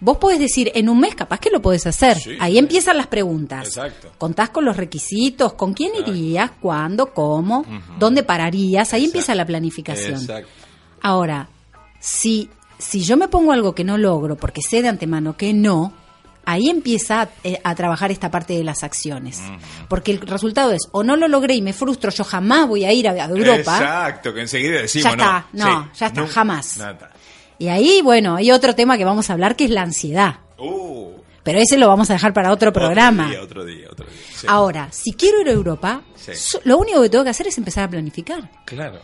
Vos 0.00 0.16
podés 0.18 0.38
decir, 0.38 0.70
en 0.74 0.88
un 0.88 0.98
mes 0.98 1.14
capaz 1.14 1.38
que 1.40 1.50
lo 1.50 1.60
podés 1.62 1.86
hacer. 1.86 2.18
Sí, 2.18 2.36
Ahí 2.40 2.58
empiezan 2.58 2.96
las 2.96 3.06
preguntas. 3.06 3.66
Exacto. 3.68 4.10
Contás 4.18 4.50
con 4.50 4.64
los 4.64 4.76
requisitos, 4.76 5.52
con 5.54 5.74
quién 5.74 5.90
Exacto. 5.90 6.14
irías, 6.14 6.50
cuándo, 6.60 7.12
cómo, 7.12 7.64
dónde 7.98 8.22
pararías. 8.22 8.92
Ahí 8.92 9.02
Exacto. 9.02 9.18
empieza 9.18 9.34
la 9.34 9.46
planificación. 9.46 10.20
Exacto. 10.20 10.48
Ahora, 11.02 11.48
si, 12.00 12.48
si 12.78 13.02
yo 13.02 13.16
me 13.16 13.28
pongo 13.28 13.52
algo 13.52 13.74
que 13.74 13.84
no 13.84 13.98
logro 13.98 14.36
porque 14.36 14.60
sé 14.62 14.82
de 14.82 14.88
antemano 14.88 15.36
que 15.36 15.52
no, 15.54 15.92
ahí 16.46 16.68
empieza 16.68 17.22
a, 17.22 17.28
eh, 17.44 17.60
a 17.62 17.74
trabajar 17.74 18.10
esta 18.10 18.30
parte 18.30 18.54
de 18.54 18.64
las 18.64 18.82
acciones. 18.82 19.40
Porque 19.88 20.12
el 20.12 20.20
resultado 20.20 20.72
es, 20.72 20.82
o 20.92 21.02
no 21.04 21.16
lo 21.16 21.28
logré 21.28 21.54
y 21.54 21.62
me 21.62 21.72
frustro, 21.72 22.10
yo 22.10 22.24
jamás 22.24 22.66
voy 22.66 22.84
a 22.84 22.92
ir 22.92 23.06
a, 23.08 23.12
a 23.12 23.28
Europa. 23.28 23.58
Exacto, 23.78 24.32
que 24.34 24.40
enseguida 24.40 24.80
decimos 24.82 25.04
Ya 25.04 25.10
está, 25.10 25.46
no, 25.52 25.64
sí, 25.64 25.90
ya 26.00 26.06
está, 26.06 26.20
nunca, 26.22 26.32
jamás. 26.32 26.76
nada. 26.78 27.09
Y 27.60 27.68
ahí, 27.68 28.00
bueno, 28.02 28.34
hay 28.36 28.50
otro 28.50 28.74
tema 28.74 28.96
que 28.98 29.04
vamos 29.04 29.30
a 29.30 29.34
hablar 29.34 29.54
que 29.54 29.64
es 29.66 29.70
la 29.70 29.82
ansiedad. 29.82 30.40
Uh, 30.58 31.10
Pero 31.44 31.58
ese 31.60 31.76
lo 31.78 31.86
vamos 31.88 32.10
a 32.10 32.14
dejar 32.14 32.32
para 32.32 32.50
otro 32.52 32.72
programa. 32.72 33.26
Otro 33.26 33.32
día, 33.32 33.42
otro 33.44 33.64
día, 33.64 33.88
otro 33.92 34.06
día. 34.06 34.16
Sí. 34.34 34.46
Ahora, 34.48 34.88
si 34.90 35.12
quiero 35.12 35.40
ir 35.42 35.48
a 35.48 35.52
Europa, 35.52 36.02
Sí. 36.16 36.32
so- 36.34 36.60
lo 36.64 36.78
único 36.78 37.00
que 37.02 37.08
tengo 37.10 37.22
que 37.22 37.30
hacer 37.30 37.46
es 37.46 37.56
empezar 37.58 37.84
a 37.84 37.90
planificar. 37.90 38.50
Claro. 38.64 38.98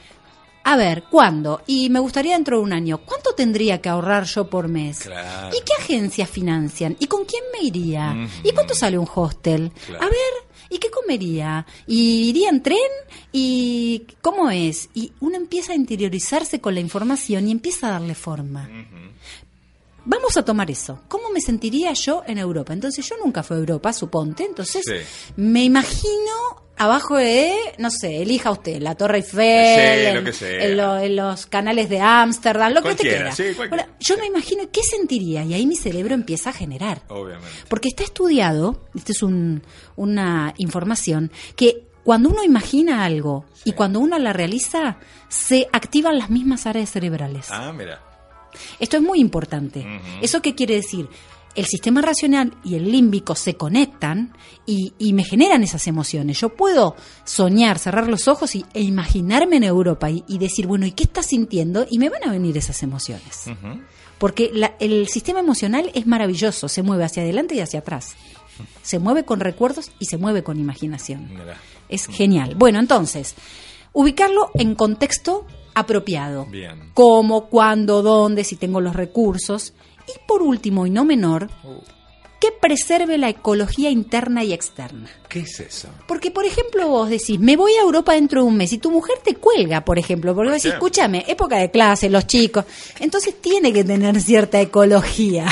A 0.65 0.77
ver, 0.77 1.05
¿cuándo? 1.05 1.63
Y 1.67 1.91
me 1.91 2.01
gustaría 2.01 2.33
dentro 2.35 2.57
de 2.57 2.63
un 2.65 2.73
año. 2.73 2.99
¿Cuánto 2.99 3.35
tendría 3.35 3.81
que 3.81 3.89
ahorrar 3.89 4.25
yo 4.25 4.51
por 4.51 4.67
mes? 4.69 4.99
Claro. 5.01 5.49
¿Y 5.57 5.61
qué 5.65 5.73
agencias 5.79 6.29
financian? 6.29 6.97
¿Y 6.99 7.07
con 7.07 7.25
quién 7.25 7.45
me 7.53 7.65
iría? 7.65 8.17
¿Y 8.43 8.51
cuánto 8.53 8.75
sale 8.75 8.99
un 8.99 9.07
hostel? 9.15 9.71
Claro. 9.87 10.03
A 10.05 10.07
ver, 10.07 10.46
¿y 10.71 10.79
qué 10.79 10.91
comería? 10.91 11.67
¿Y 11.87 12.29
iría 12.29 12.51
en 12.51 12.63
tren? 12.63 12.79
¿Y 13.33 14.07
cómo 14.23 14.51
es? 14.51 14.89
Y 14.95 15.13
uno 15.21 15.37
empieza 15.37 15.73
a 15.73 15.77
interiorizarse 15.77 16.61
con 16.61 16.75
la 16.75 16.81
información 16.81 17.49
y 17.49 17.53
empieza 17.53 17.89
a 17.89 17.93
darle 17.93 18.15
forma. 18.15 18.69
Vamos 20.07 20.37
a 20.37 20.45
tomar 20.45 20.71
eso. 20.71 21.03
¿Cómo 21.09 21.31
me 21.31 21.41
sentiría 21.41 21.93
yo 21.93 22.23
en 22.27 22.39
Europa? 22.39 22.73
Entonces 22.73 23.07
yo 23.09 23.17
nunca 23.23 23.43
fui 23.43 23.57
a 23.57 23.61
Europa, 23.61 23.93
suponte. 23.93 24.45
Entonces 24.45 24.83
Sí. 24.87 25.33
me 25.37 25.65
imagino 25.65 26.33
abajo 26.79 27.17
de, 27.17 27.55
no 27.79 27.91
sé, 27.91 28.23
elija 28.23 28.51
usted, 28.51 28.81
la 28.83 28.95
Torre 28.95 29.19
Eiffel, 29.19 30.09
Sí, 30.09 30.15
lo 30.15 30.25
que 30.25 30.33
sea. 30.33 30.65
en 30.65 30.77
lo- 30.77 30.99
en 30.99 31.17
los 31.17 31.47
canales 31.47 31.89
de 31.89 32.01
Ámsterdam, 32.01 32.73
lo 32.73 32.83
que 32.83 32.91
usted 32.91 33.03
quiera. 33.05 33.33
sí. 33.33 33.45
Ahora, 33.59 33.89
yo 33.99 34.17
me 34.19 34.27
imagino 34.27 34.65
qué 34.71 34.83
sentiría 34.83 35.43
y 35.45 35.55
ahí 35.55 35.67
mi 35.67 35.75
cerebro 35.77 36.15
empieza 36.15 36.51
a 36.51 36.53
generar. 36.53 37.03
Obviamente. 37.09 37.49
Porque 37.69 37.89
está 37.89 38.03
estudiado, 38.05 38.85
esta 38.95 39.13
es 39.13 39.23
un- 39.23 39.63
una 39.97 40.55
información, 40.59 41.33
que 41.57 41.87
cuando 42.05 42.29
uno 42.29 42.45
imagina 42.45 43.05
algo 43.05 43.47
y 43.65 43.73
cuando 43.73 43.99
uno 43.99 44.19
la 44.19 44.33
realiza, 44.33 44.99
se 45.29 45.67
activan 45.73 46.19
las 46.19 46.31
mismas 46.31 46.67
áreas 46.67 46.91
cerebrales. 46.91 47.47
Ah, 47.51 47.73
mira. 47.73 48.03
Esto 48.81 48.97
es 48.97 49.03
muy 49.03 49.21
importante. 49.21 49.85
¿Eso 50.21 50.43
qué 50.43 50.55
quiere 50.55 50.75
decir? 50.77 51.09
El 51.55 51.65
sistema 51.65 52.03
racional 52.03 52.53
y 52.65 52.75
el 52.75 52.93
límbico 52.93 53.35
se 53.35 53.55
conectan 53.55 54.37
y, 54.67 54.93
y 54.99 55.15
me 55.15 55.25
generan 55.25 55.63
esas 55.63 55.87
emociones. 55.87 56.39
Yo 56.39 56.51
puedo 56.51 56.97
soñar, 57.25 57.79
cerrar 57.79 58.09
los 58.09 58.29
ojos 58.29 58.55
y, 58.55 58.65
e 58.75 58.83
imaginarme 58.83 59.57
en 59.57 59.65
Europa 59.65 60.11
y, 60.11 60.23
y 60.29 60.37
decir, 60.37 60.67
bueno, 60.67 60.85
¿y 60.85 60.93
qué 60.93 61.05
estás 61.05 61.27
sintiendo? 61.27 61.87
Y 61.91 61.99
me 61.99 62.11
van 62.11 62.25
a 62.29 62.31
venir 62.31 62.59
esas 62.59 62.83
emociones. 62.83 63.45
Porque 64.19 64.51
la- 64.53 64.75
el 64.81 65.09
sistema 65.09 65.41
emocional 65.41 65.91
es 65.95 66.07
maravilloso, 66.07 66.69
se 66.69 66.83
mueve 66.83 67.05
hacia 67.05 67.23
adelante 67.23 67.55
y 67.55 67.61
hacia 67.61 67.81
atrás. 67.81 68.15
Se 68.83 68.99
mueve 68.99 69.25
con 69.25 69.41
recuerdos 69.41 69.91
y 69.99 70.07
se 70.07 70.19
mueve 70.19 70.43
con 70.43 70.59
imaginación. 70.59 71.29
Mira. 71.31 71.57
Es 71.89 72.07
genial. 72.07 72.55
Bueno, 72.55 72.81
entonces, 72.81 73.35
ubicarlo 73.97 74.51
en 74.55 74.75
contexto 74.75 75.47
apropiado. 75.75 76.45
Bien. 76.47 76.91
Cómo, 76.93 77.47
cuándo, 77.47 78.03
dónde, 78.03 78.45
si 78.45 78.57
tengo 78.57 78.83
los 78.83 78.95
recursos. 78.95 79.73
Y 80.07 80.13
por 80.29 80.43
último, 80.43 80.87
y 80.87 80.91
no 80.91 81.05
menor, 81.05 81.49
Uh, 81.65 81.81
que 82.39 82.53
preserve 82.53 83.17
la 83.17 83.31
ecología 83.31 83.91
interna 83.91 84.45
y 84.45 84.53
externa. 84.53 85.09
¿Qué 85.31 85.41
es 85.41 85.59
eso? 85.61 85.89
Porque, 86.07 86.31
por 86.31 86.45
ejemplo, 86.45 86.87
vos 86.89 87.09
decís, 87.09 87.41
me 87.41 87.57
voy 87.57 87.73
a 87.73 87.81
Europa 87.81 88.13
dentro 88.13 88.43
de 88.43 88.49
un 88.49 88.59
mes 88.59 88.75
y 88.75 88.79
tu 88.79 88.91
mujer 88.91 89.17
te 89.25 89.37
cuelga, 89.37 89.87
por 89.87 89.99
ejemplo, 89.99 90.35
porque 90.35 90.51
vos 90.51 90.63
decís, 90.63 90.75
escúchame, 90.75 91.25
época 91.27 91.57
de 91.57 91.71
clase, 91.71 92.11
los 92.11 92.27
chicos. 92.27 92.67
Entonces 93.01 93.41
tiene 93.41 93.73
que 93.73 93.85
tener 93.85 94.21
cierta 94.21 94.61
ecología. 94.61 95.47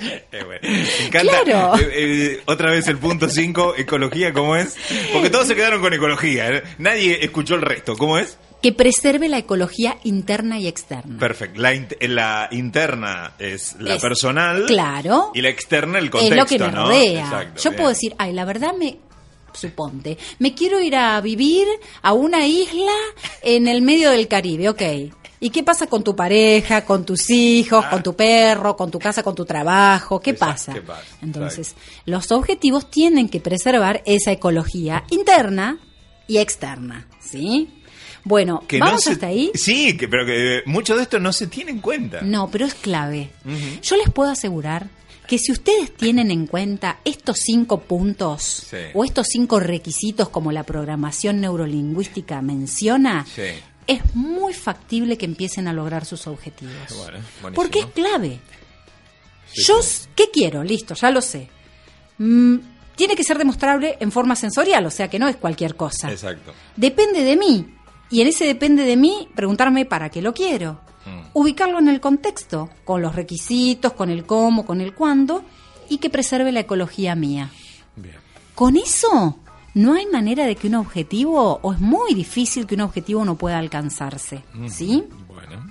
Eh, 0.32 0.42
bueno, 0.44 0.60
me 0.62 1.06
encanta. 1.06 1.42
Claro. 1.44 1.78
Eh, 1.78 1.90
eh, 1.92 2.40
otra 2.46 2.70
vez 2.70 2.86
el 2.88 2.98
punto 2.98 3.28
5, 3.28 3.74
ecología, 3.78 4.32
¿cómo 4.32 4.56
es? 4.56 4.76
Porque 5.12 5.30
todos 5.30 5.46
se 5.46 5.54
quedaron 5.54 5.80
con 5.80 5.92
ecología. 5.92 6.50
¿eh? 6.50 6.62
Nadie 6.78 7.18
escuchó 7.24 7.54
el 7.54 7.62
resto. 7.62 7.96
¿Cómo 7.96 8.18
es? 8.18 8.38
que 8.60 8.72
preserve 8.72 9.28
la 9.28 9.38
ecología 9.38 9.98
interna 10.02 10.58
y 10.58 10.66
externa. 10.66 11.16
Perfecto. 11.20 11.60
La, 11.60 11.74
int- 11.74 11.96
la 12.08 12.48
interna 12.50 13.34
es 13.38 13.76
la 13.78 13.94
Es- 13.94 14.02
personal. 14.02 14.66
claro. 14.66 15.30
Y 15.32 15.42
la 15.42 15.48
externa 15.48 15.98
el 16.00 16.06
es 16.06 16.10
contexto. 16.10 16.34
lo 16.36 16.46
que 16.46 16.58
me 16.58 16.72
¿no? 16.72 16.86
rodea. 16.86 17.20
Exacto, 17.20 17.62
Yo 17.62 17.70
bien. 17.70 17.76
puedo 17.76 17.88
decir, 17.90 18.14
ay, 18.18 18.32
la 18.32 18.44
verdad 18.44 18.72
me 18.76 18.96
suponte, 19.52 20.18
me 20.40 20.54
quiero 20.54 20.80
ir 20.80 20.96
a 20.96 21.20
vivir 21.20 21.66
a 22.02 22.12
una 22.14 22.46
isla 22.48 22.92
en 23.42 23.68
el 23.68 23.80
medio 23.82 24.10
del 24.10 24.26
Caribe, 24.28 24.68
ok. 24.70 24.82
¿Y 25.40 25.50
qué 25.50 25.62
pasa 25.62 25.86
con 25.86 26.02
tu 26.02 26.16
pareja, 26.16 26.84
con 26.84 27.04
tus 27.04 27.30
hijos, 27.30 27.84
con 27.86 28.02
tu 28.02 28.14
perro, 28.16 28.76
con 28.76 28.90
tu 28.90 28.98
casa, 28.98 29.22
con 29.22 29.34
tu 29.34 29.44
trabajo? 29.44 30.18
¿Qué 30.20 30.34
pasa? 30.34 30.72
¿qué 30.74 30.82
pasa? 30.82 31.02
Entonces, 31.22 31.74
los 32.06 32.32
objetivos 32.32 32.90
tienen 32.90 33.28
que 33.28 33.40
preservar 33.40 34.02
esa 34.04 34.32
ecología 34.32 35.04
interna 35.10 35.78
y 36.26 36.38
externa, 36.38 37.06
¿sí? 37.20 37.68
Bueno, 38.24 38.62
Que 38.66 38.78
no 38.80 38.86
vamos 38.86 39.04
se- 39.04 39.12
hasta 39.12 39.28
ahí. 39.28 39.50
Sí, 39.54 39.96
que, 39.96 40.08
pero 40.08 40.26
que 40.26 40.58
eh, 40.58 40.62
mucho 40.66 40.96
de 40.96 41.02
esto 41.02 41.18
no 41.20 41.32
se 41.32 41.46
tiene 41.46 41.70
en 41.70 41.78
cuenta. 41.80 42.20
No, 42.22 42.50
pero 42.50 42.66
es 42.66 42.74
clave. 42.74 43.30
Yo 43.80 43.96
les 43.96 44.10
puedo 44.10 44.30
asegurar 44.30 44.88
que 45.28 45.38
si 45.38 45.52
ustedes 45.52 45.94
tienen 45.94 46.30
en 46.30 46.46
cuenta 46.46 46.98
estos 47.04 47.38
cinco 47.40 47.80
puntos 47.80 48.42
Sí. 48.70 48.76
o 48.94 49.04
estos 49.04 49.26
cinco 49.30 49.60
requisitos 49.60 50.30
como 50.30 50.52
la 50.52 50.64
programación 50.64 51.40
neurolingüística 51.40 52.40
menciona, 52.42 53.24
Sí. 53.34 53.42
Es 53.88 54.14
muy 54.14 54.52
factible 54.52 55.16
que 55.16 55.24
empiecen 55.24 55.66
a 55.66 55.72
lograr 55.72 56.04
sus 56.04 56.26
objetivos. 56.26 56.74
Bueno. 57.40 57.54
Porque 57.54 57.80
es 57.80 57.86
clave. 57.86 58.38
Sí, 59.46 59.62
Yo, 59.64 59.82
sí. 59.82 60.06
¿qué 60.14 60.30
quiero? 60.30 60.62
Listo, 60.62 60.94
ya 60.94 61.10
lo 61.10 61.22
sé. 61.22 61.48
Mm, 62.18 62.56
tiene 62.94 63.16
que 63.16 63.24
ser 63.24 63.38
demostrable 63.38 63.96
en 63.98 64.12
forma 64.12 64.36
sensorial, 64.36 64.84
o 64.84 64.90
sea 64.90 65.08
que 65.08 65.18
no 65.18 65.26
es 65.26 65.36
cualquier 65.36 65.74
cosa. 65.74 66.10
Exacto. 66.12 66.52
Depende 66.76 67.22
de 67.22 67.36
mí. 67.36 67.74
Y 68.10 68.20
en 68.20 68.28
ese 68.28 68.44
depende 68.44 68.84
de 68.84 68.96
mí, 68.96 69.28
preguntarme 69.34 69.86
para 69.86 70.10
qué 70.10 70.20
lo 70.20 70.34
quiero. 70.34 70.80
Mm. 71.06 71.30
Ubicarlo 71.32 71.78
en 71.78 71.88
el 71.88 72.00
contexto, 72.00 72.68
con 72.84 73.00
los 73.00 73.14
requisitos, 73.14 73.94
con 73.94 74.10
el 74.10 74.26
cómo, 74.26 74.66
con 74.66 74.82
el 74.82 74.94
cuándo, 74.94 75.44
y 75.88 75.96
que 75.96 76.10
preserve 76.10 76.52
la 76.52 76.60
ecología 76.60 77.14
mía. 77.14 77.50
Bien. 77.96 78.16
Con 78.54 78.76
eso, 78.76 79.38
no 79.78 79.94
hay 79.94 80.06
manera 80.06 80.44
de 80.46 80.56
que 80.56 80.66
un 80.66 80.74
objetivo, 80.76 81.60
o 81.62 81.72
es 81.72 81.78
muy 81.80 82.14
difícil 82.14 82.66
que 82.66 82.74
un 82.74 82.82
objetivo 82.82 83.24
no 83.24 83.36
pueda 83.36 83.58
alcanzarse. 83.58 84.42
¿Sí? 84.68 85.04
Bueno. 85.28 85.68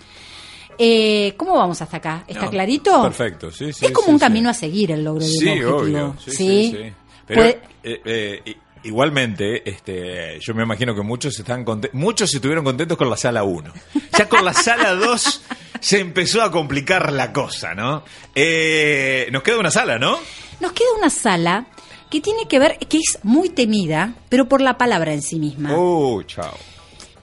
Eh, 0.79 1.33
¿Cómo 1.37 1.55
vamos 1.55 1.81
hasta 1.81 1.97
acá? 1.97 2.23
¿Está 2.27 2.45
No, 2.45 2.51
clarito? 2.51 3.01
Perfecto, 3.01 3.51
sí, 3.51 3.73
sí. 3.73 3.85
es 3.85 3.91
como 3.91 4.05
sí, 4.07 4.11
un 4.13 4.19
sí. 4.19 4.25
camino 4.25 4.49
a 4.49 4.53
seguir 4.53 4.91
el 4.91 5.03
logro 5.03 5.23
de 5.25 5.29
Sí, 5.31 5.47
un 5.49 5.51
objetivo. 5.65 5.77
obvio. 5.77 6.15
Sí, 6.23 6.31
sí, 6.31 6.71
sí. 6.71 6.93
Pero 7.25 7.41
Puede- 7.41 7.61
eh, 7.83 8.01
eh, 8.45 8.57
igualmente, 8.83 9.67
este, 9.69 10.39
yo 10.39 10.53
me 10.53 10.63
imagino 10.63 10.93
que 10.95 11.01
muchos 11.01 11.37
están 11.39 11.65
muchos 11.93 12.33
estuvieron 12.33 12.63
contentos 12.63 12.97
con 12.97 13.09
la 13.09 13.17
sala 13.17 13.43
1. 13.43 13.73
Ya 14.17 14.29
con 14.29 14.45
la 14.45 14.53
sala 14.53 14.93
2 14.93 15.41
se 15.79 15.99
empezó 15.99 16.41
a 16.43 16.51
complicar 16.51 17.11
la 17.11 17.33
cosa, 17.33 17.73
¿no? 17.73 18.03
Eh, 18.35 19.27
nos 19.31 19.41
queda 19.43 19.59
una 19.59 19.71
sala, 19.71 19.97
¿no? 19.99 20.17
Nos 20.59 20.71
queda 20.73 20.87
una 20.97 21.09
sala 21.09 21.65
que 22.09 22.21
tiene 22.21 22.47
que 22.47 22.59
ver, 22.59 22.77
que 22.77 22.97
es 22.97 23.19
muy 23.23 23.49
temida, 23.49 24.15
pero 24.29 24.47
por 24.47 24.61
la 24.61 24.77
palabra 24.77 25.13
en 25.13 25.21
sí 25.21 25.39
misma. 25.39 25.75
Oh, 25.75 26.21
chao. 26.23 26.53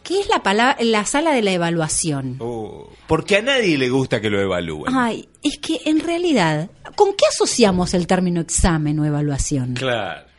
que 0.02 0.20
es 0.20 0.28
la, 0.28 0.42
palabra, 0.42 0.76
la 0.80 1.04
sala 1.04 1.32
de 1.32 1.42
la 1.42 1.52
evaluación. 1.52 2.36
Oh, 2.40 2.90
porque 3.06 3.36
a 3.36 3.42
nadie 3.42 3.78
le 3.78 3.88
gusta 3.88 4.20
que 4.20 4.30
lo 4.30 4.40
evalúen. 4.40 4.94
Ay, 4.94 5.28
es 5.42 5.58
que 5.58 5.80
en 5.86 6.00
realidad, 6.00 6.70
¿con 6.96 7.14
qué 7.14 7.26
asociamos 7.28 7.94
el 7.94 8.06
término 8.06 8.40
examen 8.40 8.98
o 8.98 9.04
evaluación? 9.04 9.74
Claro. 9.74 10.33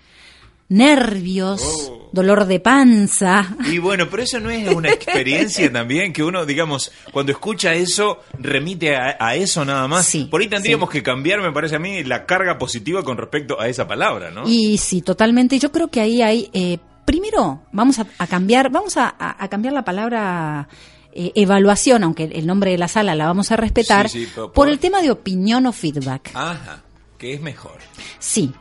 Nervios, 0.67 1.61
Oh. 1.89 2.09
dolor 2.11 2.45
de 2.45 2.59
panza. 2.59 3.55
Y 3.71 3.77
bueno, 3.77 4.07
pero 4.09 4.23
eso 4.23 4.39
no 4.39 4.49
es 4.49 4.67
una 4.73 4.89
experiencia 4.89 5.71
también 5.71 6.11
que 6.11 6.23
uno, 6.23 6.45
digamos, 6.45 6.91
cuando 7.11 7.31
escucha 7.31 7.73
eso, 7.73 8.19
remite 8.39 8.95
a, 8.95 9.15
a 9.19 9.35
eso 9.35 9.63
nada 9.63 9.87
más. 9.87 10.05
Sí, 10.07 10.25
Por 10.29 10.41
ahí 10.41 10.47
tendríamos 10.47 10.89
sí. 10.89 10.93
que 10.93 11.03
cambiar, 11.03 11.41
me 11.41 11.51
parece 11.51 11.75
a 11.75 11.79
mí, 11.79 12.03
la 12.03 12.25
carga 12.25 12.57
positiva 12.57 13.03
con 13.03 13.17
respecto 13.17 13.59
a 13.59 13.67
esa 13.67 13.87
palabra, 13.87 14.31
¿no? 14.31 14.43
Y 14.47 14.77
sí, 14.79 15.01
totalmente. 15.01 15.59
Yo 15.59 15.71
creo 15.71 15.89
que 15.89 16.01
ahí 16.01 16.21
hay. 16.21 16.49
eh, 16.53 16.79
primero, 17.05 17.61
vamos 17.71 17.99
a, 17.99 18.07
a 18.17 18.25
cambiar, 18.25 18.71
vamos 18.71 18.97
a, 18.97 19.15
cambiar 19.49 19.73
la 19.75 19.85
palabra 19.85 20.67
eh, 21.13 21.31
evaluación, 21.35 22.03
aunque 22.03 22.23
el 22.23 22.47
nombre 22.47 22.71
de 22.71 22.79
la 22.79 22.87
sala 22.87 23.13
la 23.13 23.27
vamos 23.27 23.51
a 23.51 23.55
respetar, 23.57 24.09
Sí, 24.09 24.25
sí, 24.25 24.31
po- 24.33 24.41
por 24.47 24.53
por- 24.53 24.69
el 24.69 24.79
tema 24.79 25.01
de 25.03 25.11
opinión 25.11 25.67
o 25.67 25.71
feedback. 25.71 26.31
Ajá, 26.33 26.81
que 27.19 27.35
es 27.35 27.41
mejor. 27.41 27.77
Sí, 28.17 28.51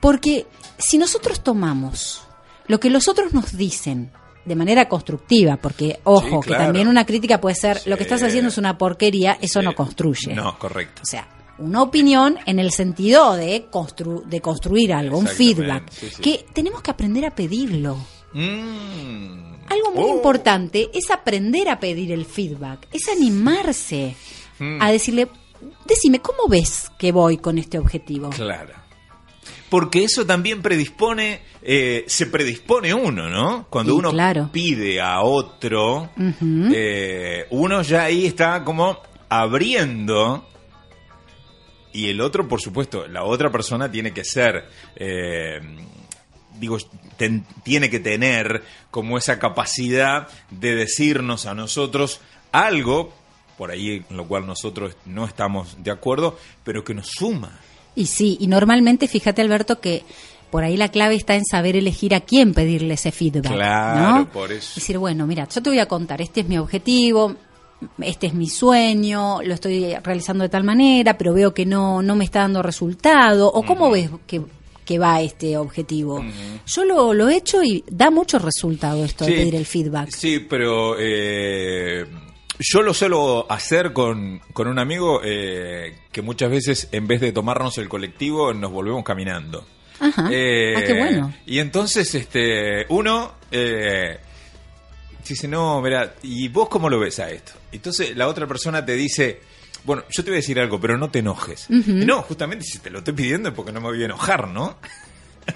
porque 0.00 0.46
si 0.78 0.98
nosotros 0.98 1.42
tomamos 1.42 2.22
lo 2.66 2.78
que 2.80 2.90
los 2.90 3.08
otros 3.08 3.32
nos 3.32 3.56
dicen 3.56 4.10
de 4.44 4.56
manera 4.56 4.88
constructiva, 4.88 5.56
porque 5.56 6.00
ojo, 6.04 6.42
Sí, 6.42 6.48
que 6.48 6.54
también 6.56 6.88
una 6.88 7.06
crítica 7.06 7.40
puede 7.40 7.54
ser 7.54 7.80
lo 7.86 7.96
que 7.96 8.02
estás 8.02 8.22
haciendo 8.22 8.48
es 8.48 8.58
una 8.58 8.76
porquería, 8.78 9.38
eso 9.40 9.60
Sí. 9.60 9.64
no 9.66 9.74
construye. 9.74 10.34
No, 10.34 10.58
correcto. 10.58 11.02
O 11.02 11.06
sea, 11.06 11.28
una 11.58 11.82
opinión 11.82 12.38
en 12.46 12.58
el 12.58 12.72
sentido 12.72 13.34
de, 13.34 13.68
constru- 13.70 14.24
de 14.24 14.40
construir 14.40 14.92
algo, 14.94 15.18
un 15.18 15.28
feedback, 15.28 15.88
que 16.20 16.44
tenemos 16.52 16.82
que 16.82 16.90
aprender 16.90 17.24
a 17.26 17.34
pedirlo. 17.34 17.96
Mm. 18.32 19.52
Algo 19.68 19.90
muy 19.94 20.10
Oh. 20.10 20.16
importante 20.16 20.90
es 20.92 21.10
aprender 21.10 21.68
a 21.68 21.78
pedir 21.78 22.10
el 22.12 22.24
feedback, 22.24 22.88
es 22.92 23.08
animarse 23.08 24.16
Mm. 24.58 24.82
a 24.82 24.90
decirle, 24.90 25.28
decime, 25.86 26.20
¿cómo 26.20 26.48
ves 26.48 26.90
que 26.98 27.12
voy 27.12 27.38
con 27.38 27.58
este 27.58 27.78
objetivo? 27.78 28.30
Claro. 28.30 28.74
Porque 29.72 30.04
eso 30.04 30.26
también 30.26 30.60
predispone, 30.60 31.40
eh, 31.62 32.04
se 32.06 32.26
predispone 32.26 32.92
uno, 32.92 33.30
¿no? 33.30 33.66
Cuando 33.70 33.94
Y 33.94 33.98
uno 34.00 34.10
claro. 34.10 34.50
pide 34.52 35.00
a 35.00 35.22
otro, 35.22 36.10
eh, 36.18 37.46
uno 37.48 37.80
ya 37.80 38.02
ahí 38.04 38.26
está 38.26 38.62
como 38.64 38.98
abriendo 39.30 40.46
y 41.94 42.08
el 42.10 42.20
otro, 42.20 42.46
por 42.48 42.60
supuesto, 42.60 43.06
la 43.08 43.24
otra 43.24 43.50
persona 43.50 43.90
tiene 43.90 44.12
que 44.12 44.24
ser, 44.24 44.66
eh, 44.96 45.58
digo, 46.60 46.76
ten- 47.16 47.46
tiene 47.62 47.88
que 47.88 47.98
tener 47.98 48.62
como 48.90 49.16
esa 49.16 49.38
capacidad 49.38 50.28
de 50.50 50.74
decirnos 50.74 51.46
a 51.46 51.54
nosotros 51.54 52.20
algo, 52.52 53.14
por 53.56 53.70
ahí 53.70 54.04
en 54.10 54.16
lo 54.18 54.26
cual 54.28 54.46
nosotros 54.46 54.96
no 55.06 55.24
estamos 55.24 55.82
de 55.82 55.90
acuerdo, 55.92 56.38
pero 56.62 56.84
que 56.84 56.92
nos 56.92 57.08
suma. 57.08 57.58
Y 57.94 58.06
sí, 58.06 58.36
y 58.40 58.46
normalmente 58.46 59.08
fíjate 59.08 59.42
Alberto 59.42 59.80
que 59.80 60.04
por 60.50 60.64
ahí 60.64 60.76
la 60.76 60.90
clave 60.90 61.14
está 61.14 61.34
en 61.34 61.44
saber 61.46 61.76
elegir 61.76 62.14
a 62.14 62.20
quién 62.20 62.52
pedirle 62.52 62.94
ese 62.94 63.10
feedback. 63.10 63.54
Claro, 63.54 64.18
¿no? 64.18 64.30
por 64.30 64.52
eso. 64.52 64.72
Decir, 64.74 64.98
bueno, 64.98 65.26
mira, 65.26 65.48
yo 65.48 65.62
te 65.62 65.70
voy 65.70 65.78
a 65.78 65.86
contar, 65.86 66.20
este 66.20 66.40
es 66.40 66.48
mi 66.48 66.58
objetivo, 66.58 67.34
este 67.98 68.26
es 68.26 68.34
mi 68.34 68.48
sueño, 68.48 69.42
lo 69.42 69.54
estoy 69.54 69.94
realizando 70.02 70.44
de 70.44 70.50
tal 70.50 70.64
manera, 70.64 71.16
pero 71.16 71.32
veo 71.32 71.54
que 71.54 71.64
no, 71.64 72.02
no 72.02 72.16
me 72.16 72.24
está 72.24 72.40
dando 72.40 72.62
resultado. 72.62 73.50
¿O 73.50 73.62
cómo 73.62 73.90
ves 73.90 74.10
que, 74.26 74.42
que 74.84 74.98
va 74.98 75.20
este 75.22 75.56
objetivo? 75.56 76.22
Yo 76.66 76.84
lo, 76.84 77.14
lo 77.14 77.28
he 77.28 77.36
hecho 77.36 77.62
y 77.62 77.82
da 77.90 78.10
mucho 78.10 78.38
resultado 78.38 79.04
esto 79.04 79.24
de 79.24 79.32
pedir 79.32 79.54
el 79.54 79.66
feedback. 79.66 80.10
Sí, 80.10 80.40
pero 80.40 80.96
eh, 80.98 82.04
yo 82.58 82.82
lo 82.82 82.94
suelo 82.94 83.46
hacer 83.50 83.92
con, 83.92 84.40
con 84.52 84.68
un 84.68 84.78
amigo 84.78 85.20
eh, 85.24 85.98
que 86.10 86.22
muchas 86.22 86.50
veces 86.50 86.88
en 86.92 87.06
vez 87.06 87.20
de 87.20 87.32
tomarnos 87.32 87.78
el 87.78 87.88
colectivo 87.88 88.52
nos 88.52 88.70
volvemos 88.70 89.04
caminando. 89.04 89.66
Ajá. 90.00 90.28
Eh, 90.30 90.74
ah, 90.76 90.82
qué 90.84 90.94
bueno. 90.94 91.34
Y 91.46 91.58
entonces, 91.58 92.14
este, 92.14 92.86
uno 92.88 93.34
eh, 93.50 94.18
dice, 95.26 95.48
no, 95.48 95.80
mira, 95.80 96.14
¿y 96.22 96.48
vos 96.48 96.68
cómo 96.68 96.90
lo 96.90 96.98
ves 96.98 97.18
a 97.20 97.30
esto? 97.30 97.52
Entonces 97.70 98.16
la 98.16 98.28
otra 98.28 98.46
persona 98.46 98.84
te 98.84 98.94
dice, 98.94 99.40
bueno, 99.84 100.04
yo 100.10 100.22
te 100.22 100.30
voy 100.30 100.36
a 100.36 100.40
decir 100.40 100.58
algo, 100.60 100.80
pero 100.80 100.98
no 100.98 101.10
te 101.10 101.20
enojes. 101.20 101.68
No, 101.68 102.22
justamente 102.22 102.64
si 102.64 102.78
te 102.78 102.90
lo 102.90 102.98
estoy 102.98 103.14
pidiendo 103.14 103.48
es 103.48 103.54
porque 103.54 103.72
no 103.72 103.80
me 103.80 103.88
voy 103.88 104.02
a 104.02 104.06
enojar, 104.06 104.48
¿no? 104.48 104.76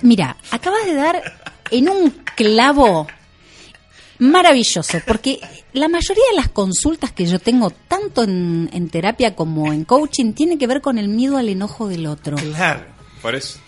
Mira, 0.03 0.37
acabas 0.51 0.85
de 0.85 0.95
dar 0.95 1.23
en 1.71 1.89
un 1.89 2.11
clavo 2.35 3.07
maravilloso, 4.19 4.99
porque 5.07 5.41
la 5.73 5.89
mayoría 5.89 6.25
de 6.31 6.37
las 6.37 6.49
consultas 6.49 7.13
que 7.13 7.27
yo 7.27 7.39
tengo, 7.39 7.71
tanto 7.71 8.23
en, 8.23 8.71
en 8.73 8.89
terapia 8.89 9.35
como 9.35 9.73
en 9.73 9.85
coaching, 9.85 10.33
tiene 10.33 10.59
que 10.59 10.67
ver 10.67 10.81
con 10.81 10.99
el 10.99 11.09
miedo 11.09 11.37
al 11.37 11.49
enojo 11.49 11.89
del 11.89 12.07
otro. 12.07 12.37
Claro, 12.37 12.85
por 13.23 13.35
eso. 13.35 13.59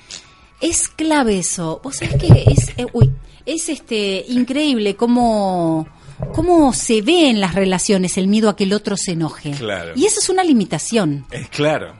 Es 0.60 0.88
clave 0.88 1.38
eso. 1.38 1.80
Vos 1.82 1.96
sabés 1.96 2.16
que 2.16 2.44
es, 2.46 2.70
eh, 2.76 2.86
uy, 2.92 3.12
es 3.46 3.68
este 3.68 4.24
increíble 4.28 4.96
cómo, 4.96 5.86
cómo 6.34 6.72
se 6.72 7.00
ve 7.02 7.30
en 7.30 7.40
las 7.40 7.54
relaciones 7.54 8.18
el 8.18 8.28
miedo 8.28 8.48
a 8.48 8.56
que 8.56 8.64
el 8.64 8.72
otro 8.72 8.96
se 8.96 9.12
enoje. 9.12 9.52
Claro. 9.52 9.92
Y 9.94 10.06
eso 10.06 10.20
es 10.20 10.28
una 10.28 10.42
limitación. 10.42 11.26
Es 11.30 11.48
claro. 11.48 11.94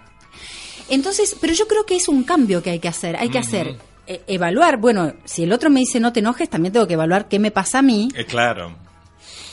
Entonces, 0.89 1.37
pero 1.41 1.53
yo 1.53 1.69
creo 1.69 1.87
que 1.87 1.97
es 1.97 2.09
un 2.09 2.25
cambio 2.25 2.63
que 2.63 2.71
hay 2.71 2.79
que 2.79 2.89
hacer. 2.89 3.17
Hay 3.17 3.29
que 3.29 3.39
hacer, 3.39 3.77
eh, 4.09 4.23
evaluar, 4.27 4.79
bueno, 4.79 5.13
si 5.25 5.45
el 5.45 5.53
otro 5.53 5.71
me 5.71 5.81
dice 5.81 6.01
no 6.01 6.13
te 6.13 6.21
enojes, 6.21 6.49
también 6.49 6.73
tengo 6.73 6.87
que 6.89 6.95
evaluar 6.95 7.29
qué 7.29 7.39
me 7.39 7.51
pasa 7.51 7.79
a 7.79 7.83
mí 7.83 8.09
Es 8.17 8.27
claro. 8.27 8.75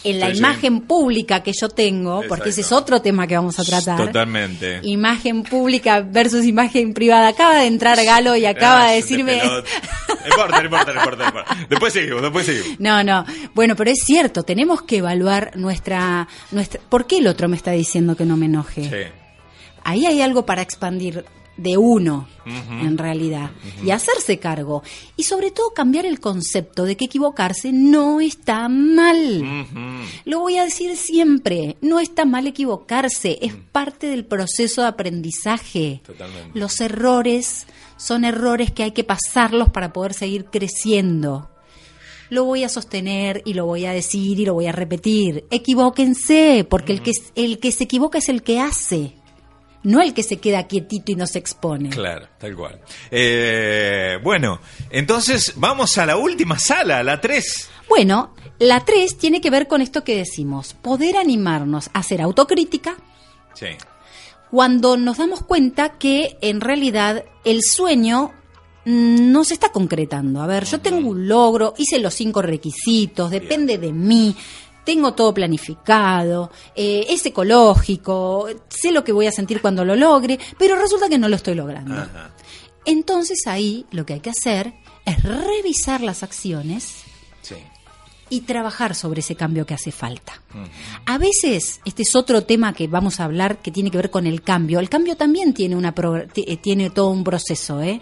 en 0.03 0.20
la 0.20 0.28
Sí, 0.28 0.34
sí. 0.34 0.38
imagen 0.39 0.82
pública 0.82 1.43
que 1.43 1.51
yo 1.60 1.68
tengo, 1.70 2.24
porque 2.30 2.49
ese 2.49 2.62
es 2.62 2.72
otro 2.72 3.01
tema 3.01 3.28
que 3.28 3.36
vamos 3.36 3.60
a 3.60 3.64
tratar. 3.64 3.97
Totalmente. 3.97 4.80
Imagen 4.84 5.43
pública 5.43 6.01
versus 6.01 6.45
imagen 6.45 6.93
privada. 6.93 7.28
Acaba 7.30 7.56
de 7.60 7.66
entrar 7.68 7.97
Galo 8.03 8.36
y 8.36 8.45
acaba 8.45 8.86
Ah, 8.86 8.89
de 8.91 8.95
decirme... 8.97 9.38
pelota. 9.39 9.70
No 10.26 10.32
importa, 10.32 10.58
no 10.60 10.66
importa, 10.66 10.93
no 10.93 10.99
importa, 11.01 11.18
no 11.24 11.28
importa. 11.30 11.68
Después 11.70 11.93
seguimos, 11.93 12.22
después 12.24 12.45
seguimos. 12.47 12.80
No, 12.80 13.03
no. 13.03 13.26
Bueno, 13.53 13.76
pero 13.76 13.91
es 13.91 13.99
cierto, 14.03 14.41
tenemos 14.41 14.82
que 14.82 14.97
evaluar 14.97 15.51
nuestra, 15.56 16.28
nuestra... 16.51 16.82
¿Por 16.89 17.06
qué 17.06 17.20
el 17.20 17.28
otro 17.28 17.47
me 17.47 17.56
está 17.56 17.72
diciendo 17.72 18.16
que 18.16 18.26
no 18.26 18.36
me 18.36 18.47
enoje? 18.47 18.84
Sí. 18.89 19.12
Ahí 19.84 20.06
hay 20.08 20.22
algo 20.24 20.43
para 20.45 20.64
expandir 20.64 21.26
de 21.58 21.78
uno, 21.78 22.28
en 22.45 22.97
realidad, 22.97 23.51
y 23.84 23.91
hacerse 23.91 24.39
cargo. 24.39 24.84
Y 25.16 25.24
sobre 25.24 25.51
todo 25.51 25.72
cambiar 25.72 26.06
el 26.06 26.20
concepto 26.20 26.84
de 26.84 26.97
que 26.97 27.06
equivocarse 27.06 27.72
no 27.72 28.20
está 28.22 28.68
mal. 28.68 29.66
Lo 30.26 30.39
voy 30.39 30.58
a 30.58 30.66
decir 30.66 30.95
siempre, 30.97 31.78
no 31.82 31.99
está 31.99 32.26
mal 32.26 32.47
equivocarse, 32.47 33.39
es 33.41 33.53
parte 33.72 34.08
del 34.08 34.26
proceso 34.26 34.82
de 34.82 34.88
aprendizaje. 34.88 36.01
Totalmente. 36.06 36.60
Los 36.60 36.82
errores 36.82 37.68
son 37.97 38.26
errores 38.26 38.72
que 38.72 38.84
hay 38.84 38.91
que 38.91 39.03
pasarlos 39.03 39.70
para 39.70 39.93
poder 39.93 40.14
seguir 40.14 40.45
creciendo. 40.45 41.49
Lo 42.30 42.43
voy 42.43 42.64
a 42.64 42.70
sostener 42.70 43.43
y 43.45 43.53
lo 43.53 43.66
voy 43.66 43.86
a 43.86 43.91
decir 43.91 44.39
y 44.39 44.45
lo 44.45 44.56
voy 44.56 44.66
a 44.66 44.72
repetir. 44.72 45.45
Equivóquense, 45.51 46.66
porque 46.68 46.91
el 46.93 47.01
que, 47.01 47.12
el 47.36 47.60
que 47.60 47.72
se 47.72 47.84
equivoca 47.84 48.18
es 48.18 48.30
el 48.30 48.41
que 48.41 48.60
hace, 48.60 49.14
no 49.86 50.01
el 50.01 50.13
que 50.13 50.23
se 50.23 50.38
queda 50.38 50.67
quietito 50.67 51.11
y 51.11 51.15
no 51.15 51.25
se 51.27 51.39
expone. 51.39 51.89
Claro, 51.89 52.27
tal 52.38 52.55
cual. 52.55 52.81
Eh, 53.11 54.17
bueno, 54.23 54.59
entonces 54.89 55.53
vamos 55.55 55.97
a 55.97 56.05
la 56.05 56.17
última 56.17 56.59
sala, 56.59 57.01
la 57.03 57.21
3. 57.21 57.69
Bueno, 57.88 58.33
la 58.59 58.83
tres 58.83 59.17
tiene 59.17 59.41
que 59.41 59.49
ver 59.49 59.67
con 59.67 59.81
esto 59.81 60.03
que 60.03 60.15
decimos, 60.17 60.73
poder 60.73 61.17
animarnos 61.17 61.89
a 61.93 61.99
hacer 61.99 62.21
autocrítica, 62.21 62.95
Sí. 63.53 63.67
cuando 64.51 64.97
nos 64.97 65.17
damos 65.17 65.43
cuenta 65.43 65.97
que 65.97 66.38
en 66.41 66.61
realidad 66.61 67.25
el 67.43 67.61
sueño 67.61 68.31
no 68.86 69.43
se 69.43 69.53
está 69.55 69.69
concretando. 69.69 70.41
A 70.41 70.47
ver, 70.47 70.65
yo 70.65 70.79
tengo 70.79 71.09
un 71.09 71.27
logro, 71.27 71.73
hice 71.77 71.99
los 71.99 72.13
cinco 72.13 72.41
requisitos, 72.41 73.31
depende 73.31 73.77
de 73.77 73.91
mí, 73.91 74.36
tengo 74.86 75.13
todo 75.13 75.33
planificado, 75.33 76.51
eh, 76.75 77.05
es 77.09 77.25
ecológico, 77.25 78.47
sé 78.69 78.91
lo 78.91 79.03
que 79.03 79.11
voy 79.11 79.27
a 79.27 79.31
sentir 79.31 79.61
cuando 79.61 79.83
lo 79.83 79.95
logre, 79.95 80.39
pero 80.57 80.75
resulta 80.75 81.09
que 81.09 81.17
no 81.17 81.27
lo 81.27 81.36
estoy 81.36 81.55
logrando. 81.55 81.95
Ajá. 81.95 82.31
Entonces 82.86 83.47
ahí 83.47 83.86
lo 83.91 84.05
que 84.05 84.13
hay 84.13 84.19
que 84.19 84.29
hacer 84.29 84.75
es 85.05 85.21
revisar 85.23 86.01
las 86.01 86.23
acciones. 86.23 87.05
Y 88.30 88.41
trabajar 88.41 88.95
sobre 88.95 89.19
ese 89.19 89.36
cambio 89.36 89.65
que 89.65 89.73
hace 89.76 89.91
falta. 89.91 90.41
A 91.05 91.17
veces, 91.17 91.80
este 91.86 92.01
es 92.03 92.15
otro 92.15 92.43
tema 92.43 92.73
que 92.73 92.88
vamos 92.88 93.19
a 93.19 93.26
hablar 93.26 93.57
que 93.59 93.71
tiene 93.71 93.91
que 93.91 93.97
ver 93.97 94.09
con 94.09 94.26
el 94.26 94.41
cambio. 94.41 94.80
El 94.80 94.89
cambio 94.89 95.15
también 95.15 95.53
tiene 95.53 95.76
una 95.76 95.93
pro- 95.93 96.17
eh, 96.36 96.57
tiene 96.57 96.89
todo 96.89 97.09
un 97.09 97.23
proceso, 97.23 97.82
¿eh? 97.82 98.01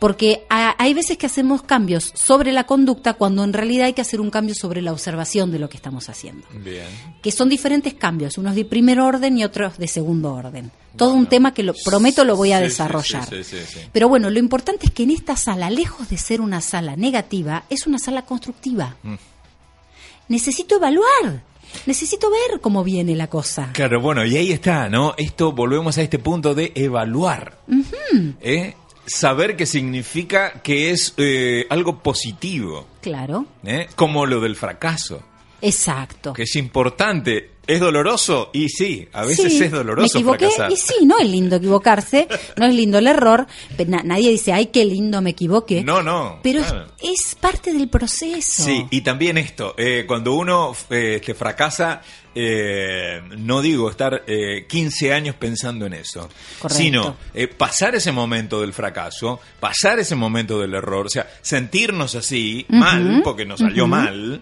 Porque 0.00 0.44
ha- 0.50 0.74
hay 0.78 0.94
veces 0.94 1.16
que 1.18 1.26
hacemos 1.26 1.62
cambios 1.62 2.12
sobre 2.14 2.50
la 2.52 2.64
conducta 2.64 3.14
cuando 3.14 3.44
en 3.44 3.52
realidad 3.52 3.86
hay 3.86 3.92
que 3.92 4.00
hacer 4.00 4.20
un 4.20 4.30
cambio 4.30 4.54
sobre 4.54 4.82
la 4.82 4.92
observación 4.92 5.50
de 5.52 5.58
lo 5.58 5.68
que 5.68 5.76
estamos 5.76 6.08
haciendo. 6.08 6.46
Bien. 6.64 6.86
Que 7.22 7.30
son 7.30 7.48
diferentes 7.48 7.94
cambios, 7.94 8.38
unos 8.38 8.54
de 8.54 8.64
primer 8.64 9.00
orden 9.00 9.38
y 9.38 9.44
otros 9.44 9.78
de 9.78 9.86
segundo 9.86 10.32
orden. 10.34 10.70
Todo 10.96 11.14
un 11.14 11.26
tema 11.26 11.54
que 11.54 11.62
lo 11.62 11.72
prometo 11.84 12.24
lo 12.24 12.36
voy 12.36 12.52
a 12.52 12.58
Sí, 12.58 12.64
desarrollar. 12.64 13.26
sí, 13.28 13.42
sí. 13.44 13.56
Pero 13.92 14.08
bueno, 14.08 14.28
lo 14.28 14.38
importante 14.38 14.86
es 14.86 14.92
que 14.92 15.04
en 15.04 15.10
esta 15.10 15.36
sala, 15.36 15.70
lejos 15.70 16.08
de 16.10 16.18
ser 16.18 16.40
una 16.42 16.60
sala 16.60 16.96
negativa, 16.96 17.64
es 17.70 17.86
una 17.86 17.98
sala 17.98 18.22
constructiva. 18.22 18.96
Necesito 20.32 20.76
evaluar, 20.76 21.42
necesito 21.84 22.30
ver 22.30 22.58
cómo 22.62 22.82
viene 22.82 23.14
la 23.14 23.26
cosa. 23.26 23.68
Claro, 23.74 24.00
bueno, 24.00 24.24
y 24.24 24.34
ahí 24.38 24.50
está, 24.50 24.88
¿no? 24.88 25.12
Esto, 25.18 25.52
volvemos 25.52 25.98
a 25.98 26.02
este 26.02 26.18
punto 26.18 26.54
de 26.54 26.72
evaluar. 26.74 27.58
¿eh? 28.40 28.74
Saber 29.04 29.56
qué 29.56 29.66
significa 29.66 30.62
que 30.62 30.90
es 30.90 31.12
eh, 31.18 31.66
algo 31.68 32.02
positivo, 32.02 32.86
Claro, 33.02 33.44
¿eh? 33.62 33.88
Como 33.94 34.24
lo 34.24 34.40
del 34.40 34.56
fracaso, 34.56 35.22
exacto. 35.60 36.32
que 36.32 36.44
es 36.44 36.56
importante. 36.56 37.50
¿Es 37.66 37.78
doloroso? 37.78 38.50
Y 38.52 38.68
sí, 38.68 39.08
a 39.12 39.24
veces 39.24 39.52
Sí, 39.56 39.64
es 39.64 39.70
doloroso 39.70 40.02
Me 40.02 40.06
equivoqué 40.20 40.46
fracasar. 40.48 40.72
y 40.72 40.76
sí, 40.76 41.06
no 41.06 41.18
es 41.18 41.28
lindo 41.28 41.56
equivocarse, 41.56 42.26
no 42.56 42.66
es 42.66 42.74
lindo 42.74 42.98
el 42.98 43.06
error. 43.06 43.46
pero 43.76 43.90
na- 43.90 44.02
nadie 44.02 44.30
dice, 44.30 44.52
ay, 44.52 44.66
qué 44.66 44.84
lindo 44.84 45.22
me 45.22 45.30
equivoqué. 45.30 45.84
No, 45.84 46.02
no. 46.02 46.40
Pero 46.42 46.60
es- 46.60 46.66
claro. 46.66 46.88
es, 47.00 47.36
parte 47.36 47.72
del 47.72 47.88
proceso. 47.88 48.64
Sí, 48.64 48.84
y 48.90 49.00
también 49.02 49.38
esto, 49.38 49.74
eh, 49.78 50.04
cuando 50.08 50.34
uno 50.34 50.74
eh, 50.90 51.16
este, 51.20 51.34
fracasa, 51.34 52.02
eh, 52.34 53.20
no 53.38 53.60
digo 53.62 53.88
estar 53.90 54.24
eh, 54.26 54.66
15 54.68 55.12
años 55.12 55.36
pensando 55.36 55.86
en 55.86 55.92
eso, 55.94 56.28
Correcto. 56.60 56.82
sino 56.82 57.16
eh, 57.34 57.46
pasar 57.46 57.94
ese 57.94 58.10
momento 58.10 58.60
del 58.60 58.72
fracaso, 58.72 59.38
pasar 59.60 59.98
ese 60.00 60.14
momento 60.16 60.58
del 60.58 60.74
error, 60.74 61.06
o 61.06 61.10
sea, 61.10 61.28
sentirnos 61.42 62.14
así, 62.16 62.66
mal, 62.70 63.20
porque 63.22 63.44
nos 63.44 63.60
salió 63.60 63.86
mal, 63.86 64.40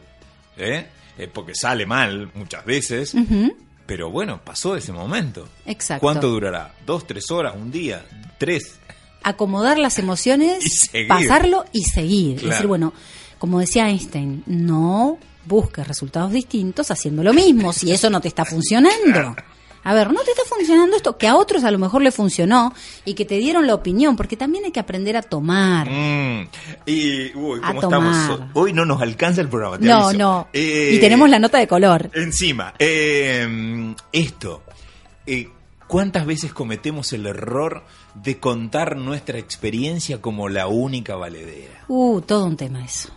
¿eh? 0.57 0.87
Eh, 1.21 1.29
porque 1.33 1.55
sale 1.55 1.85
mal 1.85 2.31
muchas 2.35 2.65
veces, 2.65 3.15
pero 3.87 4.11
bueno, 4.11 4.41
pasó 4.43 4.77
ese 4.77 4.93
momento. 4.93 5.49
Exacto. 5.67 6.01
¿Cuánto 6.01 6.29
durará? 6.29 6.75
¿Dos, 6.87 7.07
tres 7.07 7.31
horas, 7.31 7.55
un 7.57 7.71
día, 7.71 8.05
tres? 8.39 8.81
acomodar 9.23 9.79
las 9.79 9.99
emociones, 9.99 10.91
Y 10.95 11.05
pasarlo 11.05 11.65
y 11.73 11.85
seguir. 11.85 12.39
Es 12.39 12.51
decir, 12.51 12.67
bueno, 12.67 12.93
como 13.39 13.61
decía 13.61 13.89
Einstein, 13.89 14.43
no 14.47 15.19
busques 15.47 15.87
resultados 15.87 16.33
distintos 16.33 16.91
haciendo 16.91 17.23
lo 17.23 17.33
mismo, 17.33 17.73
si 17.73 17.93
eso 17.93 18.11
no 18.11 18.21
te 18.21 18.29
está 18.29 18.45
funcionando. 18.45 19.37
A 19.83 19.95
ver, 19.95 20.13
no 20.13 20.21
te 20.23 20.31
está 20.31 20.43
funcionando 20.45 20.95
esto, 20.95 21.17
que 21.17 21.27
a 21.27 21.37
otros 21.37 21.65
a 21.65 21.71
lo 21.71 21.79
mejor 21.79 22.03
le 22.03 22.11
funcionó 22.13 22.75
y 23.07 23.15
que 23.15 23.25
te 23.25 23.37
dieron 23.39 23.67
la 23.67 23.75
opinión, 23.75 24.15
porque 24.15 24.37
también 24.37 24.65
hay 24.67 24.73
que 24.73 24.81
aprender 24.81 25.17
a 25.17 25.23
tomar. 25.23 25.89
Mm, 25.89 26.49
y, 26.87 27.35
uy, 27.35 27.61
¿cómo 27.61 27.81
estamos? 27.83 28.41
Hoy 28.55 28.73
no 28.75 28.85
nos 28.85 29.01
alcanza 29.01 29.41
el 29.41 29.49
programa. 29.49 29.79
te 29.79 29.87
No, 29.87 30.09
aviso. 30.09 30.19
no. 30.19 30.49
Eh, 30.53 30.91
y 30.95 31.01
tenemos 31.01 31.31
la 31.31 31.39
nota 31.39 31.59
de 31.59 31.67
color. 31.67 32.11
Encima, 32.15 32.75
eh, 32.79 33.95
esto. 34.13 34.63
eh, 35.27 35.49
¿Cuántas 35.87 36.25
veces 36.25 36.53
cometemos 36.53 37.13
el 37.15 37.27
error 37.27 37.83
de 38.15 38.39
contar 38.39 38.97
nuestra 38.97 39.39
experiencia 39.39 40.21
como 40.21 40.49
la 40.49 40.69
única 40.69 41.17
valedera? 41.17 41.85
Uh, 41.89 42.21
todo 42.21 42.45
un 42.45 42.57
tema 42.57 42.85
eso. 42.85 43.09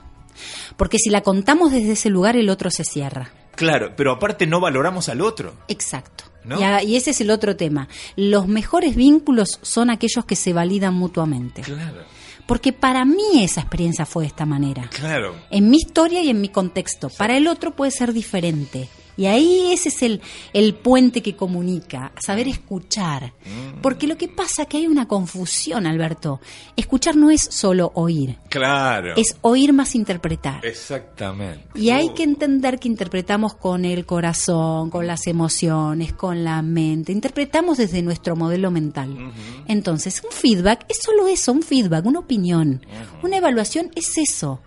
Porque 0.76 0.98
si 0.98 1.12
la 1.12 1.22
contamos 1.22 1.72
desde 1.72 1.92
ese 1.92 2.10
lugar, 2.10 2.36
el 2.36 2.50
otro 2.50 2.72
se 2.72 2.84
cierra. 2.84 3.32
Claro, 3.56 3.92
pero 3.96 4.12
aparte 4.14 4.48
no 4.48 4.60
valoramos 4.60 5.08
al 5.10 5.22
otro. 5.22 5.54
Exacto. 5.68 6.24
¿No? 6.46 6.60
Y, 6.60 6.64
a- 6.64 6.84
y 6.84 6.96
ese 6.96 7.12
es 7.12 7.22
el 7.22 7.32
otro 7.32 7.56
tema. 7.56 7.88
Los 8.16 8.48
mejores 8.48 8.96
vínculos 8.96 9.60
son 9.62 9.90
aquellos 9.90 10.26
que 10.26 10.36
se 10.36 10.54
validan 10.54 10.94
mutuamente. 10.94 11.62
Claro, 11.62 12.04
Porque 12.46 12.74
para 12.74 13.06
mí 13.06 13.42
esa 13.44 13.62
experiencia 13.62 14.06
fue 14.06 14.24
de 14.24 14.28
esta 14.28 14.46
manera. 14.46 14.90
claro. 14.94 15.36
En 15.50 15.70
mi 15.70 15.78
historia 15.78 16.22
y 16.22 16.30
en 16.30 16.42
mi 16.42 16.50
contexto. 16.50 17.10
Para 17.18 17.38
el 17.38 17.48
otro 17.48 17.72
puede 17.76 17.92
ser 17.92 18.12
diferente. 18.14 18.90
Y 19.16 19.26
ahí 19.28 19.72
ese 19.72 19.90
es 19.90 20.02
el, 20.02 20.22
el 20.54 20.74
puente 20.76 21.22
que 21.22 21.36
comunica, 21.36 22.12
saber 22.20 22.48
escuchar. 22.48 23.34
Mm. 23.46 23.82
Porque 23.82 24.08
lo 24.08 24.18
que 24.18 24.28
pasa 24.28 24.64
es 24.64 24.68
que 24.68 24.78
hay 24.78 24.88
una 24.88 25.08
confusión, 25.08 25.86
Alberto. 25.86 26.40
Escuchar 26.76 27.16
no 27.16 27.30
es 27.30 27.42
solo 27.42 27.92
oír, 27.96 28.38
Claro. 28.50 29.14
es 29.16 29.38
oír 29.42 29.72
más 29.74 29.96
interpretar. 29.96 30.66
Exactamente. 30.66 31.66
Y 31.76 31.90
hay 31.92 32.08
Oh. 32.10 32.14
que 32.16 32.24
entender 32.24 32.80
que 32.80 32.88
interpretamos 32.88 33.56
con 33.56 33.86
el 33.86 34.06
corazón, 34.06 34.90
con 34.90 35.06
las 35.08 35.28
emociones, 35.28 36.14
con 36.14 36.44
la 36.44 36.62
mente. 36.62 37.12
Interpretamos 37.12 37.78
desde 37.78 38.02
nuestro 38.02 38.36
modelo 38.36 38.72
mental. 38.72 39.32
Entonces, 39.68 40.22
un 40.24 40.32
feedback 40.32 40.86
es 40.90 41.00
solo 41.04 41.28
eso, 41.28 41.52
un 41.52 41.62
feedback, 41.64 42.06
una 42.06 42.20
opinión. 42.20 42.86
Una 43.22 43.38
evaluación 43.38 43.92
es 43.96 44.18
eso. 44.18 44.60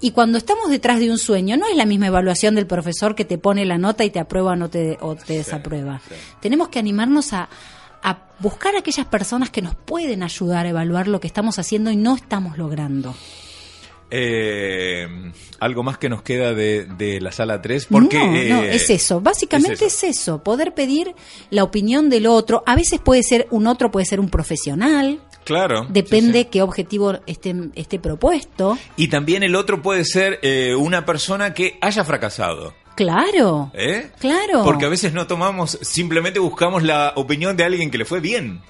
Y 0.00 0.10
cuando 0.10 0.36
estamos 0.36 0.68
detrás 0.68 0.98
de 0.98 1.10
un 1.10 1.18
sueño, 1.18 1.56
no 1.56 1.66
es 1.66 1.76
la 1.76 1.86
misma 1.86 2.08
evaluación 2.08 2.54
del 2.54 2.66
profesor 2.66 3.14
que 3.14 3.24
te 3.24 3.38
pone 3.38 3.64
la 3.64 3.78
nota 3.78 4.04
y 4.04 4.10
te 4.10 4.20
aprueba 4.20 4.52
o, 4.52 4.56
no 4.56 4.68
te, 4.68 4.98
o 5.00 5.16
te 5.16 5.34
desaprueba. 5.38 6.00
Tenemos 6.40 6.68
que 6.68 6.78
animarnos 6.78 7.32
a, 7.32 7.48
a 8.02 8.28
buscar 8.38 8.74
a 8.74 8.80
aquellas 8.80 9.06
personas 9.06 9.50
que 9.50 9.62
nos 9.62 9.74
pueden 9.74 10.22
ayudar 10.22 10.66
a 10.66 10.68
evaluar 10.68 11.08
lo 11.08 11.18
que 11.18 11.26
estamos 11.26 11.58
haciendo 11.58 11.90
y 11.90 11.96
no 11.96 12.14
estamos 12.14 12.58
logrando. 12.58 13.14
Eh, 14.08 15.32
algo 15.58 15.82
más 15.82 15.98
que 15.98 16.08
nos 16.08 16.22
queda 16.22 16.54
de, 16.54 16.84
de 16.84 17.20
la 17.20 17.32
sala 17.32 17.60
3. 17.60 17.86
Porque, 17.86 18.18
no, 18.18 18.26
no, 18.26 18.64
eh, 18.64 18.76
es 18.76 18.90
eso. 18.90 19.20
Básicamente 19.20 19.86
es 19.86 20.04
es 20.04 20.18
eso. 20.18 20.42
Poder 20.42 20.74
pedir 20.74 21.14
la 21.50 21.64
opinión 21.64 22.08
del 22.08 22.26
otro. 22.26 22.62
A 22.66 22.76
veces 22.76 23.00
puede 23.00 23.22
ser 23.22 23.48
un 23.50 23.66
otro, 23.66 23.90
puede 23.90 24.06
ser 24.06 24.20
un 24.20 24.28
profesional. 24.28 25.20
Claro. 25.46 25.86
Depende 25.88 26.40
sí, 26.40 26.44
sí. 26.44 26.48
qué 26.50 26.62
objetivo 26.62 27.14
esté, 27.24 27.54
esté 27.76 28.00
propuesto. 28.00 28.76
Y 28.96 29.06
también 29.06 29.44
el 29.44 29.54
otro 29.54 29.80
puede 29.80 30.04
ser 30.04 30.40
eh, 30.42 30.74
una 30.74 31.06
persona 31.06 31.54
que 31.54 31.78
haya 31.80 32.04
fracasado. 32.04 32.74
Claro. 32.96 33.70
¿Eh? 33.72 34.10
Claro. 34.18 34.64
Porque 34.64 34.86
a 34.86 34.88
veces 34.88 35.12
no 35.12 35.28
tomamos, 35.28 35.78
simplemente 35.82 36.40
buscamos 36.40 36.82
la 36.82 37.12
opinión 37.14 37.56
de 37.56 37.62
alguien 37.62 37.92
que 37.92 37.98
le 37.98 38.04
fue 38.04 38.18
bien. 38.18 38.60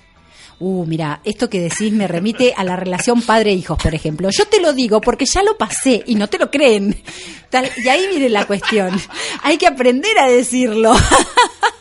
Uh, 0.58 0.84
mira, 0.84 1.20
esto 1.24 1.48
que 1.48 1.60
decís 1.60 1.92
me 1.92 2.06
remite 2.08 2.52
a 2.54 2.62
la 2.64 2.76
relación 2.76 3.22
padre-hijos, 3.22 3.78
por 3.82 3.94
ejemplo. 3.94 4.28
Yo 4.30 4.46
te 4.46 4.60
lo 4.60 4.74
digo 4.74 5.00
porque 5.00 5.24
ya 5.24 5.42
lo 5.42 5.56
pasé 5.56 6.02
y 6.06 6.14
no 6.14 6.28
te 6.28 6.38
lo 6.38 6.50
creen. 6.50 7.02
Tal- 7.50 7.70
y 7.76 7.88
ahí 7.88 8.06
viene 8.10 8.28
la 8.28 8.46
cuestión. 8.46 9.00
Hay 9.42 9.56
que 9.56 9.66
aprender 9.66 10.18
a 10.18 10.28
decirlo. 10.28 10.94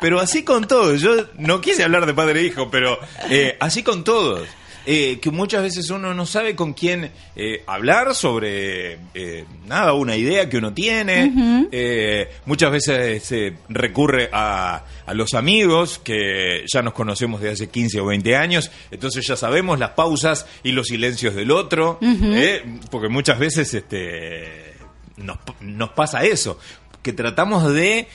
Pero 0.00 0.20
así 0.20 0.42
con 0.42 0.66
todos, 0.66 1.00
yo 1.00 1.26
no 1.38 1.60
quise 1.60 1.84
hablar 1.84 2.06
de 2.06 2.14
padre 2.14 2.40
e 2.40 2.44
hijo, 2.44 2.70
pero 2.70 2.98
eh, 3.30 3.56
así 3.60 3.82
con 3.82 4.04
todos. 4.04 4.46
Eh, 4.88 5.18
que 5.20 5.32
muchas 5.32 5.64
veces 5.64 5.90
uno 5.90 6.14
no 6.14 6.26
sabe 6.26 6.54
con 6.54 6.72
quién 6.72 7.10
eh, 7.34 7.64
hablar 7.66 8.14
sobre 8.14 8.98
eh, 9.14 9.44
nada, 9.66 9.94
una 9.94 10.14
idea 10.14 10.48
que 10.48 10.58
uno 10.58 10.72
tiene. 10.72 11.66
Eh, 11.72 12.28
muchas 12.44 12.70
veces 12.70 13.20
se 13.24 13.54
recurre 13.68 14.30
a, 14.32 14.84
a 15.04 15.12
los 15.14 15.34
amigos 15.34 15.98
que 16.04 16.64
ya 16.72 16.82
nos 16.82 16.94
conocemos 16.94 17.40
de 17.40 17.50
hace 17.50 17.68
15 17.68 17.98
o 18.00 18.06
20 18.06 18.36
años, 18.36 18.70
entonces 18.92 19.26
ya 19.26 19.34
sabemos 19.34 19.80
las 19.80 19.90
pausas 19.90 20.46
y 20.62 20.70
los 20.70 20.86
silencios 20.86 21.34
del 21.34 21.50
otro, 21.50 21.98
eh, 22.00 22.62
porque 22.88 23.08
muchas 23.08 23.40
veces 23.40 23.74
este, 23.74 24.74
nos, 25.16 25.38
nos 25.62 25.90
pasa 25.90 26.22
eso, 26.22 26.60
que 27.02 27.12
tratamos 27.12 27.74
de... 27.74 28.06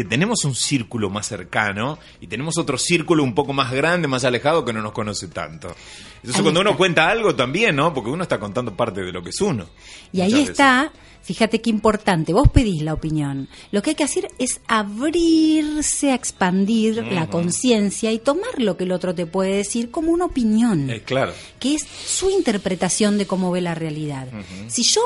que 0.00 0.08
tenemos 0.08 0.46
un 0.46 0.54
círculo 0.54 1.10
más 1.10 1.26
cercano 1.26 1.98
y 2.22 2.26
tenemos 2.26 2.56
otro 2.56 2.78
círculo 2.78 3.22
un 3.22 3.34
poco 3.34 3.52
más 3.52 3.70
grande, 3.70 4.08
más 4.08 4.24
alejado 4.24 4.64
que 4.64 4.72
no 4.72 4.80
nos 4.80 4.92
conoce 4.92 5.28
tanto. 5.28 5.68
Entonces 5.68 6.36
Ahí 6.36 6.42
cuando 6.42 6.62
uno 6.62 6.74
cuenta 6.74 7.10
algo 7.10 7.34
también, 7.34 7.76
¿no? 7.76 7.92
Porque 7.92 8.08
uno 8.08 8.22
está 8.22 8.40
contando 8.40 8.74
parte 8.74 9.02
de 9.02 9.12
lo 9.12 9.22
que 9.22 9.28
es 9.28 9.38
uno. 9.42 9.66
Y 10.10 10.22
ahí 10.22 10.32
veces. 10.32 10.52
está, 10.52 10.90
fíjate 11.20 11.60
qué 11.60 11.68
importante, 11.68 12.32
vos 12.32 12.48
pedís 12.48 12.80
la 12.80 12.94
opinión. 12.94 13.46
Lo 13.72 13.82
que 13.82 13.90
hay 13.90 13.96
que 13.96 14.04
hacer 14.04 14.28
es 14.38 14.62
abrirse 14.68 16.12
a 16.12 16.14
expandir 16.14 17.04
la 17.12 17.26
conciencia 17.26 18.10
y 18.10 18.18
tomar 18.18 18.58
lo 18.58 18.78
que 18.78 18.84
el 18.84 18.92
otro 18.92 19.14
te 19.14 19.26
puede 19.26 19.56
decir 19.56 19.90
como 19.90 20.12
una 20.12 20.24
opinión. 20.24 20.88
Eh, 20.88 21.02
claro. 21.02 21.34
que 21.58 21.74
es 21.74 21.82
su 21.82 22.30
interpretación 22.30 23.18
de 23.18 23.26
cómo 23.26 23.50
ve 23.50 23.60
la 23.60 23.74
realidad. 23.74 24.28
Si 24.66 24.82
yo, 24.82 25.02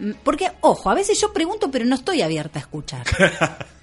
mm, 0.00 0.10
porque, 0.24 0.50
ojo, 0.60 0.90
a 0.90 0.94
veces 0.94 1.20
yo 1.20 1.32
pregunto, 1.32 1.70
pero 1.70 1.84
no 1.84 1.94
estoy 1.94 2.22
abierta 2.22 2.58
a 2.58 2.62
escuchar. 2.62 3.06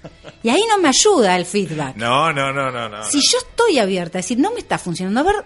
y 0.46 0.50
ahí 0.50 0.62
no 0.68 0.78
me 0.78 0.88
ayuda 0.88 1.34
el 1.36 1.44
feedback. 1.44 1.96
No, 1.96 2.32
no, 2.32 2.52
no, 2.52 2.70
no, 2.70 2.88
no. 2.88 3.02
Si 3.02 3.18
yo 3.20 3.38
estoy 3.38 3.80
abierta, 3.80 4.18
a 4.18 4.20
decir, 4.22 4.38
no 4.38 4.52
me 4.52 4.60
está 4.60 4.78
funcionando, 4.78 5.18
a 5.18 5.22
ver, 5.24 5.44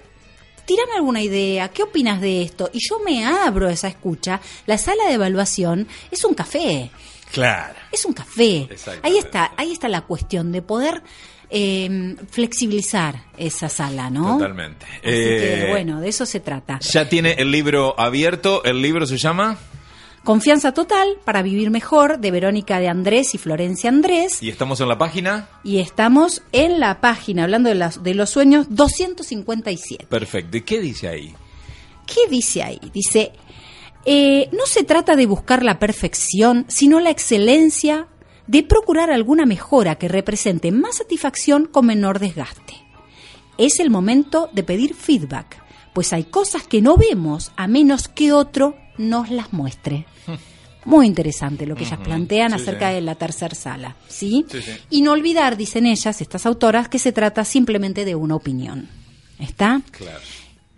tirame 0.66 0.92
alguna 0.94 1.22
idea, 1.22 1.68
¿qué 1.70 1.82
opinas 1.84 2.20
de 2.20 2.42
esto? 2.42 2.68
Y 2.74 2.80
yo 2.86 2.98
me 3.01 3.24
abro 3.24 3.68
a 3.68 3.72
esa 3.72 3.88
escucha, 3.88 4.42
la 4.66 4.76
sala 4.76 5.07
de 5.07 5.14
evaluación 5.14 5.88
es 6.11 6.22
un 6.24 6.34
café. 6.34 6.90
Claro. 7.32 7.74
Es 7.90 8.05
un 8.05 8.12
café. 8.12 8.68
Ahí 9.03 9.16
está, 9.16 9.53
ahí 9.57 9.72
está 9.72 9.88
la 9.88 10.03
cuestión 10.03 10.53
de 10.53 10.61
poder 10.61 11.03
eh, 11.48 12.14
flexibilizar 12.30 13.24
esa 13.38 13.68
sala, 13.70 14.11
¿no? 14.11 14.36
Totalmente. 14.36 14.84
Así 14.84 14.98
Eh, 15.05 15.62
que, 15.64 15.70
bueno, 15.70 16.01
de 16.01 16.09
eso 16.11 16.26
se 16.26 16.40
trata. 16.40 16.78
Ya 16.80 17.09
tiene 17.09 17.32
el 17.38 17.51
libro 17.51 17.98
abierto. 17.98 18.62
El 18.64 18.82
libro 18.82 19.07
se 19.07 19.16
llama 19.16 19.59
Confianza 20.25 20.73
total 20.73 21.16
para 21.25 21.43
vivir 21.43 21.71
mejor 21.71 22.18
de 22.18 22.31
Verónica 22.31 22.79
de 22.79 22.89
Andrés 22.89 23.35
y 23.35 23.39
Florencia 23.39 23.89
Andrés. 23.89 24.43
y 24.43 24.51
estamos 24.51 24.81
en 24.81 24.89
la 24.89 24.99
página. 24.99 25.49
Y 25.64 25.79
estamos 25.79 26.43
en 26.53 26.79
la 26.79 27.01
página, 27.01 27.45
hablando 27.45 27.71
de, 27.71 27.75
las, 27.75 28.03
de 28.03 28.14
los 28.14 28.29
sueños, 28.29 28.66
257. 28.68 30.07
Perfecto. 30.07 30.59
¿Y 30.59 30.61
qué 30.61 30.81
dice 30.81 31.09
ahí? 31.09 31.35
¿Qué 32.07 32.29
dice 32.29 32.62
ahí? 32.62 32.81
Dice, 32.93 33.33
eh, 34.05 34.51
no 34.53 34.66
se 34.66 34.85
trata 34.85 35.16
de 35.16 35.27
buscar 35.27 35.62
la 35.62 35.79
perfección, 35.79 36.66
sino 36.68 37.01
la 37.01 37.11
excelencia 37.11 38.09
de 38.47 38.62
procurar 38.62 39.11
alguna 39.11 39.47
mejora 39.47 39.95
que 39.95 40.09
represente 40.09 40.71
más 40.71 40.97
satisfacción 40.97 41.66
con 41.66 41.87
menor 41.87 42.18
desgaste. 42.18 42.75
Es 43.57 43.81
el 43.81 43.91
momento 43.91 44.51
de 44.53 44.64
pedir 44.64 44.95
feedback, 44.95 45.62
pues 45.95 46.12
hay 46.12 46.25
cosas 46.25 46.66
que 46.66 46.83
no 46.83 46.97
vemos 46.97 47.53
a 47.57 47.68
menos 47.68 48.09
que 48.09 48.33
otro 48.33 48.75
nos 49.01 49.30
las 49.30 49.53
muestre. 49.53 50.07
Muy 50.84 51.07
interesante 51.07 51.66
lo 51.66 51.74
que 51.74 51.84
ellas 51.84 51.98
plantean 52.01 52.51
sí, 52.51 52.57
acerca 52.57 52.88
sí. 52.88 52.94
de 52.94 53.01
la 53.03 53.14
tercera 53.14 53.55
sala, 53.55 53.96
¿sí? 54.09 54.46
Sí, 54.51 54.62
sí. 54.62 54.72
Y 54.88 55.03
no 55.03 55.12
olvidar, 55.12 55.57
dicen 55.57 55.86
ellas, 55.86 56.20
estas 56.20 56.46
autoras, 56.46 56.88
que 56.88 56.98
se 56.98 57.12
trata 57.12 57.44
simplemente 57.44 58.05
de 58.05 58.14
una 58.14 58.34
opinión. 58.34 58.88
¿Está? 59.38 59.82
Claro. 59.90 60.20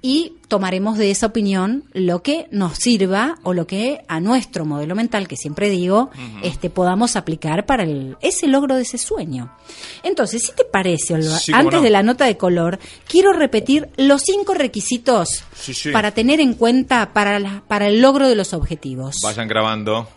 Y 0.04 0.34
tomaremos 0.48 0.98
de 0.98 1.12
esa 1.12 1.26
opinión 1.26 1.84
lo 1.92 2.22
que 2.24 2.48
nos 2.50 2.76
sirva 2.76 3.36
o 3.44 3.54
lo 3.54 3.68
que 3.68 4.04
a 4.08 4.18
nuestro 4.18 4.64
modelo 4.64 4.96
mental, 4.96 5.28
que 5.28 5.36
siempre 5.36 5.70
digo, 5.70 6.10
este 6.42 6.70
podamos 6.70 7.14
aplicar 7.14 7.66
para 7.66 7.84
el, 7.84 8.16
ese 8.20 8.48
logro 8.48 8.74
de 8.74 8.82
ese 8.82 8.98
sueño. 8.98 9.56
Entonces, 10.02 10.42
si 10.42 10.52
te 10.56 10.64
parece, 10.64 11.22
Sí, 11.22 11.52
antes 11.54 11.74
no. 11.78 11.82
de 11.82 11.90
la 11.90 12.02
nota 12.02 12.24
de 12.24 12.36
color, 12.36 12.80
quiero 13.08 13.32
repetir 13.32 13.90
los 13.96 14.22
cinco 14.22 14.54
requisitos 14.54 15.44
sí. 15.54 15.90
para 15.92 16.10
tener 16.10 16.40
en 16.40 16.54
cuenta 16.54 17.12
para, 17.12 17.38
la- 17.38 17.62
para 17.68 17.86
el 17.86 18.02
logro 18.02 18.26
de 18.28 18.34
los 18.34 18.52
objetivos. 18.54 19.16
Vayan 19.22 19.46
grabando. 19.46 20.08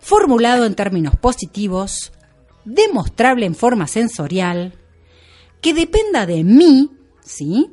Formulado 0.00 0.66
en 0.66 0.74
términos 0.74 1.16
positivos, 1.16 2.12
demostrable 2.66 3.46
en 3.46 3.54
forma 3.54 3.86
sensorial, 3.86 4.74
que 5.62 5.72
dependa 5.74 6.26
de 6.26 6.44
mí, 6.44 6.90
¿sí? 7.24 7.70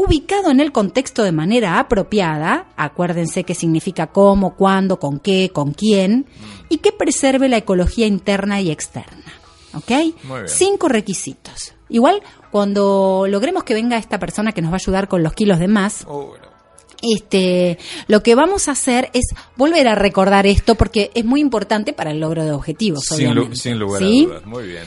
Ubicado 0.00 0.52
en 0.52 0.60
el 0.60 0.70
contexto 0.70 1.24
de 1.24 1.32
manera 1.32 1.80
apropiada, 1.80 2.68
acuérdense 2.76 3.42
que 3.42 3.56
significa 3.56 4.06
cómo, 4.06 4.54
cuándo, 4.54 5.00
con 5.00 5.18
qué, 5.18 5.50
con 5.52 5.72
quién, 5.72 6.26
y 6.68 6.76
que 6.78 6.92
preserve 6.92 7.48
la 7.48 7.56
ecología 7.56 8.06
interna 8.06 8.60
y 8.60 8.70
externa. 8.70 9.24
¿Ok? 9.74 9.90
Muy 10.22 10.36
bien. 10.42 10.48
Cinco 10.48 10.88
requisitos. 10.88 11.74
Igual, 11.88 12.22
cuando 12.52 13.26
logremos 13.28 13.64
que 13.64 13.74
venga 13.74 13.96
esta 13.98 14.20
persona 14.20 14.52
que 14.52 14.62
nos 14.62 14.70
va 14.70 14.76
a 14.76 14.80
ayudar 14.80 15.08
con 15.08 15.24
los 15.24 15.32
kilos 15.32 15.58
de 15.58 15.66
más, 15.66 16.04
Oh, 16.06 16.26
bueno. 16.28 16.46
este, 17.02 17.76
lo 18.06 18.22
que 18.22 18.36
vamos 18.36 18.68
a 18.68 18.72
hacer 18.72 19.10
es 19.14 19.24
volver 19.56 19.88
a 19.88 19.96
recordar 19.96 20.46
esto 20.46 20.76
porque 20.76 21.10
es 21.14 21.24
muy 21.24 21.40
importante 21.40 21.92
para 21.92 22.12
el 22.12 22.20
logro 22.20 22.44
de 22.44 22.52
objetivos, 22.52 23.02
Sin, 23.04 23.34
lu- 23.34 23.52
sin 23.56 23.80
lugar 23.80 24.00
¿Sí? 24.00 24.24
a 24.24 24.28
dudas. 24.28 24.46
Muy 24.46 24.64
bien. 24.68 24.84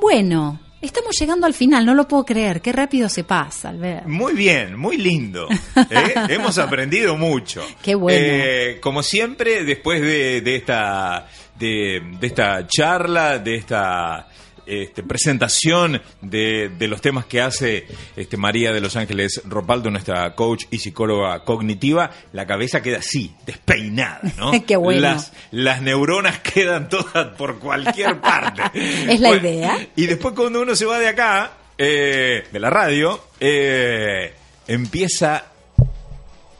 Bueno, 0.00 0.60
estamos 0.86 1.16
llegando 1.18 1.46
al 1.46 1.54
final, 1.54 1.84
no 1.84 1.94
lo 1.94 2.06
puedo 2.06 2.24
creer, 2.24 2.60
qué 2.60 2.72
rápido 2.72 3.08
se 3.08 3.24
pasa, 3.24 3.70
Albert. 3.70 4.06
Muy 4.06 4.34
bien, 4.34 4.78
muy 4.78 4.96
lindo. 4.96 5.48
¿eh? 5.50 6.14
Hemos 6.28 6.58
aprendido 6.58 7.16
mucho. 7.16 7.62
Qué 7.82 7.94
bueno. 7.94 8.18
Eh, 8.20 8.78
como 8.80 9.02
siempre, 9.02 9.64
después 9.64 10.00
de, 10.00 10.40
de 10.40 10.56
esta 10.56 11.26
de, 11.58 12.02
de 12.20 12.26
esta 12.26 12.66
charla, 12.66 13.38
de 13.38 13.56
esta 13.56 14.28
este, 14.66 15.02
presentación 15.02 16.00
de, 16.20 16.70
de 16.78 16.88
los 16.88 17.00
temas 17.00 17.26
que 17.26 17.40
hace 17.40 17.86
este, 18.16 18.36
María 18.36 18.72
de 18.72 18.80
Los 18.80 18.96
Ángeles 18.96 19.42
Ropaldo, 19.44 19.90
nuestra 19.90 20.34
coach 20.34 20.64
y 20.70 20.78
psicóloga 20.78 21.44
cognitiva, 21.44 22.10
la 22.32 22.46
cabeza 22.46 22.82
queda 22.82 22.98
así, 22.98 23.34
despeinada, 23.46 24.20
¿no? 24.36 24.52
Qué 24.66 24.76
bueno. 24.76 25.00
Las, 25.00 25.32
las 25.50 25.82
neuronas 25.82 26.40
quedan 26.40 26.88
todas 26.88 27.36
por 27.36 27.58
cualquier 27.58 28.20
parte. 28.20 28.62
Es 28.74 29.20
la 29.20 29.36
idea. 29.36 29.88
Y 29.96 30.06
después 30.06 30.34
cuando 30.34 30.62
uno 30.62 30.74
se 30.74 30.86
va 30.86 30.98
de 30.98 31.08
acá, 31.08 31.52
eh, 31.76 32.44
de 32.52 32.60
la 32.60 32.70
radio, 32.70 33.20
eh, 33.40 34.32
empieza, 34.66 35.44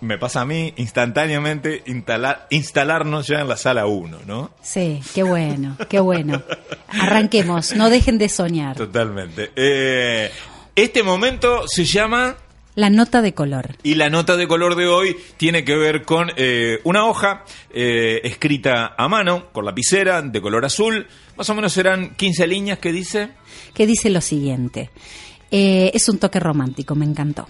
me 0.04 0.18
pasa 0.18 0.42
a 0.42 0.44
mí, 0.44 0.72
instantáneamente 0.76 1.82
instalar, 1.86 2.46
instalarnos 2.50 3.26
ya 3.26 3.40
en 3.40 3.48
la 3.48 3.56
sala 3.56 3.86
1, 3.86 4.20
¿no? 4.26 4.50
Sí, 4.62 5.00
qué 5.14 5.22
bueno, 5.22 5.76
qué 5.88 6.00
bueno. 6.00 6.42
Arranquemos, 6.88 7.74
no 7.74 7.90
dejen 7.90 8.18
de 8.18 8.28
soñar. 8.28 8.76
Totalmente. 8.76 9.50
Eh, 9.56 10.30
este 10.76 11.02
momento 11.02 11.66
se 11.66 11.84
llama... 11.84 12.36
La 12.76 12.90
nota 12.90 13.22
de 13.22 13.34
color. 13.34 13.76
Y 13.84 13.94
la 13.94 14.10
nota 14.10 14.36
de 14.36 14.48
color 14.48 14.74
de 14.74 14.88
hoy 14.88 15.16
tiene 15.36 15.64
que 15.64 15.76
ver 15.76 16.02
con 16.02 16.32
eh, 16.36 16.80
una 16.84 17.06
hoja 17.06 17.44
eh, 17.70 18.20
escrita 18.24 18.94
a 18.98 19.08
mano, 19.08 19.52
con 19.52 19.64
lapicera, 19.64 20.22
de 20.22 20.40
color 20.40 20.64
azul. 20.64 21.06
Más 21.36 21.48
o 21.50 21.54
menos 21.54 21.72
serán 21.72 22.16
15 22.16 22.46
líneas 22.48 22.78
que 22.78 22.92
dice... 22.92 23.30
que 23.74 23.86
dice 23.86 24.10
lo 24.10 24.20
siguiente. 24.20 24.90
Es 25.50 26.08
un 26.08 26.18
toque 26.18 26.40
romántico, 26.40 26.96
me 26.96 27.04
encantó. 27.04 27.46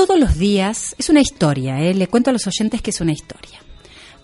Todos 0.00 0.18
los 0.18 0.38
días, 0.38 0.96
es 0.96 1.10
una 1.10 1.20
historia, 1.20 1.78
eh, 1.82 1.92
le 1.92 2.06
cuento 2.06 2.30
a 2.30 2.32
los 2.32 2.46
oyentes 2.46 2.80
que 2.80 2.88
es 2.88 3.02
una 3.02 3.12
historia. 3.12 3.60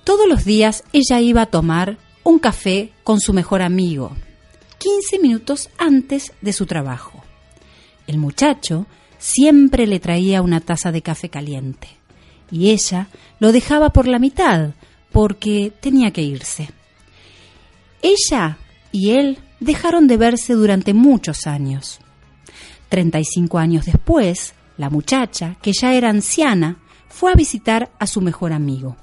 Todos 0.05 0.27
los 0.27 0.47
días 0.47 0.83
ella 0.95 1.20
iba 1.20 1.43
a 1.43 1.51
tomar 1.51 1.99
un 2.24 2.39
café 2.39 2.95
con 3.05 3.20
su 3.20 3.35
mejor 3.35 3.61
amigo, 3.61 4.16
15 4.79 5.18
minutos 5.18 5.68
antes 5.77 6.33
de 6.41 6.55
su 6.55 6.64
trabajo. 6.64 7.22
El 8.07 8.16
muchacho 8.16 8.87
siempre 9.18 9.87
le 9.87 10.01
traía 10.01 10.41
una 10.41 10.62
taza 10.62 10.93
de 10.93 11.03
café 11.03 11.29
caliente. 11.29 11.89
Y 12.51 12.70
ella 12.70 13.09
lo 13.39 13.53
dejaba 13.53 13.91
por 13.91 14.09
la 14.09 14.18
mitad, 14.18 14.70
porque 15.12 15.74
tenía 15.79 16.11
que 16.11 16.22
irse. 16.22 16.70
Ella 18.01 18.57
y 18.93 19.11
él 19.11 19.41
dejaron 19.61 20.07
de 20.07 20.16
verse 20.16 20.55
durante 20.55 20.95
muchos 20.95 21.47
años. 21.47 21.99
Treinta 22.89 23.20
y 23.20 23.27
cinco 23.27 23.59
años 23.59 23.85
después, 23.85 24.55
la 24.77 24.91
muchacha, 24.91 25.57
que 25.62 25.72
ya 25.72 25.95
era 25.95 26.11
anciana, 26.11 26.77
fue 27.09 27.33
a 27.33 27.35
visitar 27.35 27.91
a 27.99 28.07
su 28.07 28.20
mejor 28.20 28.53
amigo. 28.53 28.97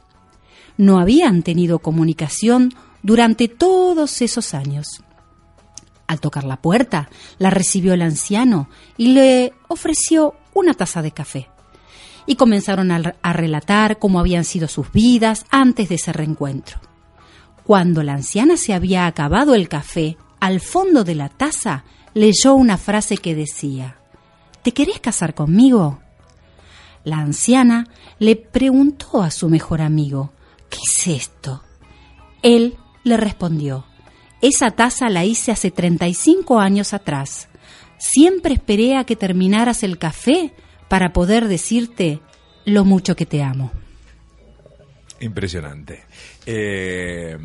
No 0.78 0.99
habían 0.99 1.43
tenido 1.43 1.80
comunicación 1.80 2.74
durante 3.01 3.47
todos 3.47 4.21
esos 4.21 4.53
años. 4.53 5.03
Al 6.07 6.19
tocar 6.19 6.43
la 6.43 6.61
puerta, 6.61 7.09
la 7.38 7.49
recibió 7.49 7.93
el 7.93 8.01
anciano 8.01 8.69
y 8.97 9.09
le 9.09 9.53
ofreció 9.67 10.36
una 10.53 10.74
taza 10.74 11.01
de 11.01 11.11
café. 11.11 11.49
Y 12.26 12.36
comenzaron 12.36 12.91
a, 12.91 13.34
relatar 13.34 13.99
cómo 13.99 14.19
habían 14.19 14.45
sido 14.45 14.67
sus 14.67 14.91
vidas 14.91 15.45
antes 15.49 15.89
de 15.89 15.95
ese 15.95 16.13
reencuentro. 16.13 16.80
Cuando 17.65 18.03
la 18.03 18.13
anciana 18.13 18.57
se 18.57 18.74
había 18.74 19.07
acabado 19.07 19.55
el 19.55 19.67
café, 19.67 20.17
al 20.39 20.59
fondo 20.59 21.03
de 21.03 21.15
la 21.15 21.30
taza 21.30 21.84
leyó 22.13 22.53
una 22.53 22.78
frase 22.78 23.17
que 23.17 23.36
decía, 23.36 23.97
¿Te 24.64 24.72
querés 24.72 24.99
casar 24.99 25.34
conmigo? 25.34 25.99
La 27.03 27.18
anciana 27.18 27.88
le 28.20 28.36
preguntó 28.38 29.22
a 29.22 29.30
su 29.30 29.49
mejor 29.49 29.82
amigo, 29.82 30.32
¿qué 30.70 30.80
es 30.86 31.07
esto? 31.07 31.61
Él 32.41 32.78
le 33.03 33.18
respondió, 33.18 33.86
esa 34.41 34.72
taza 34.72 35.09
la 35.09 35.26
hice 35.26 35.51
hace 35.51 35.72
35 35.72 36.59
años 36.59 36.93
atrás. 36.93 37.49
Siempre 37.97 38.53
esperé 38.53 38.97
a 38.97 39.05
que 39.05 39.16
terminaras 39.16 39.84
el 39.84 39.97
café 39.97 40.53
para 40.89 41.14
poder 41.14 41.47
decirte 41.47 42.22
lo 42.66 42.86
mucho 42.86 43.16
que 43.16 43.26
te 43.26 43.41
amo. 43.41 43.72
Impresionante. 45.20 46.03
Eh... 46.45 47.38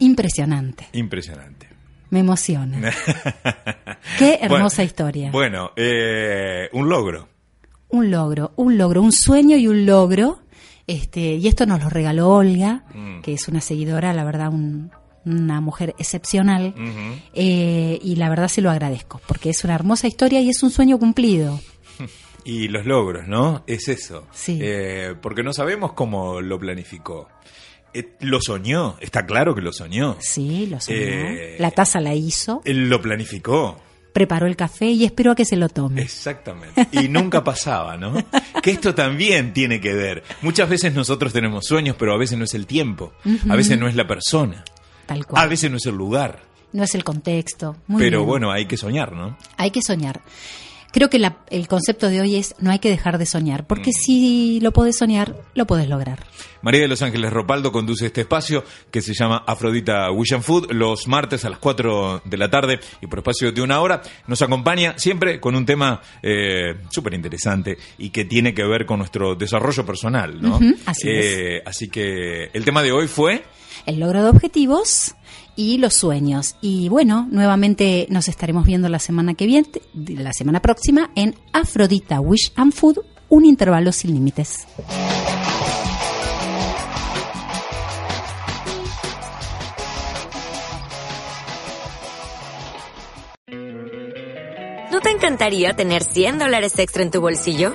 Impresionante. 0.00 0.88
Impresionante. 0.92 1.67
Me 2.10 2.20
emociona. 2.20 2.78
Qué 4.18 4.38
hermosa 4.40 4.76
bueno, 4.76 4.86
historia. 4.86 5.30
Bueno, 5.30 5.72
eh, 5.76 6.68
un 6.72 6.88
logro. 6.88 7.28
Un 7.90 8.10
logro, 8.10 8.52
un 8.56 8.78
logro, 8.78 9.02
un 9.02 9.12
sueño 9.12 9.56
y 9.56 9.66
un 9.68 9.86
logro. 9.86 10.40
Este, 10.86 11.20
y 11.34 11.46
esto 11.48 11.66
nos 11.66 11.82
lo 11.82 11.90
regaló 11.90 12.30
Olga, 12.30 12.84
mm. 12.94 13.20
que 13.20 13.34
es 13.34 13.48
una 13.48 13.60
seguidora, 13.60 14.14
la 14.14 14.24
verdad, 14.24 14.48
un, 14.48 14.90
una 15.24 15.60
mujer 15.60 15.94
excepcional. 15.98 16.74
Uh 16.76 16.80
-huh. 16.80 17.22
eh, 17.34 17.98
y 18.02 18.16
la 18.16 18.28
verdad 18.30 18.48
se 18.48 18.62
lo 18.62 18.70
agradezco, 18.70 19.20
porque 19.26 19.50
es 19.50 19.64
una 19.64 19.74
hermosa 19.74 20.06
historia 20.06 20.40
y 20.40 20.48
es 20.48 20.62
un 20.62 20.70
sueño 20.70 20.98
cumplido. 20.98 21.60
Y 22.44 22.68
los 22.68 22.86
logros, 22.86 23.28
¿no? 23.28 23.62
Es 23.66 23.88
eso. 23.88 24.26
Sí. 24.32 24.58
Eh, 24.62 25.14
porque 25.20 25.42
no 25.42 25.52
sabemos 25.52 25.92
cómo 25.92 26.40
lo 26.40 26.58
planificó. 26.58 27.28
Eh, 27.94 28.16
lo 28.20 28.40
soñó, 28.40 28.96
está 29.00 29.26
claro 29.26 29.54
que 29.54 29.62
lo 29.62 29.72
soñó. 29.72 30.16
Sí, 30.20 30.66
lo 30.66 30.80
soñó. 30.80 30.98
Eh, 30.98 31.56
la 31.58 31.70
taza 31.70 32.00
la 32.00 32.14
hizo. 32.14 32.62
Él 32.64 32.88
lo 32.88 33.00
planificó. 33.00 33.80
Preparó 34.12 34.46
el 34.46 34.56
café 34.56 34.86
y 34.86 35.04
esperó 35.04 35.32
a 35.32 35.34
que 35.34 35.44
se 35.44 35.56
lo 35.56 35.68
tome. 35.68 36.02
Exactamente. 36.02 36.88
Y 36.92 37.08
nunca 37.08 37.44
pasaba, 37.44 37.96
¿no? 37.96 38.14
Que 38.62 38.72
esto 38.72 38.94
también 38.94 39.52
tiene 39.52 39.80
que 39.80 39.94
ver. 39.94 40.24
Muchas 40.42 40.68
veces 40.68 40.92
nosotros 40.94 41.32
tenemos 41.32 41.64
sueños, 41.66 41.94
pero 41.98 42.12
a 42.12 42.18
veces 42.18 42.36
no 42.36 42.44
es 42.44 42.54
el 42.54 42.66
tiempo. 42.66 43.12
Uh 43.24 43.28
-huh. 43.30 43.52
A 43.52 43.56
veces 43.56 43.78
no 43.78 43.86
es 43.88 43.94
la 43.94 44.06
persona. 44.06 44.64
Tal 45.06 45.24
cual. 45.26 45.44
A 45.44 45.46
veces 45.46 45.70
no 45.70 45.76
es 45.76 45.86
el 45.86 45.94
lugar. 45.94 46.42
No 46.72 46.82
es 46.82 46.94
el 46.94 47.04
contexto. 47.04 47.76
Muy 47.86 48.02
pero 48.02 48.18
bien. 48.18 48.28
bueno, 48.28 48.50
hay 48.50 48.66
que 48.66 48.76
soñar, 48.76 49.12
¿no? 49.12 49.38
Hay 49.56 49.70
que 49.70 49.80
soñar. 49.82 50.20
Creo 50.90 51.10
que 51.10 51.18
la, 51.18 51.38
el 51.50 51.68
concepto 51.68 52.08
de 52.08 52.20
hoy 52.20 52.36
es 52.36 52.54
no 52.60 52.70
hay 52.70 52.78
que 52.78 52.88
dejar 52.88 53.18
de 53.18 53.26
soñar, 53.26 53.66
porque 53.66 53.90
mm. 53.90 53.92
si 53.92 54.60
lo 54.60 54.72
podés 54.72 54.96
soñar, 54.96 55.36
lo 55.54 55.66
podés 55.66 55.88
lograr. 55.88 56.24
María 56.62 56.80
de 56.80 56.88
los 56.88 57.02
Ángeles 57.02 57.32
Ropaldo 57.32 57.70
conduce 57.70 58.06
este 58.06 58.22
espacio 58.22 58.64
que 58.90 59.02
se 59.02 59.14
llama 59.14 59.44
Afrodita 59.46 60.10
Wish 60.10 60.34
and 60.34 60.42
Food 60.42 60.72
los 60.72 61.06
martes 61.06 61.44
a 61.44 61.50
las 61.50 61.58
4 61.58 62.22
de 62.24 62.36
la 62.36 62.50
tarde 62.50 62.80
y 63.00 63.06
por 63.06 63.20
espacio 63.20 63.52
de 63.52 63.60
una 63.62 63.80
hora. 63.80 64.02
Nos 64.26 64.42
acompaña 64.42 64.98
siempre 64.98 65.40
con 65.40 65.54
un 65.54 65.66
tema 65.66 66.00
eh, 66.22 66.74
súper 66.90 67.14
interesante 67.14 67.76
y 67.98 68.10
que 68.10 68.24
tiene 68.24 68.54
que 68.54 68.64
ver 68.64 68.86
con 68.86 68.98
nuestro 68.98 69.34
desarrollo 69.34 69.84
personal, 69.84 70.40
¿no? 70.40 70.56
Uh 70.56 70.60
-huh, 70.60 70.78
así, 70.86 71.08
eh, 71.08 71.56
es. 71.58 71.62
así 71.66 71.88
que 71.88 72.50
el 72.52 72.64
tema 72.64 72.82
de 72.82 72.92
hoy 72.92 73.06
fue... 73.08 73.44
El 73.86 74.00
logro 74.00 74.22
de 74.22 74.30
objetivos 74.30 75.14
y 75.58 75.76
los 75.76 75.92
sueños. 75.94 76.54
Y 76.62 76.88
bueno, 76.88 77.26
nuevamente 77.30 78.06
nos 78.10 78.28
estaremos 78.28 78.64
viendo 78.64 78.88
la 78.88 79.00
semana 79.00 79.34
que 79.34 79.46
viene, 79.46 79.68
la 79.92 80.32
semana 80.32 80.62
próxima, 80.62 81.10
en 81.16 81.34
Afrodita 81.52 82.20
Wish 82.20 82.52
and 82.54 82.72
Food, 82.72 83.00
un 83.28 83.44
intervalo 83.44 83.90
sin 83.90 84.14
límites. 84.14 84.68
¿No 94.92 95.00
te 95.00 95.10
encantaría 95.10 95.74
tener 95.74 96.04
100 96.04 96.38
dólares 96.38 96.78
extra 96.78 97.02
en 97.02 97.10
tu 97.10 97.20
bolsillo? 97.20 97.74